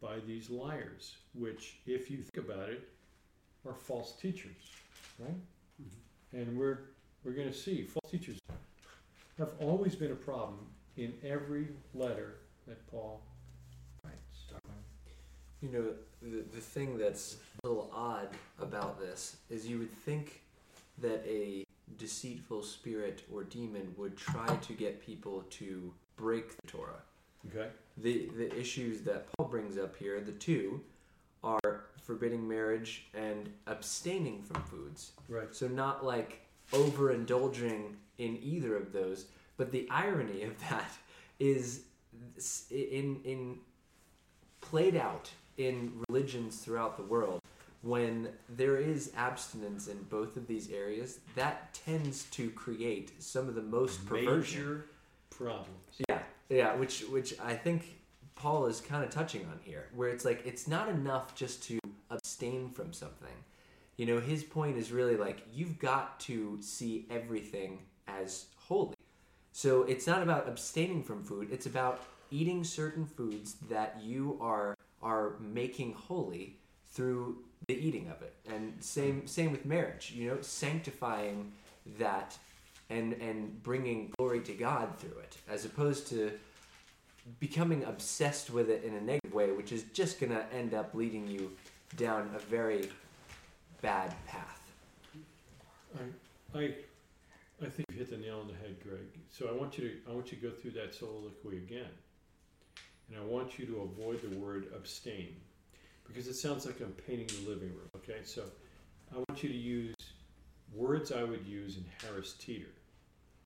by 0.00 0.18
these 0.26 0.50
liars, 0.50 1.16
which, 1.34 1.78
if 1.86 2.10
you 2.10 2.18
think 2.18 2.48
about 2.48 2.68
it, 2.68 2.88
are 3.66 3.74
false 3.74 4.16
teachers, 4.16 4.72
right? 5.18 5.30
Mm-hmm. 5.80 6.36
And 6.36 6.58
we're 6.58 6.78
we're 7.24 7.32
going 7.32 7.48
to 7.50 7.56
see 7.56 7.82
false 7.84 8.10
teachers 8.10 8.38
have 9.38 9.52
always 9.58 9.94
been 9.94 10.12
a 10.12 10.16
problem 10.16 10.58
in 10.96 11.12
every 11.24 11.68
letter 11.94 12.36
that 12.66 12.86
Paul 12.90 13.20
writes. 14.04 14.16
You 15.60 15.68
know, 15.70 15.84
the, 16.22 16.42
the 16.54 16.60
thing 16.60 16.96
that's 16.96 17.36
a 17.62 17.68
little 17.68 17.90
odd 17.94 18.28
about 18.60 18.98
this 18.98 19.36
is 19.50 19.66
you 19.66 19.78
would 19.78 19.92
think 19.92 20.42
that 20.98 21.22
a 21.26 21.64
deceitful 21.98 22.62
spirit 22.62 23.22
or 23.32 23.44
demon 23.44 23.94
would 23.96 24.16
try 24.16 24.46
to 24.46 24.72
get 24.72 25.04
people 25.04 25.44
to 25.50 25.92
break 26.16 26.56
the 26.56 26.66
Torah. 26.66 27.02
Okay. 27.48 27.68
The, 27.96 28.30
the 28.36 28.58
issues 28.58 29.02
that 29.02 29.26
Paul 29.32 29.46
brings 29.48 29.78
up 29.78 29.96
here, 29.96 30.20
the 30.20 30.32
two, 30.32 30.80
are 31.42 31.84
forbidding 32.02 32.46
marriage 32.46 33.06
and 33.14 33.50
abstaining 33.66 34.42
from 34.42 34.62
foods. 34.64 35.12
Right. 35.28 35.54
So, 35.54 35.66
not 35.68 36.04
like 36.04 36.42
overindulging 36.72 37.94
in 38.18 38.38
either 38.42 38.76
of 38.76 38.92
those, 38.92 39.26
but 39.56 39.72
the 39.72 39.88
irony 39.90 40.42
of 40.42 40.58
that 40.68 40.90
is 41.38 41.82
in, 42.70 43.20
in 43.24 43.58
played 44.60 44.96
out 44.96 45.30
in 45.56 45.92
religions 46.08 46.58
throughout 46.58 46.96
the 46.96 47.02
world 47.02 47.40
when 47.82 48.28
there 48.48 48.76
is 48.76 49.12
abstinence 49.16 49.88
in 49.88 50.02
both 50.04 50.36
of 50.36 50.46
these 50.46 50.70
areas 50.70 51.20
that 51.34 51.72
tends 51.72 52.24
to 52.24 52.50
create 52.50 53.22
some 53.22 53.48
of 53.48 53.54
the 53.54 53.62
most 53.62 54.04
perversion. 54.06 54.60
Major 54.60 54.86
problems. 55.30 56.02
yeah 56.08 56.18
yeah 56.50 56.74
which 56.74 57.02
which 57.04 57.32
i 57.40 57.54
think 57.54 57.96
paul 58.34 58.66
is 58.66 58.80
kind 58.80 59.02
of 59.02 59.08
touching 59.10 59.42
on 59.46 59.58
here 59.62 59.86
where 59.94 60.10
it's 60.10 60.24
like 60.24 60.42
it's 60.44 60.68
not 60.68 60.88
enough 60.88 61.34
just 61.34 61.62
to 61.62 61.78
abstain 62.10 62.70
from 62.70 62.92
something. 62.92 63.28
You 63.96 64.06
know 64.06 64.20
his 64.20 64.42
point 64.42 64.76
is 64.78 64.92
really 64.92 65.16
like 65.16 65.42
you've 65.52 65.78
got 65.78 66.18
to 66.20 66.58
see 66.60 67.06
everything 67.10 67.80
as 68.08 68.46
holy. 68.56 68.94
So 69.52 69.82
it's 69.82 70.06
not 70.06 70.22
about 70.22 70.48
abstaining 70.48 71.02
from 71.02 71.22
food 71.22 71.48
it's 71.50 71.66
about 71.66 72.02
eating 72.30 72.64
certain 72.64 73.06
foods 73.06 73.56
that 73.68 74.00
you 74.02 74.38
are 74.40 74.74
are 75.02 75.34
making 75.40 75.92
holy 75.92 76.56
through 76.92 77.38
the 77.66 77.74
eating 77.74 78.08
of 78.08 78.22
it. 78.22 78.34
And 78.48 78.74
same 78.80 79.22
mm. 79.22 79.28
same 79.28 79.52
with 79.52 79.64
marriage 79.64 80.12
you 80.14 80.28
know 80.28 80.40
sanctifying 80.40 81.52
that 81.98 82.36
and 82.88 83.14
and 83.14 83.62
bringing 83.62 84.12
glory 84.18 84.40
to 84.40 84.52
god 84.52 84.96
through 84.98 85.18
it 85.18 85.36
as 85.48 85.64
opposed 85.64 86.08
to 86.08 86.32
becoming 87.38 87.84
obsessed 87.84 88.50
with 88.50 88.70
it 88.70 88.82
in 88.82 88.94
a 88.94 89.00
negative 89.00 89.32
way 89.32 89.52
which 89.52 89.72
is 89.72 89.84
just 89.92 90.18
going 90.18 90.32
to 90.32 90.44
end 90.52 90.74
up 90.74 90.94
leading 90.94 91.26
you 91.26 91.50
down 91.96 92.30
a 92.34 92.38
very 92.38 92.88
bad 93.82 94.14
path. 94.26 94.60
I, 95.96 96.58
I, 96.58 96.74
I 97.62 97.68
think 97.68 97.86
you 97.90 97.98
hit 97.98 98.10
the 98.10 98.16
nail 98.16 98.40
on 98.40 98.48
the 98.48 98.54
head, 98.54 98.76
Greg. 98.82 99.00
So 99.30 99.48
I 99.48 99.52
want 99.52 99.78
you 99.78 99.88
to, 99.88 100.10
I 100.10 100.14
want 100.14 100.30
you 100.30 100.38
to 100.38 100.48
go 100.48 100.52
through 100.52 100.72
that 100.72 100.94
soliloquy 100.94 101.58
again, 101.58 101.90
and 103.08 103.18
I 103.18 103.24
want 103.24 103.58
you 103.58 103.66
to 103.66 103.80
avoid 103.82 104.22
the 104.22 104.36
word 104.38 104.66
abstain, 104.74 105.36
because 106.12 106.28
it 106.28 106.34
sounds 106.34 106.66
like 106.66 106.80
I'm 106.80 106.92
painting 107.06 107.26
the 107.26 107.48
living 107.50 107.68
room. 107.70 107.88
Okay, 107.96 108.18
so 108.24 108.42
I 109.12 109.16
want 109.16 109.42
you 109.42 109.48
to 109.48 109.56
use 109.56 109.94
words 110.74 111.12
I 111.12 111.24
would 111.24 111.44
use 111.46 111.76
in 111.76 111.84
Harris 112.02 112.34
Teeter. 112.34 112.70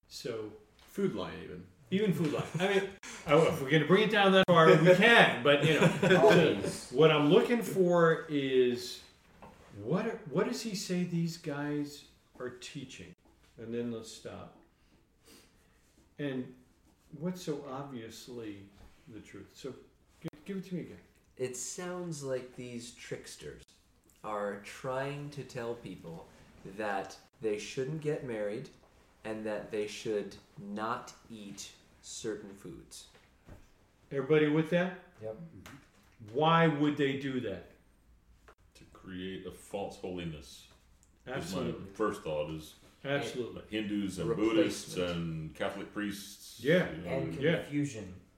So 0.08 0.50
Food 0.90 1.16
line 1.16 1.32
even. 1.42 1.64
even 1.90 2.12
food 2.12 2.32
line. 2.32 2.44
I 2.60 2.68
mean, 2.68 2.82
oh, 3.26 3.48
if 3.48 3.60
we're 3.60 3.68
gonna 3.68 3.84
bring 3.84 4.04
it 4.04 4.10
down 4.12 4.30
that 4.30 4.44
far, 4.46 4.66
we 4.72 4.94
can. 4.94 5.42
But 5.42 5.64
you 5.64 5.80
know, 5.80 5.90
Always. 6.20 6.88
what 6.92 7.10
I'm 7.10 7.32
looking 7.32 7.62
for 7.62 8.26
is 8.28 9.00
what 9.82 10.06
are, 10.06 10.20
what 10.30 10.46
does 10.48 10.62
he 10.62 10.76
say 10.76 11.02
these 11.02 11.36
guys 11.36 12.04
are 12.38 12.50
teaching? 12.50 13.12
And 13.60 13.74
then 13.74 13.90
let's 13.90 14.12
stop. 14.12 14.54
And 16.20 16.44
what's 17.18 17.42
so 17.42 17.64
obviously 17.68 18.58
the 19.12 19.18
truth? 19.18 19.48
So 19.52 19.74
give, 20.20 20.44
give 20.44 20.56
it 20.58 20.68
to 20.68 20.74
me 20.76 20.80
again. 20.82 20.96
It 21.36 21.56
sounds 21.56 22.22
like 22.22 22.54
these 22.56 22.92
tricksters 22.92 23.62
are 24.22 24.60
trying 24.64 25.30
to 25.30 25.42
tell 25.42 25.74
people 25.74 26.26
that 26.78 27.16
they 27.42 27.58
shouldn't 27.58 28.00
get 28.00 28.26
married 28.26 28.68
and 29.24 29.44
that 29.44 29.70
they 29.70 29.86
should 29.86 30.36
not 30.72 31.12
eat 31.30 31.70
certain 32.02 32.54
foods. 32.54 33.06
Everybody 34.12 34.48
with 34.48 34.70
that? 34.70 34.98
Yep. 35.22 35.36
Why 36.32 36.68
would 36.68 36.96
they 36.96 37.14
do 37.14 37.40
that? 37.40 37.70
To 38.76 38.84
create 38.92 39.46
a 39.46 39.50
false 39.50 39.96
holiness. 39.96 40.64
is 41.26 41.32
Absolutely. 41.32 41.80
My 41.80 41.86
first 41.94 42.22
thought 42.22 42.50
is 42.50 42.74
Absolutely. 43.04 43.62
Hindus 43.68 44.18
and 44.18 44.34
Buddhists 44.34 44.96
and 44.96 45.54
Catholic 45.54 45.92
priests. 45.92 46.60
Yeah. 46.62 46.86
you 46.90 47.02
know, 47.02 47.16
And 47.16 47.34
Yeah. 47.34 47.62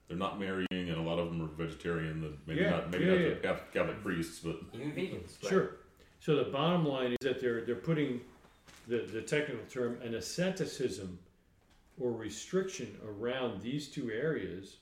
Confusion. 0.07 0.09
They're 0.09 0.17
not 0.17 0.39
marrying, 0.39 0.89
and 0.89 0.97
a 0.97 1.01
lot 1.01 1.19
of 1.19 1.29
them 1.29 1.41
are 1.41 1.47
vegetarian. 1.47 2.23
and 2.23 2.37
Maybe 2.45 2.61
Yeah, 2.61 2.69
not. 2.69 2.91
Maybe 2.91 3.05
yeah, 3.05 3.11
not 3.11 3.19
yeah. 3.19 3.29
the 3.29 3.35
Catholic, 3.35 3.73
Catholic 3.73 4.03
priests, 4.03 4.39
but 4.39 4.59
Even 4.73 4.91
vegans. 4.91 5.49
Sure. 5.49 5.77
So 6.19 6.35
the 6.35 6.49
bottom 6.49 6.85
line 6.85 7.11
is 7.11 7.17
that 7.21 7.39
they're 7.39 7.61
they're 7.61 7.75
putting 7.75 8.21
the, 8.87 8.99
the 8.99 9.21
technical 9.21 9.65
term 9.69 9.99
an 10.01 10.15
asceticism 10.15 11.19
or 11.99 12.11
restriction 12.11 12.95
around 13.05 13.61
these 13.61 13.87
two 13.87 14.11
areas 14.11 14.77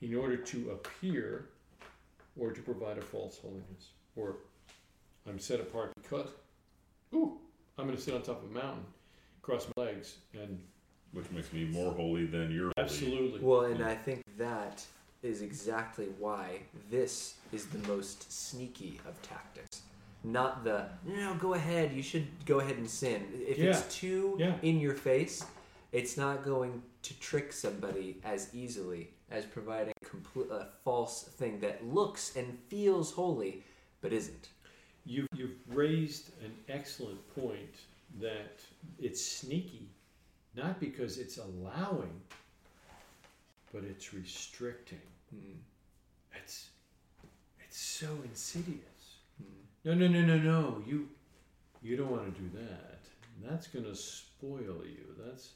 in 0.00 0.14
order 0.14 0.36
to 0.36 0.70
appear 0.70 1.48
or 2.38 2.52
to 2.52 2.62
provide 2.62 2.98
a 2.98 3.02
false 3.02 3.38
holiness. 3.38 3.90
Or 4.16 4.36
I'm 5.26 5.38
set 5.38 5.60
apart 5.60 5.92
because 6.00 6.28
ooh, 7.14 7.38
I'm 7.78 7.86
gonna 7.86 7.98
sit 7.98 8.14
on 8.14 8.22
top 8.22 8.42
of 8.42 8.50
a 8.50 8.54
mountain, 8.54 8.84
cross 9.42 9.66
my 9.76 9.84
legs, 9.84 10.16
and 10.32 10.60
which 11.12 11.30
makes 11.30 11.52
me 11.52 11.64
more 11.64 11.92
holy 11.92 12.26
than 12.26 12.50
you're 12.50 12.72
holy. 12.76 12.86
absolutely 12.86 13.40
Well, 13.40 13.62
and 13.62 13.78
hmm. 13.78 13.84
I 13.84 13.94
think 13.94 14.22
that 14.38 14.84
is 15.22 15.42
exactly 15.42 16.06
why 16.18 16.60
this 16.90 17.34
is 17.52 17.66
the 17.66 17.78
most 17.88 18.32
sneaky 18.32 19.00
of 19.06 19.20
tactics. 19.22 19.82
Not 20.24 20.64
the, 20.64 20.86
no, 21.04 21.34
go 21.34 21.54
ahead, 21.54 21.92
you 21.92 22.02
should 22.02 22.26
go 22.46 22.60
ahead 22.60 22.76
and 22.76 22.88
sin. 22.88 23.26
If 23.46 23.58
Yeah. 23.58 23.70
it's 23.70 23.94
too 23.94 24.36
Yeah. 24.38 24.58
in 24.62 24.80
your 24.80 24.94
face, 24.94 25.44
it's 25.92 26.16
not 26.16 26.44
going 26.44 26.82
to 27.02 27.18
trick 27.20 27.52
somebody 27.52 28.20
as 28.24 28.54
easily 28.54 29.10
as 29.30 29.44
providing 29.44 29.92
a, 30.02 30.04
complete, 30.04 30.50
a 30.50 30.68
false 30.84 31.22
thing 31.24 31.60
that 31.60 31.84
looks 31.86 32.36
and 32.36 32.58
feels 32.68 33.12
holy 33.12 33.62
but 34.00 34.12
isn't. 34.12 34.48
You've, 35.04 35.28
you've 35.34 35.56
raised 35.68 36.30
an 36.44 36.52
excellent 36.68 37.20
point 37.34 37.74
that 38.20 38.60
it's 38.98 39.24
sneaky, 39.24 39.88
not 40.54 40.78
because 40.80 41.18
it's 41.18 41.38
allowing, 41.38 42.20
but 43.72 43.84
it's 43.84 44.14
restricting. 44.14 45.00
Mm. 45.34 45.56
It's 46.34 46.68
it's 47.64 47.78
so 47.78 48.08
insidious. 48.24 49.16
Mm. 49.42 49.46
No, 49.84 49.94
no, 49.94 50.08
no, 50.08 50.20
no, 50.22 50.38
no. 50.38 50.82
You 50.86 51.08
you 51.82 51.96
don't 51.96 52.10
want 52.10 52.34
to 52.34 52.40
do 52.40 52.50
that. 52.58 53.00
That's 53.42 53.66
gonna 53.66 53.94
spoil 53.94 54.82
you. 54.84 55.14
That's 55.24 55.50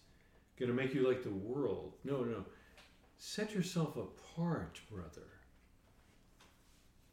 gonna 0.58 0.72
make 0.72 0.94
you 0.94 1.06
like 1.06 1.22
the 1.22 1.30
world. 1.30 1.94
No, 2.04 2.22
no. 2.22 2.44
Set 3.18 3.54
yourself 3.54 3.96
apart, 3.96 4.80
brother. 4.90 5.28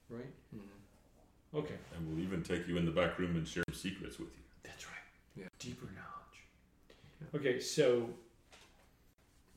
Right? 0.10 0.34
Mm. 0.56 1.60
Okay. 1.60 1.76
And 1.96 2.08
we'll 2.08 2.24
even 2.24 2.44
take 2.44 2.68
you 2.68 2.78
in 2.78 2.86
the 2.86 2.92
back 2.92 3.18
room 3.20 3.36
and 3.36 3.48
share 3.48 3.64
secrets 3.74 4.20
with 4.20 4.30
you. 4.30 4.44
That's 4.64 4.86
right. 4.88 4.96
Yeah. 5.36 5.46
Deeper 5.60 5.86
knowledge. 5.86 7.36
Okay, 7.36 7.60
so 7.60 8.10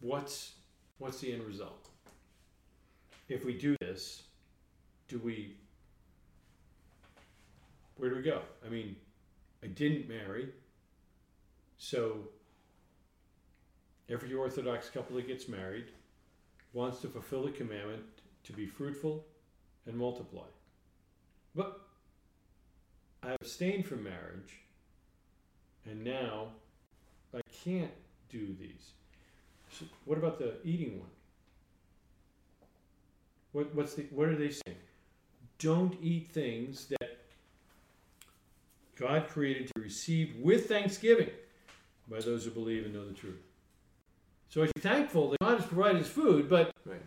what's 0.01 0.53
what's 1.03 1.19
the 1.19 1.33
end 1.33 1.43
result? 1.43 1.89
If 3.29 3.45
we 3.45 3.59
do 3.59 3.77
this, 3.81 4.23
do 5.09 5.19
we 5.19 5.57
where 7.97 8.09
do 8.09 8.17
we 8.17 8.23
go? 8.23 8.41
I 8.65 8.69
mean, 8.69 8.97
I 9.63 9.67
didn't 9.67 10.09
marry, 10.09 10.49
so 11.79 12.29
every 14.09 14.33
Orthodox 14.33 14.89
couple 14.91 15.17
that 15.17 15.27
gets 15.27 15.49
married 15.49 15.87
wants 16.73 17.01
to 17.01 17.09
fulfill 17.09 17.45
the 17.45 17.51
commandment 17.51 18.03
to 18.45 18.53
be 18.53 18.67
fruitful 18.67 19.25
and 19.87 19.97
multiply. 19.97 20.47
But 21.55 21.81
I 23.23 23.33
abstained 23.33 23.87
from 23.87 24.05
marriage 24.05 24.61
and 25.85 26.03
now 26.05 26.49
I 27.35 27.41
can't 27.65 27.93
do 28.31 28.55
these. 28.59 28.93
What 30.05 30.19
about 30.19 30.39
the 30.39 30.55
eating 30.65 30.99
one? 30.99 31.09
What 33.53 33.75
what's 33.75 33.95
the 33.95 34.05
what 34.11 34.29
are 34.29 34.37
they 34.37 34.51
saying? 34.51 34.79
Don't 35.59 35.97
eat 36.03 36.31
things 36.33 36.87
that 36.87 37.19
God 38.97 39.29
created 39.29 39.69
to 39.69 39.73
be 39.77 39.83
received 39.83 40.43
with 40.43 40.69
thanksgiving 40.69 41.31
by 42.09 42.21
those 42.21 42.45
who 42.45 42.51
believe 42.51 42.85
and 42.85 42.95
know 42.95 43.07
the 43.07 43.15
truth. 43.15 43.43
So 44.49 44.63
I 44.63 44.67
should 44.67 44.75
be 44.75 44.81
thankful 44.81 45.31
that 45.31 45.41
God 45.41 45.59
has 45.61 45.67
provided 45.67 45.99
his 45.99 46.09
food, 46.09 46.49
but 46.49 46.73
Right. 46.85 47.01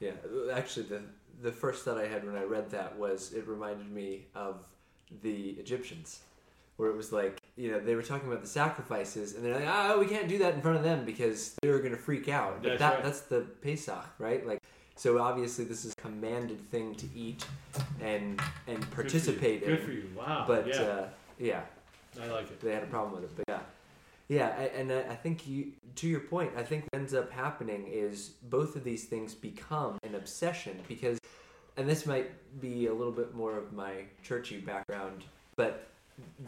Yeah. 0.00 0.12
Actually, 0.52 0.86
the 0.86 1.02
the 1.42 1.52
first 1.52 1.84
thought 1.84 1.98
I 1.98 2.06
had 2.06 2.24
when 2.24 2.36
I 2.36 2.44
read 2.44 2.70
that 2.70 2.96
was 2.96 3.32
it 3.32 3.46
reminded 3.46 3.90
me 3.90 4.26
of 4.34 4.66
the 5.22 5.50
Egyptians, 5.50 6.20
where 6.76 6.90
it 6.90 6.96
was 6.96 7.12
like 7.12 7.38
you 7.56 7.70
know 7.70 7.80
they 7.80 7.94
were 7.94 8.02
talking 8.02 8.28
about 8.28 8.42
the 8.42 8.48
sacrifices, 8.48 9.34
and 9.34 9.44
they're 9.44 9.54
like, 9.54 9.66
ah, 9.68 9.96
we 9.98 10.06
can't 10.06 10.28
do 10.28 10.38
that 10.38 10.54
in 10.54 10.60
front 10.60 10.76
of 10.76 10.82
them 10.84 11.04
because 11.04 11.54
they 11.62 11.68
were 11.68 11.78
going 11.78 11.92
to 11.92 11.96
freak 11.98 12.28
out. 12.28 12.62
But 12.62 12.68
That's 12.70 12.78
that 12.80 12.94
right. 12.94 13.04
that's 13.04 13.20
the 13.22 13.40
Pesach, 13.62 14.06
right? 14.18 14.46
Like. 14.46 14.58
So 14.96 15.18
obviously 15.18 15.64
this 15.64 15.84
is 15.84 15.92
a 15.92 16.00
commanded 16.00 16.60
thing 16.70 16.94
to 16.94 17.06
eat 17.16 17.44
and 18.00 18.40
and 18.68 18.78
good 18.78 18.84
for 18.84 18.84
you. 18.84 18.86
participate 18.94 19.66
Good 19.66 19.80
in. 19.80 19.84
for 19.84 19.90
you. 19.90 20.08
Wow. 20.16 20.44
But 20.46 20.68
yeah, 20.68 20.74
uh, 20.82 21.08
yeah, 21.36 21.62
I 22.22 22.26
like 22.28 22.44
it. 22.48 22.60
they 22.60 22.72
had 22.72 22.84
a 22.84 22.86
problem 22.86 23.20
with 23.20 23.24
it. 23.24 23.36
But 23.36 23.44
yeah, 23.48 23.58
yeah, 24.28 24.68
and 24.78 24.92
I 24.92 25.00
I 25.10 25.16
think 25.16 25.48
you, 25.48 25.72
to 25.96 26.06
your 26.06 26.20
point, 26.20 26.52
I 26.56 26.62
think 26.62 26.84
what 26.84 27.00
ends 27.00 27.12
up 27.12 27.32
happening 27.32 27.88
is 27.90 28.34
both 28.44 28.76
of 28.76 28.84
these 28.84 29.02
things 29.02 29.34
become 29.34 29.98
an 30.04 30.14
obsession 30.14 30.78
because, 30.86 31.18
and 31.76 31.88
this 31.88 32.06
might 32.06 32.30
be 32.60 32.86
a 32.86 32.94
little 32.94 33.12
bit 33.12 33.34
more 33.34 33.58
of 33.58 33.72
my 33.72 34.04
churchy 34.22 34.58
background, 34.60 35.24
but 35.56 35.88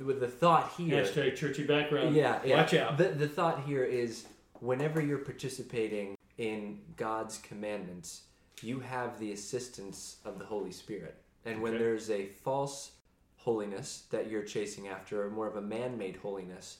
with 0.00 0.20
the 0.20 0.28
thought 0.28 0.72
here, 0.76 1.02
Hashtag 1.04 1.36
churchy 1.36 1.64
background. 1.66 2.14
yeah, 2.14 2.40
yeah, 2.44 2.56
Watch 2.56 2.74
out. 2.74 2.96
The 2.98 3.08
the 3.08 3.28
thought 3.28 3.64
here 3.64 3.84
is 3.84 4.26
whenever 4.60 5.00
you're 5.00 5.18
participating 5.18 6.16
in 6.38 6.80
God's 6.96 7.38
commandments, 7.38 8.22
you 8.62 8.80
have 8.80 9.18
the 9.18 9.32
assistance 9.32 10.16
of 10.24 10.38
the 10.38 10.44
Holy 10.44 10.72
Spirit. 10.72 11.16
And 11.44 11.62
when 11.62 11.74
Okay. 11.74 11.82
there's 11.84 12.10
a 12.10 12.26
false 12.26 12.92
holiness 13.36 14.04
that 14.10 14.28
you're 14.30 14.42
chasing 14.42 14.88
after, 14.88 15.22
or 15.24 15.30
more 15.30 15.46
of 15.46 15.56
a 15.56 15.60
man-made 15.62 16.16
holiness, 16.16 16.78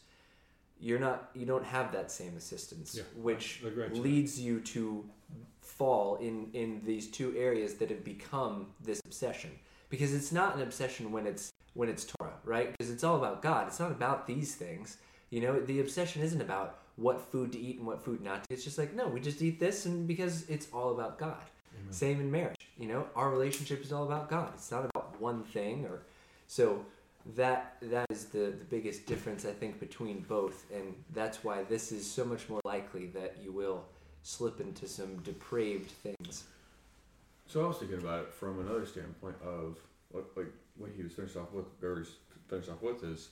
you're 0.81 0.99
not 0.99 1.31
you 1.35 1.47
don't 1.47 1.65
have 1.65 1.93
that 1.93 2.11
same 2.11 2.37
assistance, 2.37 2.95
Yeah, 2.97 3.03
which 3.23 3.63
I 3.65 3.69
agree 3.69 3.85
with 3.85 3.97
you. 3.97 4.03
leads 4.03 4.41
you 4.41 4.61
to 4.61 5.09
fall 5.61 6.17
in 6.17 6.51
in 6.53 6.83
these 6.85 7.09
two 7.11 7.35
areas 7.37 7.75
that 7.75 7.91
have 7.91 8.05
become 8.05 8.69
this 8.81 9.01
obsession. 9.05 9.51
Because 9.89 10.15
it's 10.15 10.33
not 10.33 10.57
an 10.57 10.63
obsession 10.63 11.13
when 11.13 11.27
it's 11.27 11.53
when 11.75 11.89
it's 11.89 12.05
Torah, 12.05 12.33
right? 12.45 12.73
Because 12.73 12.91
it's 12.91 13.05
all 13.05 13.17
about 13.17 13.43
God. 13.43 13.69
It's 13.69 13.79
not 13.79 13.91
about 13.91 14.27
these 14.27 14.55
things. 14.55 14.97
You 15.31 15.41
know, 15.43 15.61
the 15.61 15.81
obsession 15.81 16.23
isn't 16.23 16.41
about 16.41 16.79
what 16.97 17.21
food 17.21 17.53
to 17.53 17.59
eat 17.59 17.79
and 17.79 17.87
what 17.87 18.03
food 18.03 18.23
not 18.23 18.45
to. 18.45 18.55
It's 18.55 18.65
just 18.65 18.79
like, 18.79 18.95
no, 18.95 19.07
we 19.07 19.21
just 19.21 19.43
eat 19.43 19.61
this 19.61 19.85
and 19.85 20.07
because 20.09 20.49
it's 20.49 20.69
all 20.73 20.93
about 20.93 21.19
God. 21.19 21.43
Amen. 21.79 21.93
Same 21.93 22.21
in 22.21 22.31
marriage. 22.31 22.69
You 22.79 22.89
know, 22.89 23.07
our 23.15 23.31
relationship 23.31 23.85
is 23.85 23.93
all 23.93 24.05
about 24.05 24.31
God. 24.31 24.53
It's 24.55 24.71
not 24.71 24.87
about 24.87 25.21
one 25.21 25.43
thing 25.43 25.85
or 25.85 26.03
so 26.47 26.85
that 27.35 27.77
that 27.83 28.07
is 28.11 28.27
the, 28.27 28.55
the 28.59 28.65
biggest 28.71 29.05
difference 29.07 29.45
I 29.45 29.51
think 29.51 29.81
between 29.81 30.21
both 30.29 30.65
and 30.73 30.95
that's 31.13 31.43
why 31.43 31.65
this 31.65 31.91
is 31.91 32.09
so 32.09 32.25
much 32.25 32.49
more 32.49 32.61
likely 32.65 33.07
that 33.09 33.37
you 33.43 33.53
will 33.53 33.85
slip 34.23 34.61
into 34.61 34.87
some 34.87 35.17
depraved 35.19 35.91
things. 35.91 36.45
So 37.47 37.65
I 37.65 37.69
was 37.69 37.79
thinking 37.79 37.99
about 37.99 38.23
it 38.25 38.35
from 38.35 38.61
another 38.61 38.87
standpoint 38.87 39.37
of 39.45 39.79
what, 40.11 40.27
like 40.37 40.53
what 40.77 40.91
he 40.97 41.03
was 41.03 41.13
finished 41.13 41.37
off 41.37 41.53
with, 41.53 41.67
or 41.83 42.05
finished 42.49 42.69
off 42.69 42.83
with 42.83 43.05
is 43.05 43.29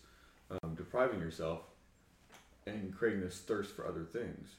um, 0.50 0.74
depriving 0.74 1.20
yourself 1.20 1.60
and 2.66 2.94
creating 2.96 3.20
this 3.20 3.40
thirst 3.40 3.74
for 3.74 3.86
other 3.86 4.04
things. 4.04 4.56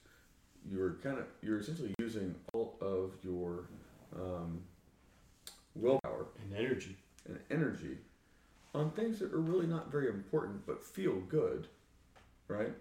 You're 0.69 0.95
kind 1.03 1.17
of 1.19 1.25
you're 1.41 1.59
essentially 1.59 1.93
using 1.99 2.35
all 2.53 2.75
of 2.81 3.13
your 3.23 3.67
um, 4.15 4.61
willpower 5.75 6.25
And 6.41 6.57
energy. 6.57 6.97
and 7.27 7.39
energy 7.51 7.97
on 8.73 8.91
things 8.91 9.19
that 9.19 9.31
are 9.33 9.39
really 9.39 9.67
not 9.67 9.89
very 9.91 10.09
important 10.09 10.65
but 10.65 10.83
feel 10.83 11.15
good 11.29 11.67
right? 12.47 12.73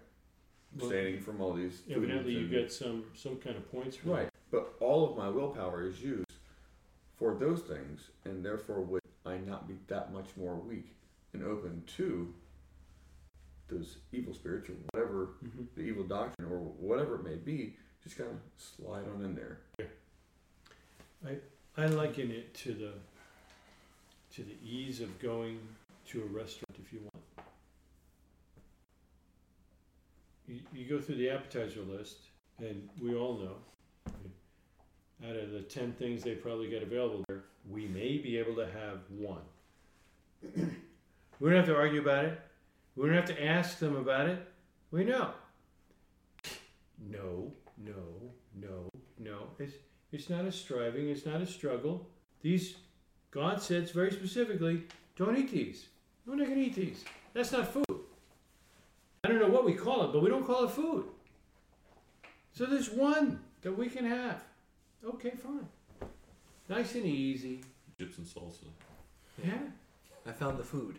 Well, 0.77 0.87
Abstaining 0.89 1.21
from 1.21 1.41
all 1.41 1.53
these. 1.53 1.81
Evidently, 1.89 2.33
you 2.33 2.39
and- 2.41 2.49
get 2.51 2.71
some 2.71 3.05
some 3.15 3.37
kind 3.37 3.55
of 3.55 3.71
points 3.71 4.03
Right. 4.03 4.29
But 4.51 4.73
all 4.79 5.09
of 5.09 5.17
my 5.17 5.29
willpower 5.29 5.85
is 5.87 6.01
used 6.01 6.25
for 7.17 7.35
those 7.35 7.61
things, 7.61 8.09
and 8.25 8.43
therefore 8.43 8.81
would 8.81 9.01
I 9.25 9.37
not 9.37 9.67
be 9.67 9.75
that 9.87 10.11
much 10.13 10.27
more 10.37 10.55
weak 10.55 10.95
and 11.33 11.43
open 11.43 11.83
to 11.97 12.33
those 13.67 13.97
evil 14.11 14.33
spirits 14.33 14.69
or 14.69 14.73
whatever. 14.91 15.29
Mhm. 15.43 15.67
the 15.75 15.81
evil 15.81 16.03
doctrine 16.03 16.47
or 16.51 16.59
whatever 16.59 17.15
it 17.15 17.23
may 17.23 17.35
be, 17.35 17.75
just 18.03 18.17
kind 18.17 18.29
of 18.29 18.39
slide 18.57 19.07
on 19.07 19.23
in 19.23 19.35
there. 19.35 19.59
I 21.25 21.39
I 21.77 21.87
liken 21.87 22.31
it 22.31 22.53
to 22.55 22.73
the 22.73 22.93
to 24.35 24.43
the 24.43 24.55
ease 24.63 25.01
of 25.01 25.17
going 25.19 25.59
to 26.07 26.21
a 26.21 26.25
restaurant 26.25 26.77
if 26.79 26.93
you 26.93 26.99
want. 27.01 27.47
You, 30.47 30.59
you 30.73 30.85
go 30.87 31.01
through 31.01 31.15
the 31.15 31.29
appetizer 31.29 31.81
list, 31.81 32.17
and 32.59 32.87
we 33.01 33.15
all 33.15 33.37
know 33.37 33.57
out 35.23 35.35
of 35.35 35.51
the 35.51 35.61
ten 35.61 35.93
things 35.93 36.23
they 36.23 36.35
probably 36.35 36.69
got 36.69 36.83
available 36.83 37.23
there, 37.27 37.43
we 37.69 37.87
may 37.87 38.17
be 38.17 38.37
able 38.37 38.55
to 38.55 38.65
have 38.65 38.99
one. 39.09 39.41
we 41.39 41.49
don't 41.49 41.57
have 41.57 41.65
to 41.67 41.75
argue 41.75 42.01
about 42.01 42.25
it. 42.25 42.39
We 42.95 43.07
don't 43.07 43.15
have 43.15 43.25
to 43.25 43.43
ask 43.43 43.79
them 43.79 43.95
about 43.95 44.27
it. 44.27 44.47
We 44.91 45.03
know. 45.03 45.31
No, 47.11 47.51
no, 47.77 47.91
no, 48.55 48.89
no. 49.19 49.47
It's 49.59 49.73
it's 50.15 50.29
not 50.29 50.45
a 50.45 50.51
striving, 50.51 51.09
it's 51.09 51.25
not 51.25 51.41
a 51.41 51.45
struggle. 51.45 52.07
These, 52.41 52.75
God 53.31 53.61
says 53.61 53.91
very 53.91 54.11
specifically, 54.11 54.83
don't 55.17 55.37
eat 55.37 55.51
these. 55.51 55.87
We're 56.25 56.35
not 56.35 56.47
going 56.47 56.59
to 56.59 56.65
eat 56.67 56.75
these. 56.75 57.03
That's 57.33 57.51
not 57.51 57.67
food. 57.67 57.83
I 59.25 59.27
don't 59.27 59.39
know 59.39 59.49
what 59.49 59.65
we 59.65 59.73
call 59.73 60.05
it, 60.05 60.13
but 60.13 60.23
we 60.23 60.29
don't 60.29 60.45
call 60.45 60.63
it 60.63 60.71
food. 60.71 61.05
So 62.53 62.65
there's 62.65 62.89
one 62.89 63.41
that 63.61 63.77
we 63.77 63.89
can 63.89 64.05
have. 64.05 64.41
Okay, 65.05 65.31
fine. 65.31 65.67
Nice 66.69 66.95
and 66.95 67.05
easy. 67.05 67.61
Chips 67.99 68.17
and 68.17 68.25
salsa. 68.27 68.65
Yeah. 69.43 69.53
I 70.25 70.31
found 70.31 70.57
the 70.57 70.63
food. 70.63 70.97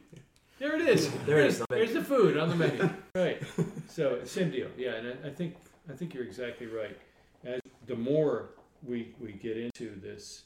There 0.59 0.77
it 0.77 0.83
is. 0.89 1.11
There 1.27 1.41
it 1.41 1.47
is. 1.47 1.63
There's 1.69 1.93
the 1.93 2.03
food 2.05 2.37
on 2.37 2.49
the 2.49 2.55
menu. 2.57 2.89
right. 3.15 3.43
So 3.89 4.21
same 4.25 4.51
deal. 4.51 4.69
Yeah, 4.77 4.95
and 4.95 5.09
I, 5.25 5.29
I 5.29 5.31
think 5.31 5.57
I 5.91 5.93
think 5.93 6.15
you're 6.15 6.25
exactly 6.25 6.67
right. 6.67 6.97
As 7.45 7.61
the 7.87 7.97
more 7.97 8.51
we 8.83 9.15
we 9.21 9.33
get 9.33 9.57
into 9.57 9.99
this, 10.01 10.45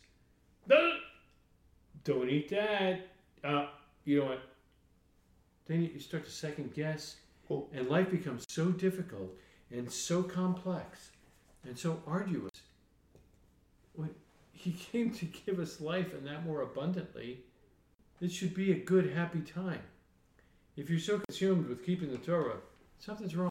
"Ah, 0.72 0.96
don't 2.04 2.28
eat 2.30 2.48
that. 2.50 3.08
Uh, 3.44 3.66
you 4.04 4.20
know 4.20 4.26
what? 4.26 4.42
Then 5.66 5.82
you 5.82 6.00
start 6.00 6.24
to 6.24 6.30
second 6.30 6.74
guess, 6.74 7.16
Well- 7.48 7.68
and 7.72 7.88
life 7.88 8.10
becomes 8.10 8.44
so 8.48 8.70
difficult 8.70 9.30
and 9.70 9.90
so 9.90 10.22
complex 10.22 11.10
and 11.64 11.78
so 11.78 12.02
arduous. 12.06 12.49
When 14.62 14.72
he 14.74 14.84
came 14.92 15.10
to 15.12 15.24
give 15.26 15.58
us 15.58 15.80
life 15.80 16.12
and 16.14 16.26
that 16.26 16.44
more 16.44 16.62
abundantly, 16.62 17.40
it 18.20 18.30
should 18.32 18.54
be 18.54 18.72
a 18.72 18.76
good, 18.76 19.12
happy 19.12 19.40
time. 19.40 19.80
If 20.76 20.88
you're 20.90 20.98
so 20.98 21.18
consumed 21.18 21.68
with 21.68 21.84
keeping 21.84 22.10
the 22.10 22.18
Torah, 22.18 22.56
something's 22.98 23.34
wrong. 23.36 23.50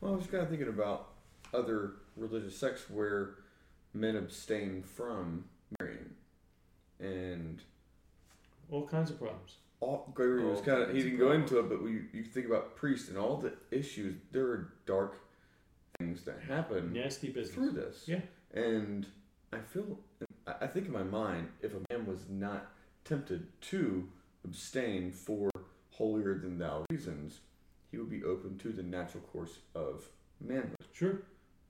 Well, 0.00 0.12
I 0.14 0.16
was 0.16 0.26
kind 0.26 0.42
of 0.42 0.50
thinking 0.50 0.68
about 0.68 1.08
other 1.54 1.92
religious 2.16 2.56
sects 2.56 2.88
where 2.90 3.36
men 3.94 4.16
abstain 4.16 4.82
from 4.82 5.44
marrying, 5.80 6.10
and 7.00 7.62
All 8.70 8.86
kinds 8.86 9.10
of 9.10 9.18
problems. 9.18 9.54
all 9.80 10.10
Gregory 10.14 10.44
was 10.44 10.60
kind 10.60 10.82
of 10.82 10.94
he 10.94 11.02
didn't 11.02 11.18
go 11.18 11.32
into 11.32 11.58
it, 11.60 11.68
but 11.68 11.82
we 11.82 12.02
you 12.12 12.24
think 12.24 12.46
about 12.46 12.76
priests 12.76 13.08
and 13.08 13.16
all 13.16 13.36
the 13.38 13.54
issues. 13.70 14.16
There 14.32 14.44
are 14.46 14.72
dark 14.86 15.16
things 15.98 16.24
that 16.24 16.40
happen 16.46 16.92
Nasty 16.92 17.28
business. 17.28 17.54
through 17.54 17.70
this. 17.72 18.04
Yeah. 18.06 18.20
And 18.52 19.06
I 19.52 19.58
feel, 19.58 19.98
I 20.46 20.54
I 20.62 20.66
think 20.66 20.86
in 20.86 20.92
my 20.92 21.02
mind, 21.02 21.48
if 21.62 21.72
a 21.74 21.80
man 21.92 22.06
was 22.06 22.20
not 22.28 22.72
tempted 23.04 23.46
to 23.62 24.08
abstain 24.44 25.12
for 25.12 25.50
holier 25.92 26.34
than 26.38 26.58
thou 26.58 26.84
reasons, 26.90 27.40
he 27.90 27.96
would 27.98 28.10
be 28.10 28.24
open 28.24 28.58
to 28.58 28.68
the 28.70 28.82
natural 28.82 29.22
course 29.32 29.58
of 29.74 30.04
manhood. 30.40 30.74
Sure. 30.92 31.22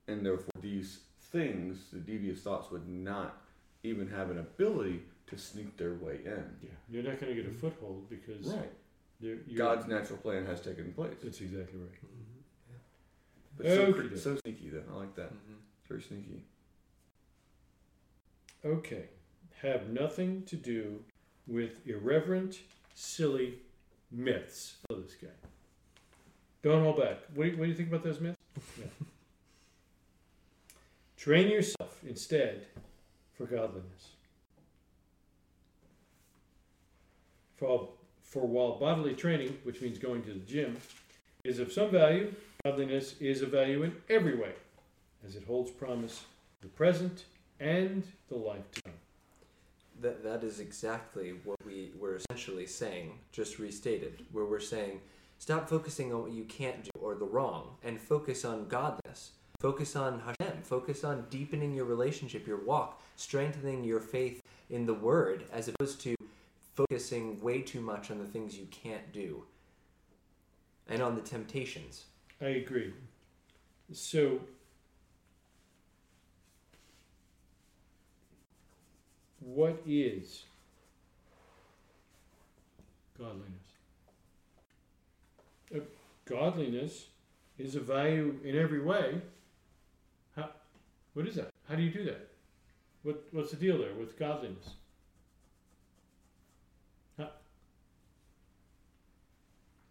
And 0.09 0.25
therefore, 0.25 0.53
these 0.61 1.01
things, 1.21 1.87
the 1.93 1.99
devious 1.99 2.41
thoughts, 2.41 2.71
would 2.71 2.89
not 2.89 3.43
even 3.83 4.09
have 4.09 4.31
an 4.31 4.39
ability 4.39 5.03
to 5.29 5.37
sneak 5.37 5.77
their 5.77 5.95
way 5.95 6.21
in. 6.25 6.45
Yeah. 6.63 6.71
You're 6.89 7.03
not 7.03 7.21
going 7.21 7.35
to 7.35 7.43
get 7.43 7.51
a 7.51 7.55
foothold 7.55 8.09
because 8.09 8.47
Right. 8.47 8.71
they're- 9.21 9.43
you're, 9.47 9.59
God's 9.59 9.87
natural 9.87 10.19
plan 10.19 10.47
has 10.47 10.61
taken 10.61 10.93
place. 10.93 11.17
That's 11.23 11.41
exactly 11.41 11.79
right. 11.81 11.91
But 13.57 13.67
so, 13.67 13.83
Okay. 13.87 14.09
cre- 14.09 14.17
so 14.17 14.37
sneaky, 14.37 14.71
though. 14.71 14.85
I 14.91 14.95
like 14.97 15.15
that. 15.17 15.33
Mhm. 15.33 15.57
Very 15.89 16.03
sneaky. 16.03 16.45
Okay. 18.67 19.05
Have 19.63 19.89
nothing 19.89 20.43
to 20.47 20.57
do 20.57 21.01
with 21.47 21.87
irreverent, 21.87 22.59
silly 22.95 23.59
myths. 24.11 24.77
I 24.91 24.95
love 24.95 25.05
this 25.05 25.15
guy. 25.15 25.29
Don't 26.63 26.83
hold 26.83 26.99
back. 26.99 27.19
What 27.35 27.45
do 27.45 27.51
you, 27.51 27.57
what 27.57 27.65
do 27.65 27.71
you 27.71 27.77
think 27.77 27.89
about 27.89 28.03
those 28.03 28.21
myths? 28.21 28.39
Yeah. 28.79 28.87
Train 31.17 31.49
yourself 31.49 32.01
instead 32.07 32.67
for 33.37 33.47
godliness. 33.47 34.11
For, 37.57 37.89
for 38.23 38.47
while 38.47 38.79
bodily 38.79 39.15
training, 39.15 39.59
which 39.65 39.81
means 39.81 39.99
going 39.99 40.23
to 40.23 40.33
the 40.33 40.41
gym, 40.41 40.77
is 41.43 41.59
of 41.59 41.73
some 41.73 41.91
value, 41.91 42.33
godliness 42.65 43.15
is 43.19 43.43
of 43.43 43.51
value 43.51 43.83
in 43.83 43.97
every 44.09 44.37
way, 44.37 44.53
as 45.27 45.37
it 45.37 45.45
holds 45.45 45.71
promise 45.71 46.25
the 46.61 46.69
present 46.69 47.25
and 47.61 48.05
the 48.29 48.37
life 48.37 48.71
to 48.73 48.83
come. 48.83 48.93
That 50.01 50.23
that 50.25 50.45
is 50.45 50.61
exactly 50.61 51.35
what 51.45 51.57
we 51.65 51.93
were 51.99 52.17
essentially 52.17 52.67
saying, 52.67 53.19
just 53.33 53.59
restated, 53.59 54.27
where 54.33 54.45
we're 54.45 54.61
saying, 54.61 55.01
stop 55.39 55.69
focusing 55.69 56.13
on 56.13 56.23
what 56.23 56.33
you 56.33 56.45
can't 56.45 56.85
do 56.85 56.91
or 57.01 57.15
the 57.15 57.25
wrong, 57.25 57.77
and 57.83 58.01
focus 58.01 58.45
on 58.45 58.67
godness. 58.67 59.31
Focus 59.59 59.97
on 59.97 60.21
Hashem. 60.21 60.63
Focus 60.63 61.03
on 61.03 61.27
deepening 61.31 61.73
your 61.75 61.87
relationship, 61.87 62.47
your 62.47 62.63
walk, 62.63 63.01
strengthening 63.17 63.85
your 63.85 64.01
faith 64.01 64.43
in 64.69 64.85
the 64.85 64.95
Word, 64.95 65.45
as 65.53 65.69
opposed 65.69 66.01
to 66.03 66.15
focusing 66.75 67.41
way 67.41 67.63
too 67.63 67.81
much 67.81 68.11
on 68.11 68.19
the 68.19 68.27
things 68.27 68.59
you 68.59 68.67
can't 68.67 69.13
do, 69.13 69.45
and 70.89 71.03
on 71.03 71.15
the 71.15 71.23
temptations. 71.23 72.05
I 72.41 72.49
agree. 72.49 72.93
So, 73.93 74.41
what 79.47 79.81
is 79.87 80.43
godliness? 83.17 83.45
Uh, 85.75 85.79
godliness 86.25 87.07
is 87.59 87.77
a 87.77 87.81
value 87.81 88.35
in 88.45 88.59
every 88.59 88.81
way. 88.81 89.21
How, 90.35 90.51
what 91.15 91.27
is 91.29 91.37
that? 91.37 91.51
How 91.69 91.77
do 91.77 91.83
you 91.83 91.91
do 91.91 92.05
that? 92.05 92.29
What, 93.05 93.23
what's 93.31 93.51
the 93.53 93.57
deal 93.57 93.79
there 93.79 93.95
with 93.95 94.19
godliness? 94.19 94.71
How? 97.17 97.29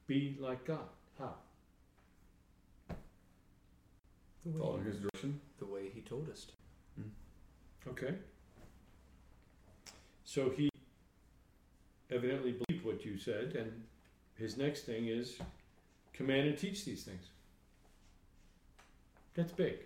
Be 0.06 0.36
like 0.39 0.66
God. 0.66 0.80
How? 1.18 1.34
The 4.43 4.51
way, 4.51 4.60
Following 4.60 4.84
his 4.86 4.97
direction. 4.97 5.39
the 5.60 5.66
way 5.66 5.89
He 5.93 6.01
told 6.01 6.30
us 6.30 6.45
to. 6.45 6.51
Okay. 7.89 8.16
So 10.26 10.50
he 10.50 10.70
evidently 12.12 12.56
believed 12.68 12.86
what 12.86 13.06
you 13.06 13.18
said, 13.18 13.56
and 13.56 13.72
his 14.38 14.58
next 14.58 14.82
thing 14.82 15.08
is 15.08 15.38
command 16.14 16.48
and 16.48 16.58
teach 16.58 16.84
these 16.84 17.04
things. 17.04 17.28
That's 19.36 19.52
big. 19.52 19.78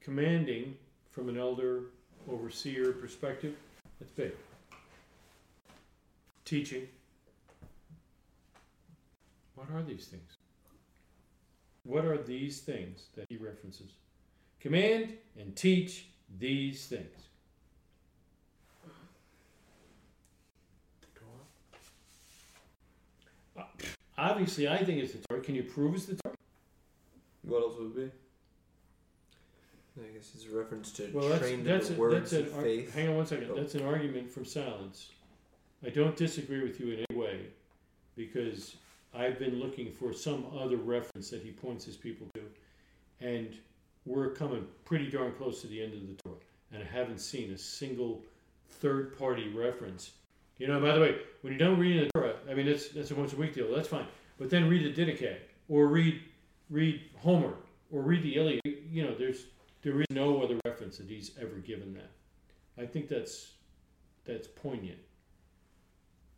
Commanding 0.00 0.76
from 1.10 1.28
an 1.28 1.38
elder, 1.38 1.84
overseer 2.30 2.92
perspective, 2.92 3.54
that's 3.98 4.12
big. 4.12 4.32
Teaching. 6.44 6.88
What 9.54 9.68
are 9.74 9.82
these 9.82 10.06
things? 10.06 10.36
What 11.82 12.04
are 12.04 12.18
these 12.18 12.60
things 12.60 13.06
that 13.16 13.26
he 13.28 13.36
references? 13.36 13.90
Command 14.60 15.14
and 15.38 15.56
teach 15.56 16.06
these 16.38 16.86
things. 16.86 17.04
Uh, 23.56 23.62
Obviously, 24.18 24.66
I 24.68 24.78
think 24.82 25.02
it's 25.02 25.12
the 25.12 25.18
Torah. 25.28 25.40
Can 25.42 25.54
you 25.54 25.62
prove 25.62 25.94
it's 25.94 26.06
the 26.06 26.16
Torah? 26.16 26.34
What 27.42 27.62
else 27.62 27.74
would 27.78 27.86
it 27.88 27.96
be? 29.96 30.02
I 30.02 30.08
guess 30.14 30.30
it's 30.34 30.46
a 30.46 30.56
reference 30.56 30.92
to 30.92 31.10
Well, 31.12 31.28
that's, 31.28 31.40
train 31.42 31.64
that's, 31.64 31.88
the 31.88 31.94
a, 31.94 31.98
words 31.98 32.30
that's 32.30 32.50
an 32.52 32.58
of 32.58 32.62
faith. 32.62 32.94
hang 32.94 33.08
on 33.08 33.16
one 33.16 33.26
second. 33.26 33.48
Oh. 33.50 33.56
That's 33.56 33.74
an 33.74 33.86
argument 33.86 34.30
from 34.30 34.44
silence. 34.44 35.10
I 35.84 35.90
don't 35.90 36.16
disagree 36.16 36.62
with 36.62 36.80
you 36.80 36.92
in 36.92 37.04
any 37.10 37.18
way, 37.18 37.40
because 38.16 38.76
I've 39.14 39.38
been 39.38 39.58
looking 39.60 39.90
for 39.92 40.12
some 40.12 40.46
other 40.58 40.76
reference 40.76 41.30
that 41.30 41.42
he 41.42 41.50
points 41.50 41.84
his 41.84 41.96
people 41.96 42.26
to, 42.34 42.42
and 43.26 43.54
we're 44.06 44.30
coming 44.30 44.66
pretty 44.84 45.10
darn 45.10 45.32
close 45.32 45.60
to 45.62 45.66
the 45.66 45.82
end 45.82 45.92
of 45.92 46.06
the 46.06 46.14
tour, 46.22 46.36
and 46.72 46.82
I 46.82 46.86
haven't 46.86 47.18
seen 47.18 47.52
a 47.52 47.58
single 47.58 48.22
third-party 48.68 49.48
reference. 49.48 50.12
You 50.58 50.68
know, 50.68 50.80
by 50.80 50.94
the 50.94 51.00
way, 51.00 51.16
when 51.42 51.52
you're 51.52 51.58
done 51.68 51.78
reading 51.78 52.04
the 52.04 52.10
Torah, 52.14 52.36
I 52.48 52.54
mean 52.54 52.66
that's 52.66 52.88
that's 52.88 53.10
a 53.10 53.14
once 53.14 53.32
a 53.32 53.36
week 53.36 53.54
deal. 53.54 53.74
That's 53.74 53.88
fine, 53.88 54.06
but 54.38 54.48
then 54.48 54.68
read 54.68 54.94
the 54.94 55.02
Didache 55.02 55.36
or 55.68 55.88
read 55.88 56.20
read 56.70 57.00
Homer 57.18 57.54
or 57.90 58.00
read 58.00 58.22
the 58.22 58.36
Iliad. 58.36 58.60
You 58.64 59.04
know, 59.04 59.14
there's 59.14 59.46
there 59.82 60.00
is 60.00 60.06
no 60.10 60.42
other 60.42 60.58
reference 60.64 60.98
that 60.98 61.08
he's 61.08 61.32
ever 61.40 61.56
given 61.56 61.94
that. 61.94 62.10
I 62.82 62.86
think 62.86 63.08
that's 63.08 63.52
that's 64.24 64.48
poignant. 64.48 64.98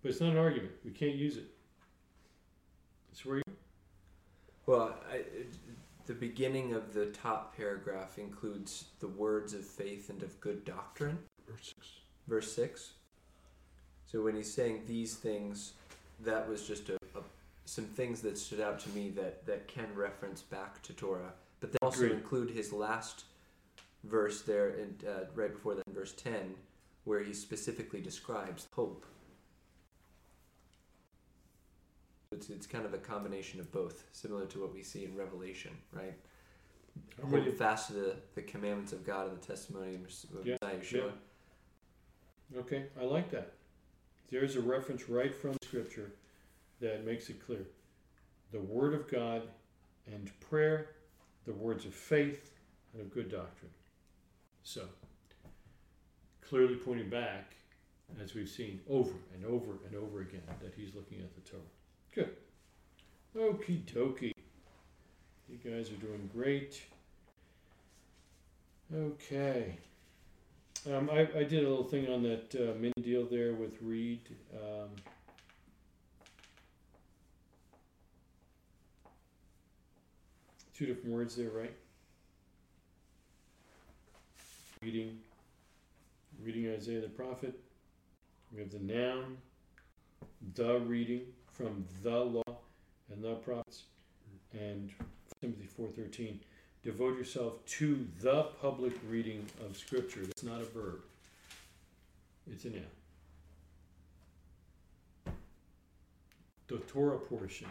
But 0.02 0.10
it's 0.10 0.20
not 0.20 0.32
an 0.32 0.38
argument. 0.38 0.72
We 0.84 0.90
can't 0.90 1.14
use 1.14 1.36
it. 1.36 1.46
It's 3.10 3.24
where 3.24 3.38
you, 3.38 3.42
Well, 4.66 4.94
I, 5.10 5.22
the 6.08 6.14
beginning 6.14 6.72
of 6.72 6.94
the 6.94 7.04
top 7.06 7.54
paragraph 7.54 8.18
includes 8.18 8.86
the 8.98 9.06
words 9.08 9.52
of 9.52 9.62
faith 9.62 10.08
and 10.08 10.22
of 10.22 10.40
good 10.40 10.64
doctrine, 10.64 11.18
Verse 11.46 11.74
six. 11.76 11.86
verse 12.26 12.52
6. 12.54 12.90
So 14.10 14.22
when 14.22 14.34
he's 14.34 14.50
saying 14.52 14.84
these 14.86 15.16
things, 15.16 15.74
that 16.24 16.48
was 16.48 16.66
just 16.66 16.88
a, 16.88 16.94
a, 17.14 17.20
some 17.66 17.84
things 17.84 18.22
that 18.22 18.38
stood 18.38 18.58
out 18.60 18.78
to 18.80 18.88
me 18.90 19.10
that, 19.10 19.44
that 19.44 19.68
can 19.68 19.84
reference 19.94 20.40
back 20.40 20.80
to 20.84 20.94
Torah. 20.94 21.34
But 21.60 21.72
then 21.72 21.78
also 21.82 22.04
Agreed. 22.04 22.12
include 22.16 22.50
his 22.52 22.72
last 22.72 23.24
verse 24.04 24.40
there, 24.40 24.70
in, 24.70 24.94
uh, 25.06 25.26
right 25.34 25.52
before 25.52 25.74
that, 25.74 25.86
in 25.88 25.92
verse 25.92 26.12
10, 26.14 26.54
where 27.04 27.22
he 27.22 27.34
specifically 27.34 28.00
describes 28.00 28.66
hope. 28.74 29.04
It's, 32.32 32.50
it's 32.50 32.66
kind 32.66 32.84
of 32.84 32.92
a 32.92 32.98
combination 32.98 33.58
of 33.58 33.72
both, 33.72 34.04
similar 34.12 34.44
to 34.46 34.60
what 34.60 34.74
we 34.74 34.82
see 34.82 35.04
in 35.04 35.16
Revelation, 35.16 35.70
right? 35.92 36.14
Hold 37.28 37.46
you. 37.46 37.52
fast 37.52 37.88
to 37.88 37.94
the, 37.94 38.16
the 38.34 38.42
commandments 38.42 38.92
of 38.92 39.04
God 39.04 39.28
and 39.28 39.40
the 39.40 39.46
testimony 39.46 39.94
of 39.96 40.46
Yeah, 40.46 40.56
Yeshua. 40.62 41.12
Okay, 42.56 42.84
I 43.00 43.04
like 43.04 43.30
that. 43.30 43.52
There's 44.30 44.56
a 44.56 44.60
reference 44.60 45.08
right 45.08 45.34
from 45.34 45.56
Scripture 45.62 46.12
that 46.80 47.06
makes 47.06 47.30
it 47.30 47.44
clear. 47.44 47.66
The 48.52 48.60
Word 48.60 48.92
of 48.92 49.10
God 49.10 49.42
and 50.06 50.30
prayer, 50.40 50.90
the 51.46 51.54
words 51.54 51.86
of 51.86 51.94
faith 51.94 52.52
and 52.92 53.02
of 53.02 53.12
good 53.12 53.30
doctrine. 53.30 53.70
So, 54.64 54.82
clearly 56.46 56.76
pointing 56.76 57.08
back, 57.08 57.54
as 58.22 58.34
we've 58.34 58.48
seen 58.48 58.80
over 58.88 59.14
and 59.34 59.46
over 59.46 59.78
and 59.86 59.96
over 59.96 60.20
again, 60.20 60.42
that 60.60 60.74
he's 60.76 60.94
looking 60.94 61.20
at 61.20 61.34
the 61.34 61.40
Torah. 61.50 61.62
Good. 62.18 62.34
Okie 63.36 63.82
dokie. 63.82 64.32
You 65.48 65.70
guys 65.70 65.88
are 65.92 66.04
doing 66.04 66.28
great. 66.34 66.82
Okay. 68.92 69.78
Um, 70.90 71.08
I, 71.12 71.28
I 71.36 71.44
did 71.44 71.64
a 71.64 71.68
little 71.68 71.84
thing 71.84 72.08
on 72.08 72.24
that 72.24 72.54
uh, 72.56 72.74
mini 72.76 72.92
deal 73.02 73.24
there 73.24 73.52
with 73.52 73.76
Reed. 73.80 74.20
Um, 74.52 74.88
two 80.76 80.86
different 80.86 81.14
words 81.14 81.36
there, 81.36 81.50
right? 81.50 81.76
Reading, 84.82 85.18
reading 86.42 86.68
Isaiah 86.74 87.00
the 87.00 87.08
prophet. 87.08 87.60
We 88.52 88.58
have 88.58 88.70
the 88.72 88.80
noun, 88.80 89.36
the 90.56 90.80
reading 90.80 91.22
from 91.58 91.84
the 92.04 92.18
law 92.20 92.56
and 93.12 93.22
the 93.22 93.34
prophets, 93.34 93.82
and 94.52 94.90
Timothy 95.42 95.66
four 95.66 95.88
thirteen. 95.88 96.40
Devote 96.84 97.18
yourself 97.18 97.54
to 97.66 98.06
the 98.20 98.44
public 98.62 98.92
reading 99.10 99.44
of 99.66 99.76
Scripture. 99.76 100.20
That's 100.20 100.44
not 100.44 100.60
a 100.60 100.64
verb. 100.64 101.00
It's 102.50 102.64
a 102.64 102.70
noun. 102.70 102.84
The 106.68 106.76
Torah 106.76 107.18
portion 107.18 107.66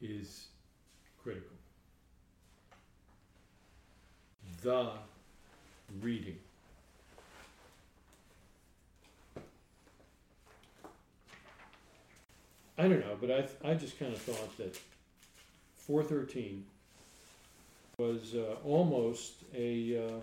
is 0.00 0.46
critical. 1.22 1.56
The 4.62 4.92
reading. 6.00 6.38
I 12.80 12.88
don't 12.88 13.00
know, 13.00 13.14
but 13.20 13.30
I, 13.30 13.72
I 13.72 13.74
just 13.74 13.98
kind 13.98 14.10
of 14.14 14.22
thought 14.22 14.56
that 14.56 14.74
413 15.76 16.64
was 17.98 18.34
uh, 18.34 18.56
almost 18.64 19.34
a, 19.54 19.98
uh, 19.98 20.20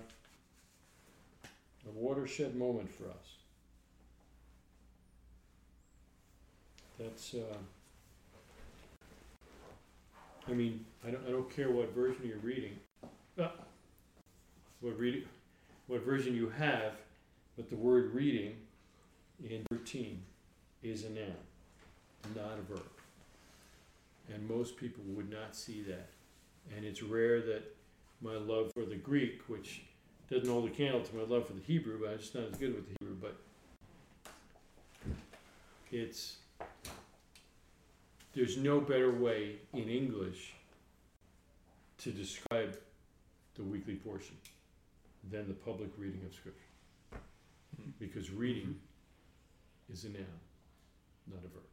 a 1.86 1.92
watershed 1.94 2.56
moment 2.56 2.92
for 2.92 3.04
us. 3.04 3.36
That's, 6.98 7.36
uh, 7.36 7.58
I 10.48 10.54
mean, 10.54 10.84
I 11.08 11.12
don't, 11.12 11.28
I 11.28 11.30
don't 11.30 11.56
care 11.56 11.70
what 11.70 11.94
version 11.94 12.24
you're 12.26 12.38
reading, 12.38 12.76
uh, 13.40 13.50
what 14.82 14.98
reading, 14.98 15.26
what 15.86 16.04
version 16.04 16.34
you 16.34 16.50
have, 16.50 16.94
but 17.56 17.70
the 17.70 17.76
word 17.76 18.16
reading 18.16 18.56
in 19.48 19.64
13 19.70 20.20
is 20.82 21.04
a 21.04 21.12
noun, 21.12 21.36
not 22.36 22.58
a 22.58 22.62
verb. 22.62 22.90
And 24.34 24.48
most 24.48 24.78
people 24.78 25.04
would 25.08 25.30
not 25.30 25.56
see 25.56 25.82
that. 25.84 26.10
And 26.76 26.86
it's 26.86 27.02
rare 27.02 27.42
that 27.42 27.76
my 28.22 28.36
love 28.36 28.72
for 28.74 28.86
the 28.86 28.96
Greek, 28.96 29.42
which 29.48 29.84
doesn't 30.30 30.50
hold 30.50 30.68
a 30.68 30.72
candle 30.72 31.02
to 31.02 31.16
my 31.16 31.24
love 31.24 31.48
for 31.48 31.54
the 31.54 31.62
Hebrew, 31.62 32.00
but 32.00 32.10
I'm 32.10 32.20
just 32.20 32.36
not 32.36 32.46
as 32.52 32.58
good 32.58 32.76
with 32.76 32.88
the 32.88 32.96
Hebrew, 33.00 33.16
but 33.22 33.38
it's 35.92 36.38
there's 38.34 38.58
no 38.58 38.80
better 38.80 39.12
way 39.12 39.56
in 39.74 39.90
English 39.90 40.54
to 42.00 42.12
describe 42.12 42.78
the 43.56 43.64
weekly 43.64 43.96
portion 43.96 44.36
than 45.32 45.48
the 45.48 45.54
public 45.54 45.90
reading 45.98 46.22
of 46.26 46.34
Scripture. 46.36 46.62
Hmm. 47.12 47.90
Because 48.00 48.30
reading 48.30 48.76
is 49.92 50.04
a 50.04 50.10
noun, 50.10 50.26
not 51.28 51.40
a 51.40 51.48
verb. 51.48 51.64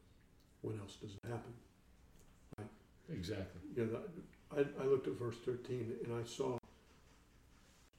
When 0.64 0.80
else 0.80 0.96
does 0.96 1.10
it 1.12 1.28
happen? 1.28 1.52
Exactly. 3.12 3.60
You 3.76 3.84
know, 3.84 3.98
I, 4.56 4.82
I 4.82 4.86
looked 4.86 5.06
at 5.08 5.18
verse 5.18 5.36
13 5.44 5.92
and 6.04 6.14
I 6.18 6.26
saw 6.26 6.56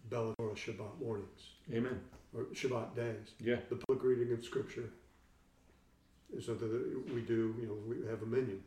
Bellator 0.09 0.55
Shabbat 0.55 0.99
mornings 0.99 1.49
Amen. 1.71 1.99
or 2.35 2.43
Shabbat 2.53 2.95
days. 2.95 3.33
Yeah. 3.39 3.57
The 3.69 3.75
public 3.87 4.03
reading 4.03 4.33
of 4.33 4.43
Scripture 4.43 4.89
is 6.35 6.45
something 6.47 6.67
that 6.71 7.13
we 7.13 7.21
do. 7.21 7.53
You 7.61 7.67
know, 7.67 7.77
we 7.87 8.07
have 8.09 8.23
a 8.23 8.25
menu. 8.25 8.59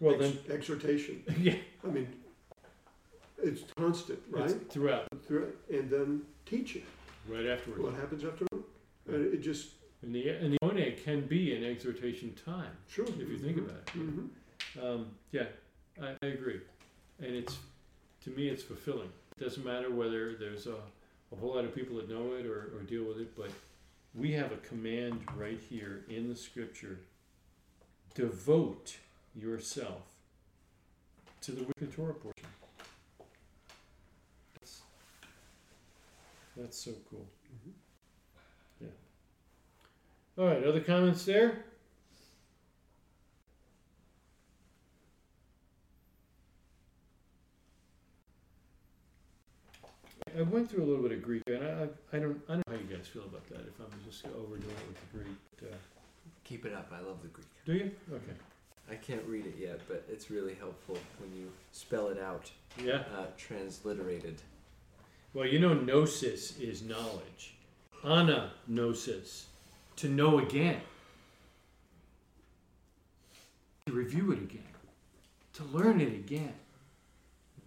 Well 0.00 0.14
Ex- 0.22 0.36
then, 0.46 0.54
exhortation. 0.56 1.22
yeah, 1.40 1.54
I 1.82 1.88
mean, 1.88 2.08
it's 3.42 3.62
constant, 3.76 4.18
right? 4.30 4.50
it's 4.50 4.72
throughout, 4.74 5.06
Through- 5.26 5.54
And 5.72 5.88
then 5.90 6.22
teaching. 6.44 6.82
right 7.26 7.46
afterwards. 7.46 7.82
What 7.82 7.94
happens 7.94 8.22
after? 8.22 8.44
And 9.08 9.32
it 9.34 9.40
just 9.42 9.68
And 10.02 10.14
the 10.14 10.28
and 10.28 10.52
the 10.52 10.58
one 10.60 10.76
can 11.04 11.22
be 11.26 11.54
an 11.56 11.64
exhortation 11.64 12.34
time 12.44 12.70
sure 12.88 13.04
if 13.06 13.16
you 13.18 13.38
think 13.38 13.58
about 13.58 13.76
it. 13.76 13.90
hmm 13.90 14.26
Um, 14.80 15.06
yeah, 15.32 15.46
I, 16.00 16.14
I 16.22 16.26
agree, 16.26 16.60
and 17.20 17.34
it's 17.34 17.56
to 18.24 18.30
me 18.30 18.48
it's 18.48 18.62
fulfilling. 18.62 19.10
It 19.36 19.44
doesn't 19.44 19.64
matter 19.64 19.90
whether 19.90 20.34
there's 20.34 20.66
a, 20.66 20.76
a 21.32 21.36
whole 21.40 21.54
lot 21.54 21.64
of 21.64 21.74
people 21.74 21.96
that 21.96 22.08
know 22.08 22.34
it 22.34 22.46
or, 22.46 22.72
or 22.76 22.82
deal 22.82 23.04
with 23.04 23.18
it, 23.18 23.36
but 23.36 23.50
we 24.14 24.32
have 24.32 24.52
a 24.52 24.56
command 24.58 25.20
right 25.36 25.60
here 25.68 26.04
in 26.08 26.28
the 26.28 26.36
scripture. 26.36 27.00
Devote 28.14 28.96
yourself 29.34 30.02
to 31.42 31.52
the 31.52 31.62
wicked 31.62 31.94
Torah 31.94 32.14
portion. 32.14 32.46
That's, 34.54 34.80
that's 36.56 36.78
so 36.78 36.92
cool. 37.10 37.26
Yeah. 37.64 37.72
All 40.38 40.46
right. 40.46 40.64
Other 40.64 40.80
comments 40.80 41.24
there? 41.24 41.64
I 50.36 50.42
went 50.42 50.70
through 50.70 50.84
a 50.84 50.86
little 50.86 51.02
bit 51.02 51.12
of 51.12 51.22
Greek, 51.22 51.42
and 51.46 51.64
I, 51.64 51.88
I, 52.16 52.20
don't, 52.20 52.40
I 52.48 52.54
don't 52.54 52.68
know 52.68 52.74
how 52.74 52.74
you 52.74 52.96
guys 52.96 53.06
feel 53.08 53.22
about 53.22 53.48
that. 53.48 53.60
If 53.60 53.80
I'm 53.80 53.98
just 54.06 54.24
overdoing 54.26 54.62
it 54.70 54.88
with 54.88 55.00
the 55.12 55.18
Greek, 55.18 55.72
uh, 55.72 55.76
Keep 56.44 56.64
it 56.64 56.72
up. 56.72 56.90
I 56.92 57.00
love 57.00 57.20
the 57.20 57.28
Greek. 57.28 57.46
do 57.66 57.74
you? 57.74 57.90
Okay. 58.10 58.32
I 58.90 58.94
can't 58.94 59.22
read 59.26 59.44
it 59.44 59.56
yet, 59.58 59.80
but 59.86 60.02
it's 60.10 60.30
really 60.30 60.54
helpful 60.54 60.96
when 61.18 61.34
you 61.38 61.50
spell 61.72 62.08
it 62.08 62.18
out, 62.18 62.50
Yeah. 62.82 63.02
uh, 63.16 63.26
transliterated. 63.36 64.36
Well, 65.34 65.46
you 65.46 65.58
know, 65.58 65.74
gnosis 65.74 66.58
is 66.58 66.82
knowledge. 66.82 67.54
Anagnosis, 68.02 69.46
to 69.98 70.08
know 70.08 70.38
again. 70.38 70.80
To 73.86 73.92
review 73.92 74.32
it 74.32 74.38
again, 74.38 74.62
to 75.54 75.64
learn 75.64 76.00
it 76.00 76.12
again. 76.12 76.54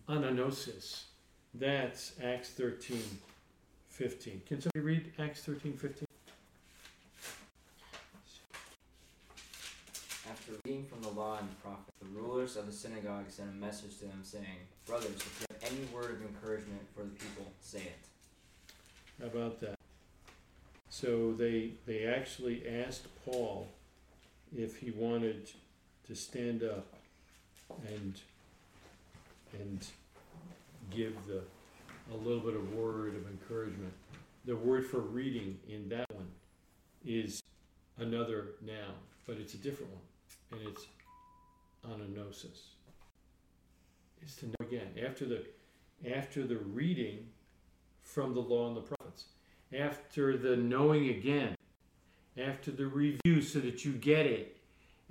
Ananosis. 0.08 1.04
That's 1.54 2.14
Acts 2.24 2.50
13, 2.50 3.02
15. 3.90 4.42
Can 4.48 4.62
somebody 4.62 4.80
read 4.80 5.12
Acts 5.20 5.44
13, 5.44 5.74
15? 5.74 6.06
After 10.30 10.54
reading 10.64 10.86
from 10.86 11.02
the 11.02 11.10
law 11.10 11.38
and 11.40 11.50
the 11.50 11.56
prophets, 11.56 11.92
the 12.02 12.08
rulers 12.18 12.56
of 12.56 12.66
the 12.66 12.72
synagogue 12.72 13.26
sent 13.30 13.50
a 13.50 13.54
message 13.54 13.98
to 13.98 14.06
them 14.06 14.20
saying, 14.24 14.46
Brothers, 14.86 15.16
if 15.16 15.42
you 15.42 15.56
have 15.60 15.74
any 15.74 15.86
word 15.94 16.12
of 16.12 16.22
encouragement 16.22 16.82
for 16.96 17.04
the 17.04 17.10
people, 17.10 17.52
say 17.60 17.80
it. 17.80 18.00
How 19.20 19.28
about 19.28 19.60
that? 19.60 19.81
So 20.92 21.32
they 21.32 21.72
they 21.88 22.04
actually 22.04 22.68
asked 22.68 23.08
Paul 23.26 23.70
if 24.56 24.76
he 24.76 24.92
wanted 24.92 25.50
to 26.06 26.16
stand 26.16 26.64
up 26.64 26.86
and 27.88 28.20
and 29.54 29.88
give 30.92 31.16
the 31.28 31.42
a 32.14 32.18
little 32.18 32.42
bit 32.42 32.56
of 32.56 32.74
word 32.74 33.16
of 33.16 33.26
encouragement. 33.26 33.94
The 34.44 34.58
word 34.58 34.86
for 34.86 35.00
reading 35.00 35.58
in 35.70 35.88
that 35.90 36.14
one 36.14 36.28
is 37.06 37.42
another 37.98 38.50
noun, 38.62 38.96
but 39.26 39.38
it's 39.38 39.54
a 39.54 39.58
different 39.58 39.94
one, 39.94 40.60
and 40.60 40.70
it's 40.70 40.88
anagnosis. 41.86 42.72
Is 44.26 44.36
to 44.36 44.48
know 44.48 44.56
again 44.60 44.90
after 45.06 45.24
the 45.26 45.46
after 46.14 46.46
the 46.46 46.58
reading 46.58 47.28
from 48.04 48.34
the 48.34 48.42
law 48.42 48.68
and 48.68 48.76
the 48.76 48.82
after 49.78 50.38
the 50.38 50.56
knowing 50.56 51.10
again, 51.10 51.56
after 52.38 52.72
the 52.72 52.86
review 52.86 53.42
so 53.42 53.60
that 53.60 53.86
you 53.86 53.94
get 53.94 54.26
it, 54.26 54.58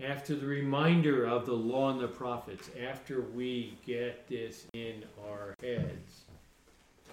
after 0.03 0.35
the 0.35 0.47
reminder 0.47 1.27
of 1.27 1.47
the 1.47 1.53
law 1.53 1.91
and 1.91 2.01
the 2.01 2.09
prophets, 2.09 2.71
after 2.89 3.21
we 3.21 3.77
get 3.87 4.27
this 4.29 4.67
in 4.73 5.05
our 5.29 5.55
heads. 5.63 6.23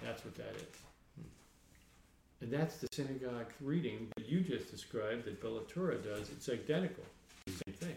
That's 0.02 0.24
what 0.24 0.34
that 0.36 0.54
is. 0.56 1.24
And 2.40 2.52
that's 2.52 2.76
the 2.76 2.86
synagogue 2.92 3.52
reading 3.60 4.08
that 4.16 4.28
you 4.28 4.40
just 4.40 4.70
described 4.70 5.24
that 5.24 5.42
Bellatura 5.42 6.02
does. 6.02 6.30
It's 6.30 6.48
identical. 6.48 7.04
Same 7.46 7.74
thing. 7.74 7.96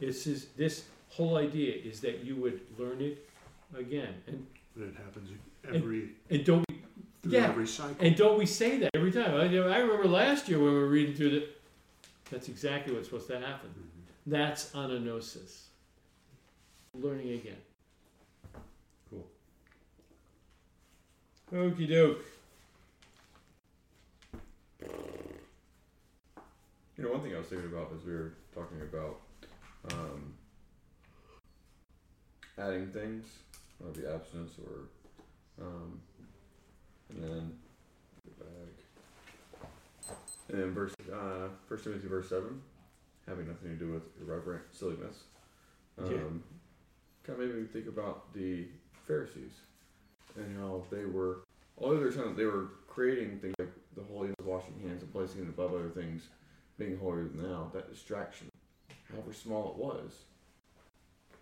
This 0.00 0.26
is 0.26 0.46
this 0.56 0.84
whole 1.10 1.36
idea 1.36 1.74
is 1.74 2.00
that 2.00 2.24
you 2.24 2.36
would 2.36 2.60
learn 2.78 3.02
it 3.02 3.28
again. 3.76 4.14
And 4.26 4.46
But 4.76 4.88
it 4.88 4.94
happens 4.96 5.30
every 5.68 6.10
and 6.30 6.44
don't 6.44 6.64
through 7.22 7.32
yeah. 7.32 7.48
every 7.48 7.66
cycle. 7.66 7.96
and 8.00 8.16
don't 8.16 8.38
we 8.38 8.46
say 8.46 8.78
that 8.78 8.90
every 8.94 9.12
time? 9.12 9.34
I, 9.34 9.44
I 9.44 9.78
remember 9.78 10.08
last 10.08 10.48
year 10.48 10.58
when 10.58 10.72
we 10.72 10.78
were 10.78 10.88
reading 10.88 11.14
through 11.14 11.30
the. 11.30 11.48
That's 12.30 12.48
exactly 12.48 12.94
what's 12.94 13.08
supposed 13.08 13.28
to 13.28 13.40
happen. 13.40 13.70
That's 14.26 14.72
anagnosis. 14.74 15.66
Learning 16.94 17.30
again. 17.30 17.56
Cool. 19.10 19.26
Okie 21.52 21.88
doke. 21.88 22.24
You 26.96 27.06
know, 27.06 27.12
one 27.12 27.22
thing 27.22 27.34
I 27.34 27.38
was 27.38 27.46
thinking 27.46 27.72
about 27.72 27.90
as 27.96 28.04
we 28.04 28.12
were 28.12 28.34
talking 28.54 28.82
about 28.82 29.20
um, 29.90 30.34
adding 32.58 32.88
things, 32.88 33.26
whether 33.78 33.98
it 33.98 34.02
be 34.02 34.06
abstinence 34.06 34.52
or, 34.58 35.64
um, 35.64 36.00
and 37.14 37.22
then 37.24 37.52
go 38.38 38.44
back, 38.44 40.08
and 40.48 40.60
then 40.62 40.70
verse 40.72 40.94
uh, 41.12 41.48
First 41.68 41.84
Timothy 41.84 42.08
verse 42.08 42.28
seven, 42.28 42.60
having 43.26 43.46
nothing 43.48 43.70
to 43.70 43.76
do 43.76 43.92
with 43.92 44.02
irreverent 44.20 44.64
silliness. 44.72 45.24
Um, 45.98 46.10
Yeah. 46.10 46.18
Kind 47.22 47.42
of 47.42 47.48
made 47.48 47.54
me 47.54 47.66
think 47.66 47.86
about 47.86 48.32
the 48.32 48.66
Pharisees 49.06 49.52
and 50.36 50.56
how 50.56 50.82
they 50.90 51.04
were, 51.04 51.40
although 51.76 51.98
they're 51.98 52.10
trying, 52.10 52.34
they 52.34 52.46
were 52.46 52.68
creating 52.88 53.38
things 53.40 53.54
like 53.58 53.68
the 53.94 54.02
holiness 54.02 54.34
of 54.38 54.46
washing 54.46 54.80
hands 54.80 55.02
and 55.02 55.12
placing 55.12 55.42
it 55.42 55.48
above 55.48 55.74
other 55.74 55.90
things 55.90 56.28
being 56.78 56.96
holier 56.98 57.24
than 57.24 57.42
thou, 57.42 57.70
that 57.74 57.90
distraction, 57.92 58.48
however 59.12 59.34
small 59.34 59.70
it 59.72 59.76
was, 59.76 60.24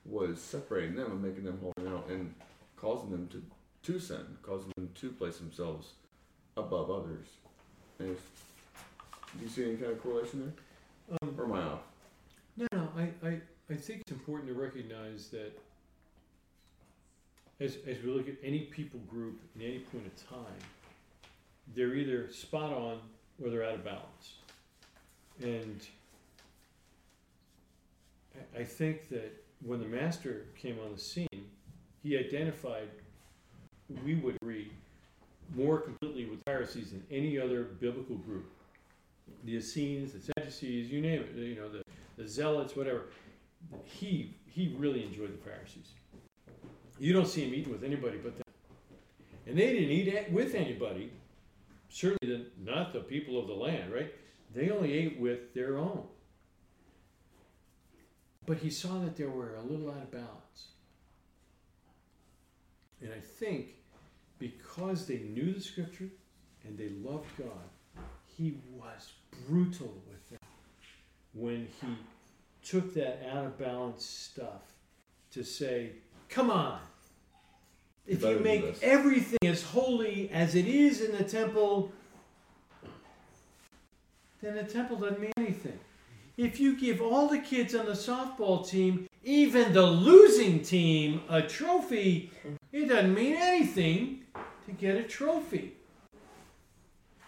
was 0.04 0.40
separating 0.40 0.96
them 0.96 1.12
and 1.12 1.22
making 1.22 1.44
them 1.44 1.58
holy 1.60 1.88
now 1.88 2.02
and 2.08 2.34
causing 2.76 3.10
them 3.10 3.28
to, 3.28 3.42
to 3.88 3.98
sin, 3.98 4.36
causing 4.42 4.70
them 4.76 4.90
to 4.94 5.10
place 5.12 5.38
themselves 5.38 5.92
above 6.58 6.90
others. 6.90 7.26
Do 7.98 8.14
you 9.40 9.48
see 9.48 9.64
any 9.64 9.76
kind 9.76 9.92
of 9.92 10.02
correlation 10.02 10.40
there? 11.08 11.18
Um, 11.22 11.34
Or 11.38 11.44
am 11.44 11.52
I 11.54 11.62
off? 11.62 11.80
No, 12.58 12.66
no, 12.72 12.88
I, 12.98 13.26
I, 13.26 13.40
I 13.70 13.74
think 13.76 14.02
it's 14.02 14.12
important 14.12 14.50
to 14.50 14.54
recognize 14.54 15.28
that 15.28 15.58
as, 17.60 17.78
as 17.86 18.02
we 18.02 18.10
look 18.10 18.28
at 18.28 18.34
any 18.42 18.60
people 18.60 19.00
group 19.08 19.40
in 19.56 19.62
any 19.62 19.78
point 19.78 20.06
of 20.06 20.28
time, 20.28 20.60
they're 21.74 21.94
either 21.94 22.30
spot 22.30 22.74
on 22.74 23.00
or 23.42 23.48
they're 23.48 23.64
out 23.64 23.74
of 23.74 23.84
balance. 23.84 24.34
And 25.42 25.80
I, 28.54 28.60
I 28.60 28.64
think 28.64 29.08
that 29.08 29.42
when 29.64 29.80
the 29.80 29.88
master 29.88 30.44
came 30.60 30.78
on 30.84 30.92
the 30.92 31.00
scene, 31.00 31.46
he 32.02 32.18
identified, 32.18 32.88
we 34.04 34.16
would 34.16 34.36
agree, 34.42 34.70
more 35.54 35.78
completely 35.78 36.26
with 36.26 36.42
Pharisees 36.44 36.90
than 36.90 37.02
any 37.10 37.38
other 37.38 37.64
biblical 37.64 38.16
group. 38.16 38.50
The 39.44 39.56
Essenes, 39.56 40.12
the 40.12 40.20
Sadducees, 40.20 40.90
you 40.90 41.00
name 41.00 41.22
it, 41.22 41.36
you 41.36 41.54
know, 41.54 41.68
the, 41.68 41.82
the 42.16 42.26
Zealots, 42.26 42.76
whatever. 42.76 43.04
He 43.84 44.34
he 44.46 44.74
really 44.78 45.04
enjoyed 45.04 45.32
the 45.32 45.50
Pharisees. 45.50 45.92
You 46.98 47.12
don't 47.12 47.28
see 47.28 47.44
him 47.44 47.54
eating 47.54 47.72
with 47.72 47.84
anybody 47.84 48.18
but 48.18 48.34
them. 48.34 48.42
And 49.46 49.56
they 49.56 49.72
didn't 49.72 49.90
eat 49.90 50.14
at- 50.14 50.32
with 50.32 50.54
anybody, 50.54 51.12
certainly 51.88 52.18
the, 52.36 52.46
not 52.64 52.92
the 52.92 53.00
people 53.00 53.38
of 53.38 53.46
the 53.46 53.54
land, 53.54 53.92
right? 53.92 54.12
They 54.54 54.70
only 54.70 54.92
ate 54.92 55.18
with 55.20 55.54
their 55.54 55.76
own. 55.78 56.04
But 58.46 58.58
he 58.58 58.70
saw 58.70 58.98
that 59.00 59.16
they 59.16 59.24
were 59.24 59.54
a 59.56 59.62
little 59.62 59.90
out 59.90 60.02
of 60.02 60.10
balance. 60.10 60.68
And 63.00 63.12
I 63.12 63.20
think 63.20 63.74
because 64.38 65.06
they 65.06 65.18
knew 65.18 65.52
the 65.52 65.60
scripture 65.60 66.08
and 66.64 66.76
they 66.76 66.90
loved 67.02 67.26
God, 67.38 68.04
he 68.36 68.58
was 68.72 69.12
brutal 69.46 69.94
with 70.08 70.28
them 70.30 70.38
when 71.34 71.68
he 71.80 71.96
took 72.62 72.94
that 72.94 73.26
out 73.30 73.46
of 73.46 73.58
balance 73.58 74.04
stuff 74.04 74.62
to 75.32 75.44
say, 75.44 75.90
come 76.28 76.50
on. 76.50 76.78
If 78.06 78.22
you 78.22 78.38
make 78.40 78.82
everything 78.82 79.38
as 79.44 79.62
holy 79.62 80.30
as 80.30 80.54
it 80.54 80.66
is 80.66 81.02
in 81.02 81.16
the 81.16 81.24
temple, 81.24 81.92
then 84.40 84.54
the 84.54 84.64
temple 84.64 84.96
doesn't 84.96 85.20
mean 85.20 85.32
anything. 85.36 85.78
If 86.38 86.58
you 86.58 86.78
give 86.78 87.02
all 87.02 87.28
the 87.28 87.40
kids 87.40 87.74
on 87.74 87.86
the 87.86 87.92
softball 87.92 88.66
team, 88.66 89.08
even 89.24 89.72
the 89.72 89.82
losing 89.82 90.62
team, 90.62 91.20
a 91.28 91.42
trophy, 91.42 92.30
it 92.72 92.88
doesn't 92.88 93.14
mean 93.14 93.34
anything 93.34 94.24
to 94.66 94.72
get 94.72 94.96
a 94.96 95.02
trophy. 95.02 95.74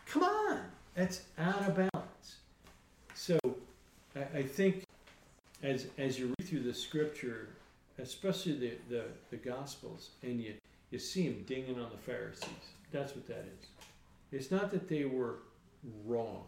Come 0.06 0.22
on, 0.24 0.60
that's 0.94 1.22
out 1.38 1.68
of 1.68 1.76
balance. 1.76 2.36
So 3.14 3.38
I, 4.16 4.38
I 4.38 4.42
think 4.42 4.84
as 5.62 5.86
as 5.98 6.18
you 6.18 6.34
read 6.38 6.48
through 6.48 6.62
the 6.62 6.74
scripture, 6.74 7.50
especially 7.98 8.56
the, 8.58 8.72
the, 8.88 9.04
the 9.30 9.36
gospels, 9.36 10.10
and 10.22 10.40
you, 10.40 10.54
you 10.90 10.98
see 10.98 11.28
them 11.28 11.44
dinging 11.46 11.78
on 11.80 11.90
the 11.90 11.98
Pharisees. 11.98 12.48
That's 12.92 13.14
what 13.14 13.26
that 13.28 13.46
is. 13.60 13.68
It's 14.32 14.50
not 14.50 14.70
that 14.72 14.88
they 14.88 15.04
were 15.04 15.38
wrong, 16.04 16.44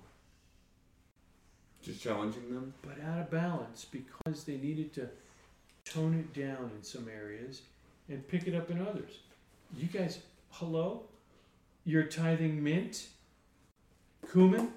Just 1.82 2.02
challenging 2.02 2.52
them? 2.52 2.74
but 2.82 2.96
out 3.04 3.18
of 3.18 3.30
balance 3.30 3.86
because 3.90 4.44
they 4.44 4.56
needed 4.56 4.92
to 4.94 5.08
tone 5.84 6.14
it 6.14 6.38
down 6.38 6.70
in 6.76 6.82
some 6.82 7.08
areas 7.08 7.62
and 8.08 8.26
pick 8.28 8.46
it 8.46 8.54
up 8.54 8.70
in 8.70 8.80
others. 8.86 9.18
You 9.76 9.86
guys, 9.88 10.18
hello? 10.50 11.02
You're 11.84 12.04
tithing 12.04 12.62
mint, 12.62 13.06
cumin, 14.30 14.70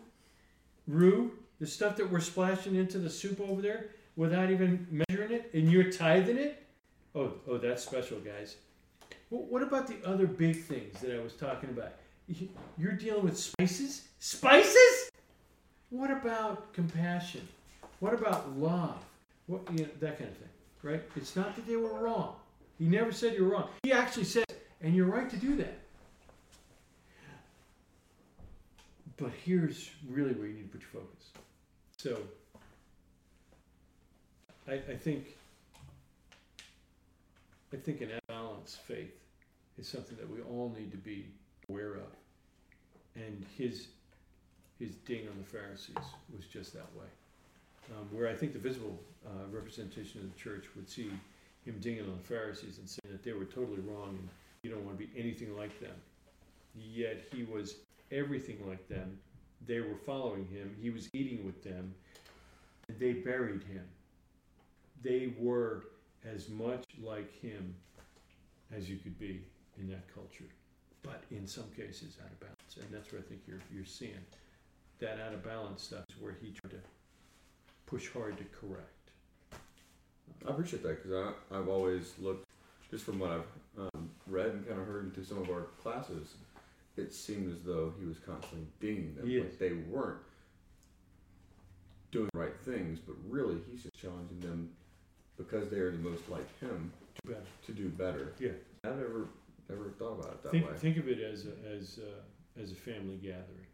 rue, 0.88 1.32
the 1.59 1.67
stuff 1.67 1.95
that 1.97 2.09
we're 2.09 2.19
splashing 2.19 2.76
into 2.76 2.97
the 2.99 3.09
soup 3.09 3.39
over 3.41 3.61
there 3.61 3.88
without 4.15 4.49
even 4.51 4.88
measuring 5.09 5.32
it, 5.32 5.49
and 5.53 5.71
you're 5.71 5.91
tithing 5.91 6.38
it? 6.38 6.63
Oh, 7.13 7.34
oh, 7.47 7.57
that's 7.57 7.84
special, 7.84 8.19
guys. 8.19 8.55
Well, 9.30 9.43
what 9.49 9.61
about 9.61 9.88
the 9.88 9.97
other 10.05 10.28
big 10.28 10.63
things 10.63 10.99
that 11.01 11.15
I 11.15 11.21
was 11.21 11.34
talking 11.34 11.69
about? 11.69 11.93
You- 12.28 12.49
You're 12.78 12.93
dealing 12.93 13.23
with 13.23 13.38
spices? 13.38 14.07
Spices? 14.19 15.09
What 15.89 16.11
about 16.11 16.73
compassion? 16.73 17.47
What 17.99 18.13
about 18.13 18.57
love? 18.57 18.97
What 19.47 19.61
you 19.71 19.86
know, 19.86 19.89
that 19.99 20.17
kind 20.17 20.30
of 20.30 20.38
thing, 20.38 20.49
right? 20.82 21.03
It's 21.15 21.36
not 21.36 21.55
that 21.55 21.67
they 21.67 21.76
were 21.76 21.93
wrong. 21.93 22.36
He 22.78 22.86
never 22.86 23.11
said 23.11 23.36
you're 23.36 23.47
wrong. 23.47 23.69
He 23.84 23.91
actually 23.91 24.26
said, 24.26 24.45
and 24.82 24.95
you're 24.95 25.05
right 25.05 25.30
to 25.30 25.38
do 25.38 25.55
that. 25.57 25.80
But 29.17 29.32
here's 29.43 29.91
really 30.09 30.34
where 30.34 30.47
you 30.47 30.55
need 30.55 30.71
to 30.71 30.78
put 30.78 30.82
your 30.82 31.03
focus. 31.03 31.30
So, 31.97 32.19
I, 34.67 34.73
I 34.73 34.97
think, 34.97 35.38
I 37.73 37.78
think 37.78 38.01
an 38.01 38.09
balanced 38.28 38.82
faith 38.82 39.13
is 39.78 39.88
something 39.88 40.17
that 40.17 40.30
we 40.30 40.41
all 40.41 40.73
need 40.78 40.91
to 40.91 40.97
be 40.97 41.28
aware 41.69 41.93
of. 41.95 42.11
And 43.15 43.45
his, 43.57 43.88
his 44.80 44.95
ding 45.05 45.28
on 45.30 45.38
the 45.38 45.45
Pharisees 45.45 45.95
was 46.36 46.45
just 46.51 46.73
that 46.73 46.88
way. 46.97 47.05
Um, 47.95 48.07
where 48.11 48.28
I 48.28 48.34
think 48.34 48.53
the 48.53 48.59
visible 48.59 48.99
uh, 49.26 49.47
representation 49.51 50.19
of 50.21 50.34
the 50.34 50.39
church 50.39 50.65
would 50.76 50.89
see 50.89 51.11
him 51.66 51.80
dinging 51.80 52.03
on 52.03 52.18
the 52.18 52.28
Pharisees 52.28 52.78
and 52.78 52.88
saying 52.88 53.11
that 53.11 53.24
they 53.24 53.34
were 53.34 53.45
totally 53.45 53.82
wrong 53.82 54.18
and 54.20 54.30
you 54.63 54.70
don't 54.70 54.86
want 54.86 54.97
to 54.97 55.05
be 55.05 55.11
anything 55.20 55.55
like 55.57 55.80
them. 55.80 55.95
Yet 56.76 57.24
he 57.32 57.43
was 57.43 57.78
everything 58.11 58.57
like 58.68 58.88
them. 58.88 59.18
They 59.66 59.80
were 59.80 59.97
following 60.05 60.45
him. 60.47 60.76
He 60.82 60.89
was 60.89 61.09
eating 61.13 61.45
with 61.45 61.63
them. 61.63 61.93
And 62.88 62.99
they 62.99 63.13
buried 63.13 63.63
him. 63.63 63.84
They 65.03 65.34
were 65.39 65.86
as 66.26 66.49
much 66.49 66.84
like 67.01 67.32
him 67.41 67.74
as 68.76 68.89
you 68.89 68.97
could 68.97 69.18
be 69.20 69.41
in 69.80 69.88
that 69.89 70.13
culture, 70.13 70.49
but 71.03 71.24
in 71.32 71.47
some 71.47 71.66
cases 71.76 72.18
out 72.24 72.32
of 72.32 72.39
balance. 72.39 72.78
And 72.78 72.86
that's 72.91 73.11
where 73.11 73.22
I 73.22 73.24
think 73.24 73.41
you're, 73.47 73.59
you're 73.74 73.86
seeing. 73.86 74.13
That 74.99 75.20
out 75.20 75.34
of 75.34 75.43
balance 75.43 75.84
stuff 75.84 76.05
is 76.09 76.22
where 76.22 76.36
he 76.41 76.51
tried 76.51 76.72
to 76.72 76.80
push 77.86 78.09
hard 78.11 78.38
to 78.38 78.43
correct. 78.45 79.05
I 80.47 80.51
appreciate 80.51 80.84
that 80.84 81.01
because 81.03 81.34
I've 81.51 81.67
always 81.67 82.13
looked, 82.19 82.47
just 82.91 83.03
from 83.03 83.19
what 83.19 83.32
I've 83.32 83.82
um, 83.93 84.09
read 84.28 84.47
and 84.47 84.67
kind 84.67 84.80
of 84.80 84.86
heard 84.88 85.05
into 85.05 85.23
some 85.28 85.39
of 85.39 85.49
our 85.49 85.67
classes, 85.82 86.36
it 86.97 87.13
seemed 87.13 87.51
as 87.51 87.61
though 87.63 87.93
he 87.99 88.05
was 88.05 88.17
constantly 88.19 88.67
dinging 88.80 89.15
them. 89.15 89.28
He 89.28 89.39
Like 89.39 89.57
they 89.57 89.73
weren't 89.73 90.19
doing 92.11 92.30
the 92.34 92.39
right 92.39 92.57
things, 92.63 92.99
but 92.99 93.15
really 93.28 93.57
he's 93.69 93.84
just 93.84 93.95
challenging 93.97 94.39
them 94.39 94.69
because 95.38 95.69
they 95.69 95.78
are 95.78 95.91
the 95.91 95.97
most 95.97 96.30
like 96.30 96.47
him 96.59 96.91
Too 97.26 97.34
bad. 97.34 97.41
to 97.65 97.71
do 97.73 97.89
better. 97.89 98.34
Yeah. 98.39 98.51
I've 98.86 98.95
never, 98.97 99.28
never 99.67 99.89
thought 99.99 100.19
about 100.19 100.32
it 100.34 100.43
that 100.43 100.51
think, 100.51 100.69
way. 100.69 100.78
think 100.78 100.97
of 100.97 101.07
it 101.09 101.19
as 101.19 101.45
a, 101.47 101.76
as 101.76 101.99
a, 101.99 102.61
as 102.61 102.71
a 102.71 102.76
family 102.76 103.17
gathering. 103.17 103.67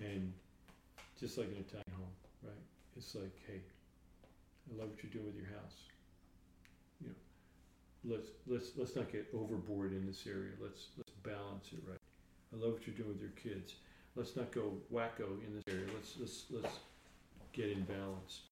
And 0.00 0.32
just 1.18 1.36
like 1.36 1.48
an 1.48 1.64
Italian 1.68 1.90
home, 1.96 2.14
right? 2.44 2.52
It's 2.96 3.14
like, 3.14 3.32
hey, 3.46 3.60
I 4.70 4.80
love 4.80 4.90
what 4.90 5.02
you're 5.02 5.12
doing 5.12 5.26
with 5.26 5.36
your 5.36 5.46
house. 5.46 5.76
You 7.00 7.08
know, 7.08 8.16
let's 8.16 8.28
let's 8.46 8.70
let's 8.76 8.96
not 8.96 9.10
get 9.10 9.26
overboard 9.34 9.92
in 9.92 10.06
this 10.06 10.26
area. 10.26 10.52
Let's 10.60 10.88
let's 10.96 11.12
balance 11.22 11.68
it 11.72 11.80
right. 11.88 11.98
I 12.52 12.56
love 12.62 12.74
what 12.74 12.86
you're 12.86 12.96
doing 12.96 13.10
with 13.10 13.20
your 13.20 13.30
kids. 13.30 13.74
Let's 14.16 14.36
not 14.36 14.52
go 14.52 14.72
wacko 14.92 15.44
in 15.46 15.54
this 15.54 15.64
area. 15.68 15.86
Let's 15.94 16.16
let's 16.20 16.44
let's 16.50 16.78
get 17.52 17.70
in 17.70 17.82
balance. 17.82 18.42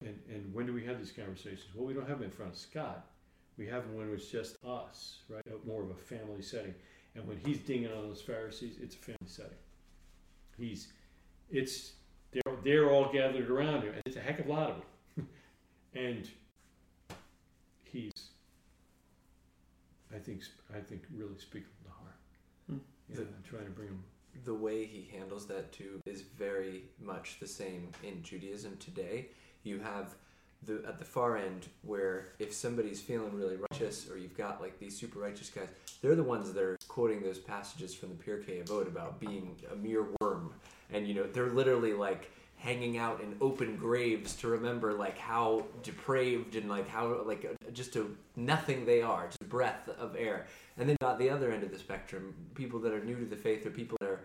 And 0.00 0.18
and 0.32 0.52
when 0.54 0.66
do 0.66 0.72
we 0.72 0.84
have 0.84 0.98
these 0.98 1.12
conversations? 1.12 1.68
Well, 1.74 1.86
we 1.86 1.94
don't 1.94 2.08
have 2.08 2.18
them 2.18 2.28
in 2.28 2.30
front 2.30 2.52
of 2.52 2.58
Scott. 2.58 3.06
We 3.58 3.66
have 3.66 3.86
them 3.86 3.96
when 3.96 4.12
it's 4.12 4.28
just 4.28 4.56
us, 4.64 5.18
right? 5.28 5.42
Uh, 5.46 5.56
More 5.66 5.82
of 5.82 5.90
a 5.90 5.94
family 5.94 6.42
setting. 6.42 6.74
And 7.14 7.26
when 7.28 7.38
he's 7.44 7.58
dinging 7.58 7.92
on 7.92 8.08
those 8.08 8.22
Pharisees, 8.22 8.76
it's 8.82 8.94
a 8.94 8.98
family 8.98 9.18
setting. 9.26 9.58
He's, 10.56 10.88
it's, 11.50 11.92
they're, 12.32 12.56
they're 12.64 12.90
all 12.90 13.12
gathered 13.12 13.50
around 13.50 13.82
him, 13.82 13.92
and 13.92 14.02
it's 14.06 14.16
a 14.16 14.20
heck 14.20 14.38
of 14.38 14.46
a 14.46 14.50
lot 14.50 14.70
of 14.70 14.76
them. 14.76 14.86
And 15.94 16.28
he's, 17.84 18.12
I 20.14 20.18
think, 20.18 20.42
I 20.74 20.80
think 20.80 21.02
really 21.14 21.38
speaking 21.38 21.68
to 21.78 21.84
the 21.84 21.90
heart. 21.90 22.16
Hmm. 22.68 22.76
Yeah, 23.08 23.16
The- 23.16 23.22
and 23.22 23.44
trying 23.44 23.64
to 23.64 23.70
bring 23.70 23.88
him. 23.88 24.04
the 24.44 24.54
way 24.54 24.84
he 24.86 25.08
handles 25.16 25.46
that 25.48 25.72
too 25.72 26.00
is 26.06 26.22
very 26.22 26.84
much 27.00 27.38
the 27.40 27.46
same 27.46 27.88
in 28.02 28.22
Judaism 28.22 28.76
today. 28.78 29.28
You 29.62 29.78
have 29.80 30.14
the 30.64 30.82
at 30.86 30.98
the 30.98 31.04
far 31.04 31.36
end 31.36 31.66
where 31.82 32.28
if 32.38 32.52
somebody's 32.52 33.00
feeling 33.00 33.34
really 33.34 33.56
righteous 33.70 34.08
or 34.10 34.16
you've 34.16 34.36
got 34.36 34.60
like 34.60 34.78
these 34.78 34.96
super 34.96 35.18
righteous 35.18 35.50
guys, 35.50 35.68
they're 36.00 36.14
the 36.14 36.22
ones 36.22 36.52
that 36.52 36.62
are 36.62 36.76
quoting 36.88 37.20
those 37.20 37.38
passages 37.38 37.94
from 37.94 38.08
the 38.10 38.14
Pirkei 38.14 38.64
Avot 38.64 38.86
about 38.86 39.18
being 39.20 39.56
a 39.72 39.76
mere 39.76 40.06
worm, 40.20 40.52
and 40.92 41.06
you 41.06 41.14
know 41.14 41.24
they're 41.24 41.50
literally 41.50 41.92
like 41.92 42.30
hanging 42.62 42.96
out 42.96 43.20
in 43.20 43.34
open 43.40 43.76
graves 43.76 44.36
to 44.36 44.46
remember 44.46 44.92
like 44.92 45.18
how 45.18 45.66
depraved 45.82 46.54
and 46.54 46.68
like 46.68 46.88
how 46.88 47.20
like 47.24 47.44
just 47.72 47.96
a 47.96 48.06
nothing 48.36 48.86
they 48.86 49.02
are, 49.02 49.26
just 49.26 49.42
a 49.42 49.44
breath 49.44 49.88
of 49.98 50.14
air. 50.16 50.46
And 50.78 50.88
then 50.88 50.96
at 51.02 51.18
the 51.18 51.28
other 51.28 51.50
end 51.50 51.64
of 51.64 51.72
the 51.72 51.78
spectrum, 51.78 52.32
people 52.54 52.78
that 52.80 52.92
are 52.92 53.04
new 53.04 53.16
to 53.16 53.24
the 53.24 53.36
faith 53.36 53.66
or 53.66 53.70
people 53.70 53.98
that 54.00 54.08
are 54.08 54.20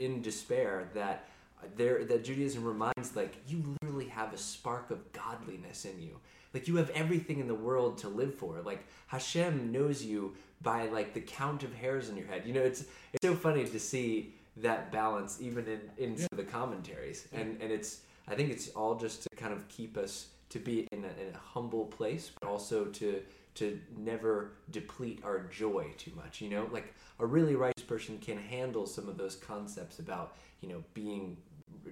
in 0.00 0.22
despair 0.22 0.88
that 0.94 1.28
there 1.76 2.04
that 2.06 2.24
Judaism 2.24 2.64
reminds 2.64 3.14
like 3.14 3.36
you 3.46 3.62
literally 3.82 4.08
have 4.08 4.32
a 4.32 4.38
spark 4.38 4.90
of 4.90 5.12
godliness 5.12 5.84
in 5.84 6.00
you. 6.00 6.16
Like 6.54 6.68
you 6.68 6.76
have 6.76 6.88
everything 6.90 7.38
in 7.38 7.48
the 7.48 7.54
world 7.54 7.98
to 7.98 8.08
live 8.08 8.34
for. 8.34 8.62
Like 8.62 8.86
Hashem 9.08 9.70
knows 9.70 10.02
you 10.02 10.34
by 10.62 10.86
like 10.86 11.12
the 11.12 11.20
count 11.20 11.62
of 11.64 11.74
hairs 11.74 12.08
on 12.08 12.16
your 12.16 12.26
head. 12.28 12.44
You 12.46 12.54
know, 12.54 12.62
it's 12.62 12.86
it's 13.12 13.26
so 13.26 13.34
funny 13.34 13.66
to 13.66 13.78
see 13.78 14.32
that 14.60 14.90
balance 14.92 15.38
even 15.40 15.66
in 15.96 16.14
of 16.30 16.36
the 16.36 16.44
commentaries. 16.44 17.28
And 17.32 17.60
and 17.60 17.72
it's 17.72 18.00
I 18.26 18.34
think 18.34 18.50
it's 18.50 18.68
all 18.70 18.94
just 18.94 19.22
to 19.22 19.28
kind 19.36 19.52
of 19.52 19.66
keep 19.68 19.96
us 19.96 20.28
to 20.50 20.58
be 20.58 20.86
in 20.92 21.04
a, 21.04 21.08
in 21.08 21.34
a 21.34 21.38
humble 21.38 21.86
place, 21.86 22.30
but 22.40 22.48
also 22.48 22.86
to 22.86 23.22
to 23.56 23.78
never 23.96 24.52
deplete 24.70 25.20
our 25.24 25.40
joy 25.40 25.92
too 25.96 26.12
much. 26.14 26.40
You 26.40 26.50
know, 26.50 26.68
like 26.70 26.94
a 27.18 27.26
really 27.26 27.56
righteous 27.56 27.84
person 27.84 28.18
can 28.18 28.38
handle 28.38 28.86
some 28.86 29.08
of 29.08 29.16
those 29.16 29.36
concepts 29.36 29.98
about 29.98 30.36
you 30.60 30.68
know 30.68 30.82
being 30.94 31.36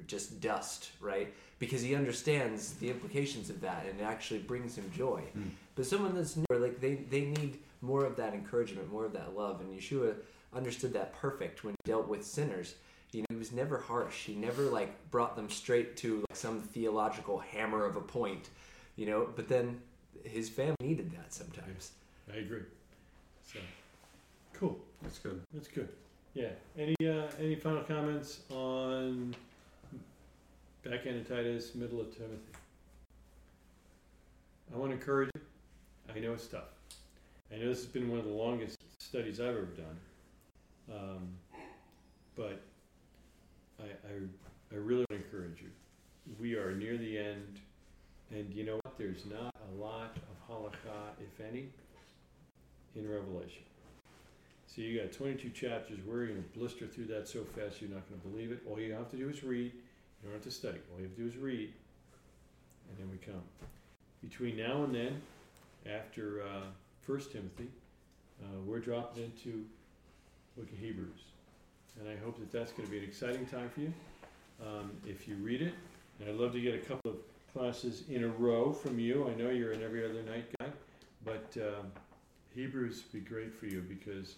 just 0.06 0.40
dust, 0.40 0.90
right? 1.00 1.32
Because 1.58 1.82
he 1.82 1.94
understands 1.94 2.74
the 2.74 2.90
implications 2.90 3.50
of 3.50 3.60
that, 3.62 3.86
and 3.88 4.00
it 4.00 4.02
actually 4.02 4.40
brings 4.40 4.76
him 4.76 4.90
joy. 4.94 5.22
Mm. 5.36 5.50
But 5.74 5.86
someone 5.86 6.14
that's 6.14 6.36
new, 6.36 6.44
like 6.50 6.80
they 6.80 6.94
they 6.94 7.22
need 7.22 7.58
more 7.80 8.04
of 8.04 8.16
that 8.16 8.34
encouragement, 8.34 8.90
more 8.90 9.04
of 9.04 9.12
that 9.12 9.36
love, 9.36 9.60
and 9.60 9.78
Yeshua 9.78 10.14
understood 10.56 10.92
that 10.94 11.14
perfect 11.14 11.64
when 11.64 11.72
he 11.72 11.90
dealt 11.90 12.08
with 12.08 12.24
sinners. 12.24 12.74
You 13.12 13.20
know, 13.20 13.26
he 13.30 13.36
was 13.36 13.52
never 13.52 13.78
harsh. 13.78 14.24
He 14.24 14.34
never 14.34 14.62
like 14.64 15.10
brought 15.10 15.36
them 15.36 15.48
straight 15.48 15.96
to 15.98 16.24
like 16.28 16.36
some 16.36 16.60
theological 16.60 17.38
hammer 17.38 17.84
of 17.84 17.96
a 17.96 18.00
point. 18.00 18.48
You 18.96 19.06
know, 19.06 19.28
but 19.36 19.48
then 19.48 19.80
his 20.24 20.48
family 20.48 20.76
needed 20.80 21.12
that 21.12 21.32
sometimes. 21.32 21.92
I 22.32 22.38
agree. 22.38 22.62
So, 23.46 23.58
cool. 24.54 24.78
That's 25.02 25.18
good. 25.18 25.40
That's 25.54 25.68
good. 25.68 25.88
Yeah. 26.34 26.48
Any 26.76 26.96
uh, 27.00 27.28
any 27.38 27.54
final 27.54 27.82
comments 27.82 28.40
on 28.50 29.34
back 30.84 31.06
end 31.06 31.20
of 31.20 31.28
Titus, 31.28 31.74
middle 31.74 32.00
of 32.00 32.14
Timothy? 32.14 32.40
I 34.74 34.76
want 34.76 34.90
to 34.90 34.96
encourage 34.96 35.30
you. 35.34 35.40
I 36.14 36.18
know 36.18 36.32
it's 36.32 36.46
tough. 36.46 36.64
I 37.52 37.58
know 37.58 37.68
this 37.68 37.78
has 37.78 37.86
been 37.86 38.10
one 38.10 38.18
of 38.18 38.24
the 38.24 38.32
longest 38.32 38.78
studies 38.98 39.40
I've 39.40 39.48
ever 39.48 39.62
done. 39.62 39.96
Um, 40.92 41.28
but 42.36 42.62
I, 43.80 43.84
I, 43.84 44.72
I 44.72 44.76
really 44.76 45.04
encourage 45.10 45.60
you. 45.60 45.70
We 46.40 46.54
are 46.54 46.74
near 46.74 46.96
the 46.96 47.18
end, 47.18 47.60
and 48.30 48.52
you 48.52 48.64
know 48.64 48.76
what? 48.76 48.98
There's 48.98 49.24
not 49.26 49.54
a 49.54 49.82
lot 49.82 50.16
of 50.16 50.48
halakha, 50.48 51.14
if 51.20 51.40
any, 51.40 51.68
in 52.94 53.08
Revelation. 53.08 53.62
So 54.66 54.82
you 54.82 55.00
got 55.00 55.12
22 55.12 55.50
chapters. 55.50 55.98
We're 56.04 56.26
going 56.26 56.42
to 56.42 56.58
blister 56.58 56.86
through 56.86 57.06
that 57.06 57.28
so 57.28 57.44
fast 57.44 57.80
you're 57.80 57.90
not 57.90 58.08
going 58.08 58.20
to 58.20 58.28
believe 58.28 58.50
it. 58.50 58.62
All 58.68 58.80
you 58.80 58.92
have 58.92 59.10
to 59.10 59.16
do 59.16 59.28
is 59.28 59.42
read. 59.44 59.72
You 59.72 59.82
don't 60.24 60.32
have 60.32 60.42
to 60.42 60.50
study. 60.50 60.78
All 60.92 60.98
you 60.98 61.06
have 61.06 61.16
to 61.16 61.22
do 61.22 61.28
is 61.28 61.36
read, 61.36 61.72
and 62.88 62.98
then 62.98 63.08
we 63.10 63.18
come. 63.18 63.42
Between 64.20 64.56
now 64.56 64.82
and 64.82 64.94
then, 64.94 65.22
after 65.86 66.42
uh, 66.42 66.66
First 67.00 67.32
Timothy, 67.32 67.68
uh, 68.42 68.60
we're 68.64 68.80
dropping 68.80 69.24
into 69.24 69.64
Book 70.56 70.72
of 70.72 70.78
Hebrews, 70.78 71.20
and 72.00 72.08
I 72.08 72.16
hope 72.24 72.38
that 72.38 72.50
that's 72.50 72.72
going 72.72 72.86
to 72.86 72.90
be 72.90 72.98
an 72.98 73.04
exciting 73.04 73.44
time 73.46 73.68
for 73.68 73.80
you. 73.80 73.92
Um, 74.64 74.90
if 75.06 75.28
you 75.28 75.34
read 75.36 75.60
it, 75.60 75.74
and 76.18 76.30
I'd 76.30 76.36
love 76.36 76.52
to 76.52 76.60
get 76.60 76.74
a 76.74 76.78
couple 76.78 77.10
of 77.10 77.16
classes 77.52 78.04
in 78.08 78.24
a 78.24 78.28
row 78.28 78.72
from 78.72 78.98
you. 78.98 79.28
I 79.28 79.34
know 79.34 79.50
you're 79.50 79.72
an 79.72 79.82
every 79.82 80.04
other 80.04 80.22
night 80.22 80.46
guy, 80.58 80.68
but 81.26 81.56
um, 81.60 81.92
Hebrews 82.54 83.02
would 83.02 83.24
be 83.24 83.28
great 83.28 83.54
for 83.54 83.66
you 83.66 83.82
because 83.86 84.36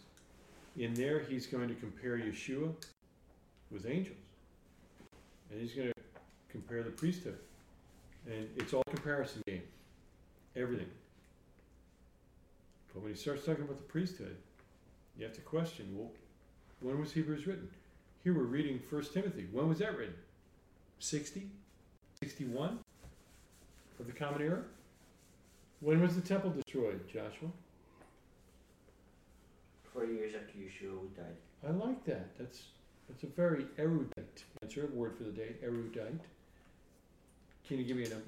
in 0.77 0.93
there 0.95 1.21
he's 1.21 1.47
going 1.47 1.69
to 1.69 1.75
compare 1.75 2.19
Yeshua 2.19 2.73
with 3.71 3.87
angels. 3.87 4.17
And 5.51 5.61
he's 5.61 5.73
going 5.73 5.89
to 5.89 5.95
compare 6.51 6.83
the 6.83 6.91
priesthood. 6.91 7.39
And 8.27 8.49
it's 8.57 8.75
all 8.75 8.83
comparison 8.91 9.41
game. 9.47 9.63
Everything. 10.57 10.91
But 12.93 13.03
when 13.03 13.13
he 13.13 13.19
starts 13.19 13.47
talking 13.47 13.65
about 13.65 13.79
the 13.79 13.85
priesthood, 13.85 14.37
you 15.19 15.25
have 15.25 15.35
to 15.35 15.41
question, 15.41 15.87
well, 15.97 16.11
when 16.81 17.01
was 17.01 17.13
Hebrews 17.13 17.47
written? 17.47 17.69
Here 18.23 18.33
we're 18.33 18.45
reading 18.45 18.81
1 18.89 19.05
Timothy. 19.13 19.47
When 19.51 19.69
was 19.69 19.79
that 19.79 19.97
written? 19.97 20.15
60? 21.01 21.49
61? 22.23 22.79
Of 23.99 24.07
the 24.07 24.13
Common 24.13 24.43
Era? 24.43 24.63
When 25.81 26.01
was 26.01 26.15
the 26.15 26.21
temple 26.21 26.51
destroyed, 26.51 27.01
Joshua? 27.09 27.49
Forty 29.93 30.13
years 30.15 30.35
after 30.35 30.59
Yeshua 30.59 31.17
died. 31.17 31.37
I 31.67 31.71
like 31.73 32.05
that. 32.05 32.37
That's 32.39 32.63
that's 33.09 33.23
a 33.25 33.27
very 33.27 33.67
erudite 33.79 34.45
answer. 34.63 34.89
Word 34.93 35.17
for 35.17 35.25
the 35.25 35.31
day, 35.31 35.55
erudite. 35.63 36.21
Can 37.67 37.79
you 37.79 37.85
give 37.85 37.97
me 37.97 38.05
a 38.05 38.09
number? 38.09 38.25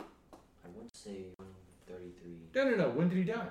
I 0.00 0.68
want 0.76 0.92
to 0.92 0.98
say 0.98 1.24
133. 1.36 2.32
No, 2.54 2.70
no, 2.70 2.76
no. 2.76 2.90
When 2.90 3.08
did 3.08 3.18
he 3.18 3.24
die? 3.24 3.48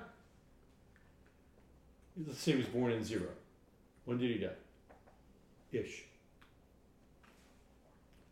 Let's 2.16 2.40
say 2.40 2.52
he 2.52 2.58
was 2.58 2.66
born 2.66 2.92
in 2.92 3.04
zero. 3.04 3.28
When 4.04 4.18
did 4.18 4.30
he 4.30 4.38
die? 4.38 4.50
Ish. 5.72 6.04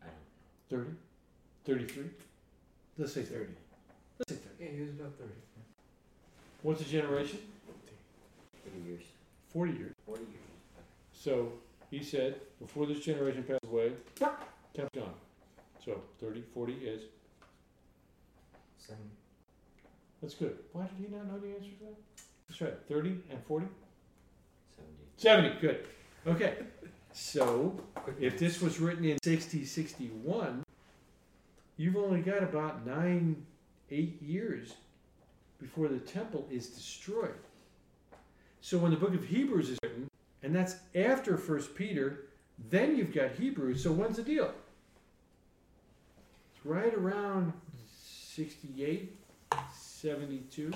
I 0.01 0.07
don't 0.69 0.97
30? 1.65 1.85
33? 1.85 2.03
Let's 2.97 3.13
say 3.13 3.23
30. 3.23 3.45
Let's 4.19 4.31
say 4.31 4.35
30. 4.35 4.63
Yeah, 4.63 4.77
he 4.77 4.81
was 4.81 4.89
about 4.91 5.13
30. 5.17 5.31
What's 6.61 6.81
a 6.81 6.85
generation? 6.85 7.39
80 8.65 8.89
years. 8.89 9.03
40 9.53 9.71
years. 9.71 9.93
40 10.05 10.21
years. 10.21 10.33
So 11.13 11.53
he 11.89 12.03
said, 12.03 12.35
before 12.59 12.85
this 12.85 12.99
generation 12.99 13.43
passed 13.43 13.63
away, 13.65 13.93
kept 14.15 14.97
on. 14.97 15.13
So 15.83 16.01
30, 16.19 16.43
40 16.53 16.73
is. 16.73 17.01
Seven. 18.77 19.09
That's 20.21 20.35
good. 20.35 20.57
Why 20.73 20.83
did 20.83 21.05
he 21.05 21.15
not 21.15 21.27
know 21.27 21.39
the 21.39 21.47
answer 21.55 21.69
to 21.79 21.85
that? 21.85 21.95
That's 22.49 22.61
right. 22.61 22.73
30 22.89 23.09
and 23.29 23.43
40? 23.47 23.67
70. 24.75 24.93
70. 25.17 25.59
Good. 25.61 25.85
Okay. 26.27 26.55
So 27.13 27.79
if 28.19 28.39
this 28.39 28.61
was 28.61 28.79
written 28.79 29.05
in 29.05 29.17
60, 29.23 29.65
61, 29.65 30.63
you've 31.77 31.95
only 31.95 32.21
got 32.21 32.43
about 32.43 32.85
nine, 32.85 33.45
eight 33.91 34.21
years 34.21 34.73
before 35.59 35.87
the 35.87 35.99
temple 35.99 36.47
is 36.49 36.67
destroyed. 36.67 37.35
So 38.61 38.77
when 38.77 38.91
the 38.91 38.97
book 38.97 39.13
of 39.13 39.25
Hebrews 39.25 39.69
is 39.69 39.77
written, 39.83 40.07
and 40.43 40.55
that's 40.55 40.75
after 40.95 41.37
First 41.37 41.75
Peter, 41.75 42.25
then 42.69 42.95
you've 42.95 43.13
got 43.13 43.31
Hebrews. 43.31 43.83
So 43.83 43.91
when's 43.91 44.17
the 44.17 44.23
deal? 44.23 44.53
It's 46.55 46.65
right 46.65 46.93
around 46.93 47.53
68, 48.33 49.15
72. 49.73 50.71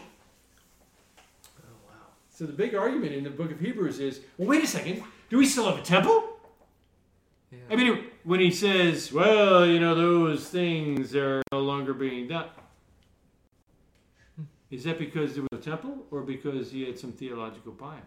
So 2.34 2.47
the 2.47 2.53
big 2.53 2.73
argument 2.73 3.14
in 3.14 3.23
the 3.23 3.30
book 3.30 3.51
of 3.51 3.60
Hebrews 3.60 3.99
is, 3.99 4.22
well, 4.38 4.47
wait 4.47 4.64
a 4.64 4.68
second, 4.68 5.03
do 5.30 5.38
we 5.38 5.45
still 5.45 5.69
have 5.69 5.77
a 5.77 5.84
temple? 5.84 6.23
Yeah. 7.51 7.60
I 7.69 7.76
mean, 7.76 8.05
when 8.23 8.39
he 8.39 8.49
says, 8.49 9.14
well, 9.14 9.64
you 9.68 9.80
know, 9.80 9.93
those 9.93 10.49
things 10.49 11.15
are 11.15 11.43
no 11.51 11.60
longer 11.60 11.93
being 11.93 12.27
done, 12.27 12.47
hmm. 14.35 14.45
is 14.72 14.84
that 14.85 14.97
because 14.97 15.35
there 15.35 15.43
was 15.43 15.60
a 15.60 15.64
temple 15.64 16.07
or 16.10 16.23
because 16.23 16.72
he 16.72 16.84
had 16.85 16.97
some 16.97 17.11
theological 17.11 17.72
bias? 17.72 18.01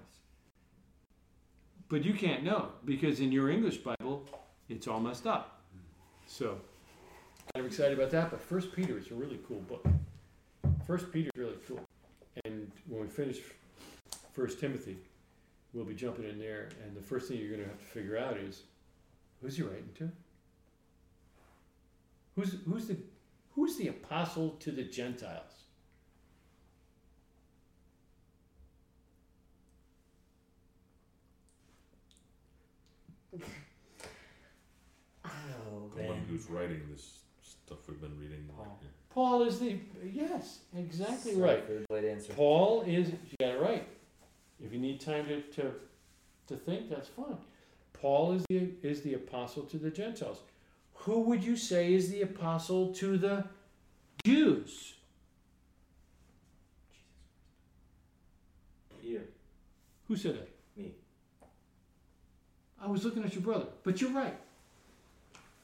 But 1.89 2.05
you 2.05 2.13
can't 2.13 2.43
know 2.43 2.71
because 2.85 3.21
in 3.21 3.31
your 3.31 3.49
English 3.49 3.77
Bible, 3.77 4.29
it's 4.69 4.89
all 4.89 4.99
messed 4.99 5.29
up. 5.29 5.63
So, 6.27 6.59
I'm 7.55 7.65
excited 7.65 7.97
about 7.97 8.11
that. 8.11 8.33
But 8.33 8.41
First 8.41 8.73
Peter 8.75 8.99
is 8.99 9.09
a 9.13 9.15
really 9.15 9.39
cool 9.47 9.61
book. 9.61 9.87
First 10.85 11.13
Peter 11.13 11.31
is 11.33 11.41
really 11.41 11.59
cool. 11.69 11.81
And 12.45 12.73
when 12.89 13.03
we 13.03 13.07
finish 13.07 13.39
First 14.37 14.61
Timothy, 14.61 14.99
we'll 15.73 15.87
be 15.87 15.95
jumping 15.95 16.29
in 16.29 16.39
there. 16.39 16.69
And 16.85 16.95
the 16.95 17.01
first 17.01 17.27
thing 17.27 17.39
you're 17.39 17.49
going 17.49 17.63
to 17.63 17.69
have 17.69 17.79
to 17.79 17.85
figure 17.87 18.19
out 18.19 18.37
is 18.37 18.63
Who's 19.41 19.57
he 19.57 19.63
writing 19.63 19.89
to? 19.97 20.11
Who's 22.35 22.57
who's 22.69 22.87
the 22.87 22.97
who's 23.55 23.77
the 23.77 23.89
apostle 23.89 24.51
to 24.61 24.71
the 24.71 24.85
Gentiles? 24.85 25.43
Oh, 35.25 35.91
The 35.95 36.03
one 36.03 36.25
who's 36.29 36.49
writing 36.49 36.81
this 36.91 37.21
stuff 37.43 37.79
we've 37.89 38.01
been 38.01 38.19
reading. 38.19 38.49
Paul. 38.57 38.79
Yeah. 38.83 38.89
Paul 39.11 39.43
is 39.43 39.59
the 39.61 39.79
yes, 40.03 40.61
exactly 40.77 41.35
right. 41.37 41.67
Third 41.67 41.87
late 41.91 42.05
answer. 42.05 42.33
Paul 42.35 42.83
is 42.83 43.09
you 43.11 43.37
got 43.41 43.51
it 43.51 43.61
right. 43.61 43.87
If 44.65 44.73
you 44.73 44.79
need 44.79 45.01
time 45.01 45.27
to, 45.27 45.41
to 45.41 45.73
to 46.49 46.57
think, 46.57 46.89
that's 46.89 47.09
fine. 47.09 47.37
Paul 47.93 48.33
is 48.33 48.45
the 48.49 48.71
is 48.83 49.03
the 49.03 49.15
apostle 49.15 49.63
to 49.65 49.79
the 49.79 49.91
Gentiles. 49.91 50.39
Who 50.95 51.21
would 51.21 51.45
you 51.45 51.57
say 51.57 51.95
is 51.95 52.11
the 52.11 52.23
apostle 52.23 52.93
to 52.95 53.17
the 53.17 53.45
Jews? 54.25 54.95
Peter. 59.01 59.23
Who 60.09 60.17
said 60.17 60.35
that? 60.35 60.49
Me. 60.77 60.93
I 62.81 62.87
was 62.87 63.05
looking 63.05 63.25
at 63.25 63.35
your 63.35 63.43
brother, 63.43 63.67
but 63.83 64.01
you're 64.01 64.11
right. 64.11 64.37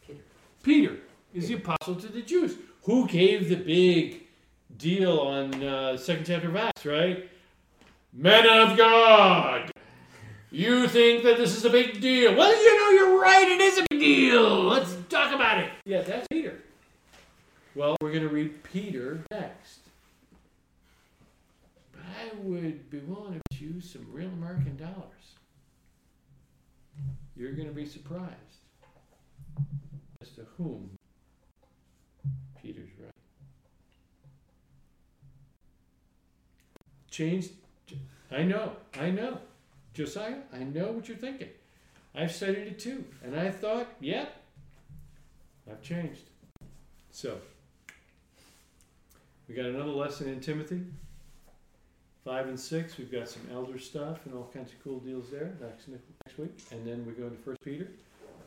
Peter. 0.06 0.20
Peter 0.62 0.96
is 1.34 1.48
the 1.48 1.54
apostle 1.54 1.96
to 1.96 2.08
the 2.08 2.22
Jews. 2.22 2.56
Who 2.84 3.06
gave 3.06 3.48
the 3.48 3.56
big 3.56 4.26
deal 4.76 5.18
on 5.18 5.62
uh, 5.62 5.96
second 5.96 6.26
chapter 6.26 6.48
of 6.48 6.56
Acts, 6.56 6.84
right? 6.84 7.28
Men 8.12 8.46
of 8.46 8.76
God, 8.76 9.70
you 10.50 10.86
think 10.86 11.22
that 11.22 11.38
this 11.38 11.56
is 11.56 11.64
a 11.64 11.70
big 11.70 11.98
deal? 12.00 12.34
Well, 12.36 12.50
you 12.50 12.78
know 12.78 12.90
you're 12.90 13.18
right. 13.18 13.48
It 13.48 13.60
is 13.60 13.78
a 13.78 13.86
big 13.88 14.00
deal. 14.00 14.64
Let's 14.64 14.94
talk 15.08 15.34
about 15.34 15.58
it. 15.58 15.70
Yeah, 15.86 16.02
that's 16.02 16.28
Peter. 16.28 16.60
Well, 17.74 17.96
we're 18.02 18.10
going 18.10 18.22
to 18.22 18.28
read 18.28 18.62
Peter 18.64 19.24
next. 19.30 19.78
But 21.92 22.02
I 22.02 22.36
would 22.42 22.90
be 22.90 22.98
willing 22.98 23.40
to 23.40 23.58
choose 23.58 23.90
some 23.90 24.06
real 24.12 24.28
American 24.28 24.76
dollars. 24.76 25.36
You're 27.34 27.52
going 27.52 27.68
to 27.68 27.74
be 27.74 27.86
surprised 27.86 28.28
as 30.20 30.28
to 30.32 30.42
whom 30.58 30.90
Peter's 32.60 32.90
right. 33.00 33.10
Changed. 37.10 37.52
I 38.32 38.42
know. 38.42 38.72
I 38.98 39.10
know. 39.10 39.38
Josiah, 39.94 40.38
I 40.52 40.64
know 40.64 40.92
what 40.92 41.08
you're 41.08 41.16
thinking. 41.16 41.48
I've 42.14 42.32
studied 42.32 42.66
it 42.66 42.78
too. 42.78 43.04
And 43.22 43.38
I 43.38 43.50
thought, 43.50 43.88
yep, 44.00 44.36
I've 45.70 45.82
changed. 45.82 46.22
So, 47.10 47.38
we 49.48 49.54
got 49.54 49.66
another 49.66 49.90
lesson 49.90 50.28
in 50.28 50.40
Timothy. 50.40 50.80
Five 52.24 52.48
and 52.48 52.58
six, 52.58 52.96
we've 52.98 53.10
got 53.10 53.28
some 53.28 53.42
elder 53.52 53.78
stuff 53.78 54.24
and 54.26 54.34
all 54.34 54.48
kinds 54.54 54.72
of 54.72 54.82
cool 54.82 55.00
deals 55.00 55.30
there 55.30 55.54
next, 55.60 55.88
next 55.88 56.38
week. 56.38 56.56
And 56.70 56.86
then 56.86 57.04
we 57.04 57.12
go 57.12 57.28
to 57.28 57.36
First 57.36 57.60
Peter, 57.64 57.88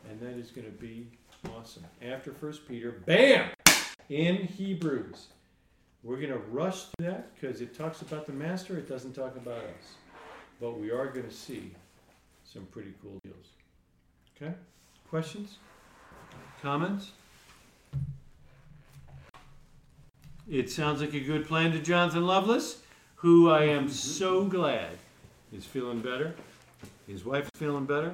and 0.10 0.20
that 0.22 0.40
is 0.40 0.50
going 0.50 0.66
to 0.66 0.78
be 0.78 1.08
awesome. 1.54 1.84
After 2.02 2.32
First 2.32 2.68
Peter, 2.68 3.02
bam! 3.06 3.50
In 4.10 4.38
Hebrews. 4.48 5.28
We're 6.06 6.18
going 6.18 6.30
to 6.30 6.38
rush 6.52 6.84
through 6.84 7.08
that 7.08 7.34
because 7.34 7.62
it 7.62 7.76
talks 7.76 8.04
about 8.04 8.28
the 8.28 8.32
master, 8.32 8.78
it 8.78 8.88
doesn't 8.88 9.14
talk 9.14 9.36
about 9.36 9.58
us. 9.58 9.96
But 10.62 10.80
we 10.80 10.92
are 10.92 11.08
going 11.08 11.28
to 11.28 11.34
see 11.34 11.72
some 12.44 12.68
pretty 12.68 12.94
cool 13.02 13.18
deals. 13.24 13.48
Okay? 14.38 14.54
Questions? 15.10 15.58
Comments? 16.62 17.12
It 20.48 20.70
sounds 20.70 21.02
like 21.02 21.16
a 21.16 21.20
good 21.20 21.48
plan 21.48 21.72
to 21.72 21.80
Jonathan 21.80 22.28
Lovelace, 22.28 22.84
who 23.16 23.50
I 23.50 23.64
am 23.64 23.90
so 23.90 24.46
glad 24.46 24.92
is 25.52 25.66
feeling 25.66 26.02
better. 26.02 26.36
His 27.08 27.26
wife's 27.26 27.50
feeling 27.56 27.86
better, 27.86 28.14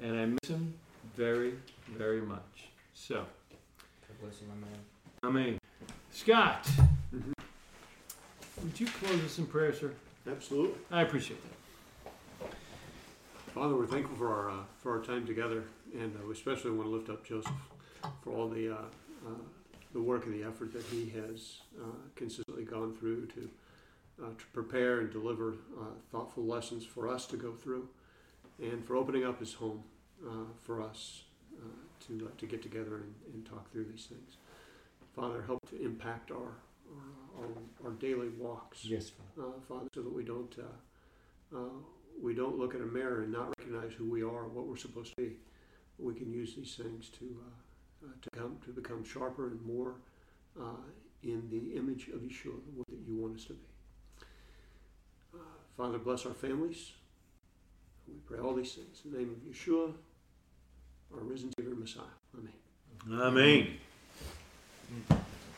and 0.00 0.16
I 0.16 0.26
miss 0.26 0.48
him 0.48 0.72
very, 1.16 1.54
very 1.96 2.20
much. 2.20 2.68
So, 2.94 3.16
God 3.16 4.20
bless 4.20 4.40
you, 4.40 4.46
my 4.46 4.54
man. 4.54 4.78
I 5.24 5.30
mean, 5.30 5.58
Scott, 6.12 6.68
would 8.64 8.80
you 8.80 8.86
close 8.86 9.22
us 9.22 9.38
in 9.38 9.46
prayer, 9.46 9.74
sir? 9.74 9.92
Absolutely. 10.26 10.78
I 10.90 11.02
appreciate 11.02 11.38
that. 11.42 12.50
Father, 13.52 13.76
we're 13.76 13.86
thankful 13.86 14.16
for 14.16 14.32
our 14.32 14.50
uh, 14.50 14.62
for 14.82 14.98
our 14.98 15.04
time 15.04 15.26
together, 15.26 15.64
and 15.92 16.16
uh, 16.16 16.26
we 16.26 16.32
especially 16.32 16.72
want 16.72 16.88
to 16.88 16.94
lift 16.94 17.08
up 17.10 17.24
Joseph 17.24 17.52
for 18.22 18.30
all 18.30 18.48
the 18.48 18.72
uh, 18.72 18.78
uh, 19.26 19.42
the 19.92 20.00
work 20.00 20.24
and 20.24 20.34
the 20.34 20.44
effort 20.44 20.72
that 20.72 20.82
he 20.84 21.10
has 21.10 21.60
uh, 21.80 21.86
consistently 22.16 22.64
gone 22.64 22.96
through 22.96 23.26
to 23.26 23.48
uh, 24.22 24.28
to 24.36 24.44
prepare 24.52 25.00
and 25.00 25.12
deliver 25.12 25.52
uh, 25.78 25.84
thoughtful 26.10 26.44
lessons 26.44 26.84
for 26.84 27.06
us 27.06 27.26
to 27.26 27.36
go 27.36 27.52
through, 27.52 27.86
and 28.60 28.84
for 28.84 28.96
opening 28.96 29.24
up 29.24 29.38
his 29.38 29.52
home 29.52 29.84
uh, 30.26 30.46
for 30.62 30.82
us 30.82 31.22
uh, 31.58 32.06
to 32.06 32.28
to 32.38 32.46
get 32.46 32.62
together 32.62 32.96
and, 32.96 33.14
and 33.34 33.46
talk 33.46 33.70
through 33.70 33.84
these 33.84 34.06
things. 34.06 34.38
Father, 35.14 35.44
help 35.46 35.60
to 35.68 35.80
impact 35.84 36.32
our 36.32 36.54
our, 37.38 37.44
our, 37.44 37.50
our 37.84 37.90
daily 37.92 38.28
walks 38.38 38.84
Yes, 38.84 39.10
Father. 39.10 39.48
uh, 39.48 39.60
Father, 39.68 39.88
so 39.94 40.02
that 40.02 40.12
we 40.12 40.24
don't 40.24 40.54
uh, 40.58 41.56
uh, 41.56 41.58
we 42.22 42.34
don't 42.34 42.58
look 42.58 42.74
at 42.74 42.80
a 42.80 42.84
mirror 42.86 43.22
and 43.22 43.32
not 43.32 43.52
recognize 43.58 43.92
who 43.92 44.08
we 44.08 44.22
are, 44.22 44.46
what 44.48 44.66
we're 44.66 44.76
supposed 44.76 45.12
to 45.16 45.22
be. 45.22 45.32
We 45.98 46.14
can 46.14 46.32
use 46.32 46.54
these 46.54 46.74
things 46.74 47.08
to 47.18 47.24
uh, 48.04 48.06
uh, 48.06 48.12
to 48.22 48.30
come 48.40 48.56
to 48.64 48.70
become 48.70 49.04
sharper 49.04 49.48
and 49.48 49.60
more 49.64 49.94
uh, 50.60 50.76
in 51.22 51.48
the 51.50 51.76
image 51.76 52.08
of 52.08 52.20
Yeshua, 52.20 52.54
the 52.66 52.72
one 52.76 52.84
that 52.90 53.08
you 53.08 53.16
want 53.16 53.36
us 53.38 53.44
to 53.46 53.54
be. 53.54 53.60
Uh, 55.34 55.38
Father, 55.76 55.98
bless 55.98 56.26
our 56.26 56.34
families. 56.34 56.92
We 58.06 58.14
pray 58.26 58.38
all 58.38 58.54
these 58.54 58.74
things 58.74 59.00
in 59.04 59.12
the 59.12 59.18
name 59.18 59.30
of 59.30 59.38
Yeshua, 59.50 59.92
our 61.14 61.20
risen 61.20 61.50
Savior 61.58 61.72
and 61.72 61.80
Messiah. 61.80 62.02
Amen. 63.08 63.78
Amen. 65.10 65.20